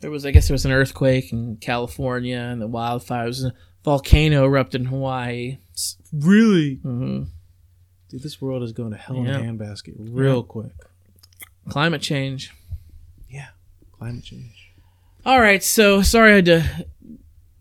There 0.01 0.11
was, 0.11 0.27
I 0.27 0.31
guess, 0.31 0.49
there 0.49 0.55
was 0.55 0.65
an 0.65 0.73
earthquake 0.73 1.33
in 1.33 1.57
California, 1.57 2.39
and 2.39 2.61
the 2.61 2.69
wildfires, 2.69 3.51
volcano 3.85 4.45
erupted 4.45 4.81
in 4.83 4.87
Hawaii. 4.89 5.59
Really, 6.13 6.77
hmm 6.77 7.25
dude, 8.09 8.23
this 8.23 8.41
world 8.41 8.63
is 8.63 8.73
going 8.73 8.93
to 8.93 8.97
hell 8.97 9.17
in 9.19 9.29
a 9.29 9.39
handbasket 9.41 9.95
real 9.99 10.43
quick. 10.43 10.73
Climate 11.69 12.01
change. 12.03 12.53
Yeah, 13.29 13.49
climate 13.93 14.23
change. 14.25 14.71
All 15.27 15.41
right, 15.41 15.63
so 15.63 16.03
sorry 16.03 16.33
I 16.33 16.35
had 16.37 16.45
to 16.47 16.87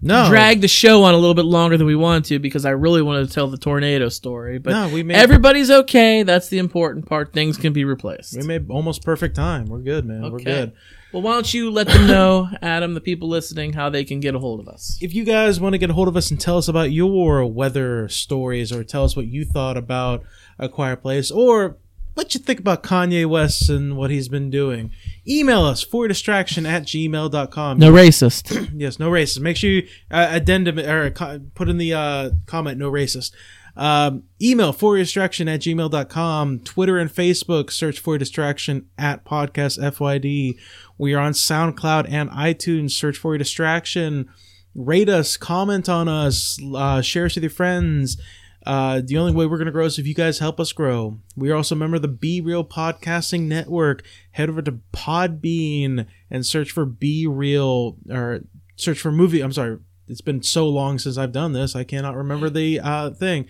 No, 0.02 0.28
drag 0.28 0.62
the 0.62 0.68
show 0.68 1.04
on 1.04 1.14
a 1.14 1.18
little 1.18 1.34
bit 1.34 1.46
longer 1.46 1.78
than 1.78 1.88
we 1.88 1.96
wanted 1.96 2.26
to 2.26 2.40
because 2.40 2.66
I 2.66 2.72
really 2.72 3.02
wanted 3.02 3.28
to 3.30 3.34
tell 3.34 3.48
the 3.48 3.58
tornado 3.58 4.10
story. 4.10 4.60
But 4.60 4.72
No, 4.72 4.90
we 4.90 5.02
made 5.02 5.16
everybody's 5.16 5.72
okay. 5.72 6.24
That's 6.24 6.50
the 6.50 6.60
important 6.60 7.06
part. 7.08 7.32
Things 7.34 7.58
can 7.58 7.74
be 7.74 7.86
replaced. 7.86 8.36
we 8.38 8.44
made 8.44 8.70
almost 8.70 9.04
perfect 9.04 9.36
time. 9.36 9.66
We're 9.66 9.80
good, 9.80 10.06
man. 10.06 10.22
We're 10.24 10.36
Okay. 10.36 10.44
good. 10.44 10.74
Well, 11.14 11.22
why 11.22 11.34
don't 11.34 11.54
you 11.54 11.70
let 11.70 11.86
them 11.86 12.08
know, 12.08 12.50
Adam, 12.64 12.96
the 12.96 13.00
people 13.00 13.30
listening, 13.30 13.74
how 13.74 13.92
they 13.92 14.04
can 14.04 14.20
get 14.20 14.34
a 14.34 14.40
hold 14.40 14.60
of 14.60 14.68
us? 14.68 14.98
If 15.00 15.14
you 15.14 15.24
guys 15.24 15.60
want 15.60 15.74
to 15.74 15.78
get 15.78 15.92
a 15.92 15.94
hold 15.94 16.08
of 16.08 16.18
us 16.18 16.32
and 16.32 16.42
tell 16.42 16.58
us 16.58 16.68
about 16.68 16.92
your 16.92 17.46
weather 17.46 18.10
stories 18.10 18.72
or 18.72 18.84
tell 18.84 19.04
us 19.04 19.16
what 19.16 19.28
you 19.28 19.46
thought 19.46 19.78
about 19.78 20.24
A 20.58 20.68
Quiet 20.68 21.04
Place 21.04 21.30
or 21.30 21.78
what 22.16 22.34
you 22.34 22.40
think 22.40 22.60
about 22.60 22.82
Kanye 22.82 23.28
West 23.28 23.70
and 23.70 23.96
what 23.96 24.10
he's 24.10 24.28
been 24.28 24.50
doing, 24.50 24.90
email 25.28 25.64
us 25.64 25.84
for 25.84 26.08
distraction 26.08 26.66
at 26.66 26.84
gmail.com. 26.84 27.80
No 27.80 27.92
racist. 27.92 28.70
Yes, 28.76 29.00
no 29.00 29.10
racist. 29.10 29.40
Make 29.40 29.58
sure 29.58 29.70
you 29.70 29.88
uh, 30.12 30.28
addendum 30.32 30.80
or 30.80 31.12
co- 31.12 31.40
put 31.54 31.70
in 31.70 31.78
the 31.78 31.94
uh, 31.94 32.30
comment 32.46 32.78
no 32.78 32.92
racist. 32.92 33.32
Um, 33.76 34.24
email 34.42 34.72
for 34.74 34.98
distraction 34.98 35.48
at 35.48 35.62
gmail.com. 35.62 36.60
Twitter 36.60 36.98
and 36.98 37.10
Facebook, 37.10 37.72
search 37.72 38.00
for 38.00 38.18
distraction 38.18 38.88
at 38.98 39.26
podcast 39.26 39.80
FYD. 39.80 40.58
We 40.98 41.14
are 41.14 41.20
on 41.22 41.34
SoundCloud 41.34 42.08
and 42.10 42.30
iTunes. 42.32 42.92
Search 42.92 43.18
for 43.18 43.38
distraction. 43.38 44.30
Rate 44.76 45.10
us, 45.10 45.38
comment 45.38 45.88
on 45.88 46.08
us, 46.08 46.60
uh, 46.76 47.02
share 47.02 47.26
us 47.26 47.36
with 47.36 47.44
your 47.44 47.52
friends. 47.52 48.18
Uh, 48.66 49.02
the 49.04 49.18
only 49.18 49.34
way 49.34 49.46
we're 49.46 49.58
going 49.58 49.66
to 49.66 49.72
grow 49.72 49.86
is 49.86 50.00
if 50.00 50.08
you 50.08 50.14
guys 50.14 50.40
help 50.40 50.60
us 50.60 50.72
grow. 50.72 51.20
We 51.36 51.52
are 51.52 51.56
also 51.56 51.76
a 51.76 51.78
member 51.78 51.98
of 51.98 52.02
the 52.02 52.08
Be 52.08 52.40
Real 52.40 52.64
Podcasting 52.64 53.42
Network. 53.42 54.04
Head 54.32 54.50
over 54.50 54.62
to 54.62 54.80
Podbean 54.94 56.08
and 56.30 56.46
search 56.46 56.72
for 56.72 56.86
Be 56.86 57.28
Real 57.28 57.98
or 58.10 58.42
search 58.76 59.00
for 59.00 59.12
movie. 59.12 59.42
I'm 59.42 59.52
sorry. 59.52 59.80
It's 60.08 60.22
been 60.22 60.44
so 60.44 60.68
long 60.68 61.00
since 61.00 61.18
I've 61.18 61.32
done 61.32 61.54
this. 61.54 61.76
I 61.76 61.84
cannot 61.84 62.16
remember 62.16 62.50
the 62.50 62.80
uh, 62.80 63.10
thing. 63.12 63.48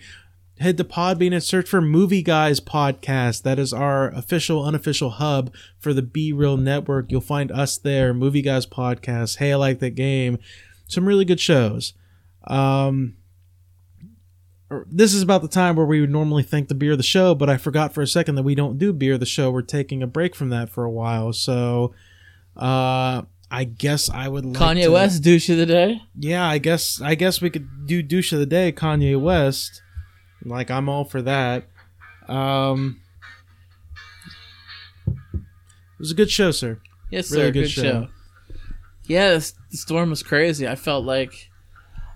Head 0.60 0.76
to 0.76 0.84
Podbean 0.84 1.32
and 1.32 1.42
search 1.42 1.68
for 1.68 1.80
Movie 1.80 2.22
Guys 2.22 2.60
Podcast. 2.60 3.42
That 3.42 3.58
is 3.58 3.72
our 3.72 4.10
official, 4.10 4.64
unofficial 4.64 5.10
hub 5.10 5.52
for 5.80 5.92
the 5.92 6.02
Be 6.02 6.32
Real 6.32 6.56
Network. 6.56 7.10
You'll 7.10 7.20
find 7.20 7.50
us 7.50 7.76
there. 7.76 8.14
Movie 8.14 8.42
Guys 8.42 8.64
Podcast. 8.64 9.38
Hey, 9.38 9.52
I 9.52 9.56
like 9.56 9.80
that 9.80 9.96
game. 9.96 10.38
Some 10.86 11.06
really 11.06 11.24
good 11.24 11.40
shows. 11.40 11.94
Um, 12.46 13.16
this 14.90 15.14
is 15.14 15.22
about 15.22 15.42
the 15.42 15.48
time 15.48 15.76
where 15.76 15.86
we 15.86 16.00
would 16.00 16.10
normally 16.10 16.42
thank 16.42 16.68
the 16.68 16.74
beer 16.74 16.92
of 16.92 16.98
the 16.98 17.04
show, 17.04 17.34
but 17.34 17.48
I 17.50 17.56
forgot 17.56 17.92
for 17.94 18.02
a 18.02 18.06
second 18.06 18.34
that 18.36 18.42
we 18.42 18.54
don't 18.54 18.78
do 18.78 18.92
beer 18.92 19.14
of 19.14 19.20
the 19.20 19.26
show. 19.26 19.50
We're 19.50 19.62
taking 19.62 20.02
a 20.02 20.06
break 20.06 20.34
from 20.34 20.48
that 20.50 20.68
for 20.70 20.84
a 20.84 20.90
while. 20.90 21.32
So, 21.32 21.94
uh, 22.56 23.22
I 23.50 23.64
guess 23.64 24.08
I 24.10 24.26
would 24.28 24.44
like 24.44 24.56
Kanye 24.56 24.84
to- 24.84 24.90
West, 24.92 25.22
douche 25.22 25.48
of 25.50 25.58
the 25.58 25.66
day. 25.66 26.02
yeah, 26.18 26.44
I 26.48 26.58
guess 26.58 27.00
I 27.00 27.14
guess 27.14 27.40
we 27.40 27.50
could 27.50 27.86
do 27.86 28.02
douche 28.02 28.32
of 28.32 28.38
the 28.40 28.46
day, 28.46 28.72
Kanye 28.72 29.20
West. 29.20 29.80
Like 30.44 30.70
I'm 30.70 30.88
all 30.88 31.04
for 31.04 31.22
that. 31.22 31.64
Um, 32.26 33.00
it 35.06 35.40
was 35.98 36.10
a 36.10 36.14
good 36.14 36.30
show, 36.30 36.50
sir. 36.50 36.80
Yes, 37.10 37.30
Really 37.30 37.44
sir. 37.44 37.50
good 37.52 37.60
Good, 37.62 37.70
show. 37.70 37.82
show. 37.82 38.08
Yeah, 39.06 39.34
the 39.34 39.76
storm 39.76 40.10
was 40.10 40.22
crazy. 40.22 40.66
I 40.66 40.74
felt 40.74 41.04
like, 41.04 41.50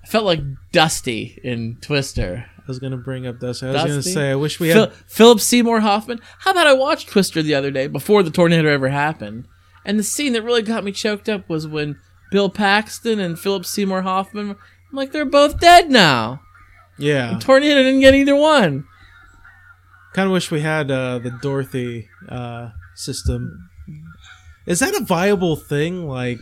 felt 0.08 0.24
like 0.24 0.40
Dusty 0.72 1.38
in 1.44 1.76
Twister. 1.80 2.46
I 2.58 2.62
was 2.66 2.78
gonna 2.78 2.96
bring 2.96 3.26
up 3.26 3.38
Dusty. 3.40 3.66
I 3.66 3.72
was 3.72 3.82
gonna 3.84 4.02
say 4.02 4.30
I 4.30 4.34
wish 4.34 4.58
we 4.60 4.72
Phil, 4.72 4.86
had. 4.86 4.92
Philip 5.06 5.40
Seymour 5.40 5.80
Hoffman. 5.80 6.20
How 6.40 6.50
about 6.50 6.66
I 6.66 6.72
watched 6.74 7.08
Twister 7.08 7.42
the 7.42 7.54
other 7.54 7.70
day 7.70 7.86
before 7.86 8.22
the 8.22 8.30
tornado 8.30 8.68
ever 8.68 8.88
happened? 8.88 9.46
And 9.84 9.98
the 9.98 10.02
scene 10.02 10.32
that 10.34 10.42
really 10.42 10.62
got 10.62 10.84
me 10.84 10.92
choked 10.92 11.28
up 11.28 11.48
was 11.48 11.66
when 11.66 11.98
Bill 12.30 12.50
Paxton 12.50 13.20
and 13.20 13.38
Philip 13.38 13.64
Seymour 13.64 14.02
Hoffman. 14.02 14.50
I'm 14.50 14.56
like, 14.96 15.12
they're 15.12 15.24
both 15.24 15.60
dead 15.60 15.90
now. 15.90 16.40
Yeah, 16.98 17.38
Tornado 17.40 17.82
didn't 17.82 18.00
get 18.00 18.14
either 18.14 18.34
one. 18.34 18.84
kind 20.14 20.26
of 20.26 20.32
wish 20.32 20.50
we 20.50 20.60
had 20.60 20.90
uh, 20.90 21.18
the 21.20 21.30
Dorothy 21.30 22.08
uh, 22.28 22.70
system. 22.94 23.70
Is 24.66 24.80
that 24.80 24.94
a 24.94 25.04
viable 25.04 25.56
thing? 25.56 26.06
Like, 26.08 26.40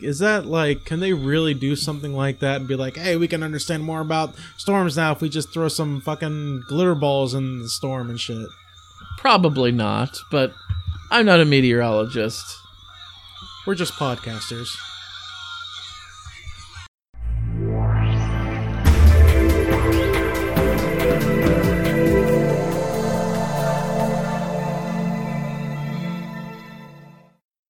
is 0.00 0.18
that 0.18 0.46
like, 0.46 0.84
can 0.84 1.00
they 1.00 1.12
really 1.12 1.54
do 1.54 1.76
something 1.76 2.14
like 2.14 2.40
that 2.40 2.56
and 2.56 2.68
be 2.68 2.76
like, 2.76 2.96
hey, 2.96 3.16
we 3.16 3.28
can 3.28 3.42
understand 3.42 3.84
more 3.84 4.00
about 4.00 4.34
storms 4.56 4.96
now 4.96 5.12
if 5.12 5.20
we 5.20 5.28
just 5.28 5.52
throw 5.52 5.68
some 5.68 6.00
fucking 6.00 6.64
glitter 6.68 6.94
balls 6.94 7.34
in 7.34 7.60
the 7.60 7.68
storm 7.68 8.10
and 8.10 8.20
shit? 8.20 8.48
Probably 9.18 9.72
not, 9.72 10.18
but 10.30 10.52
I'm 11.10 11.26
not 11.26 11.40
a 11.40 11.44
meteorologist. 11.44 12.44
We're 13.66 13.74
just 13.74 13.94
podcasters. 13.94 14.68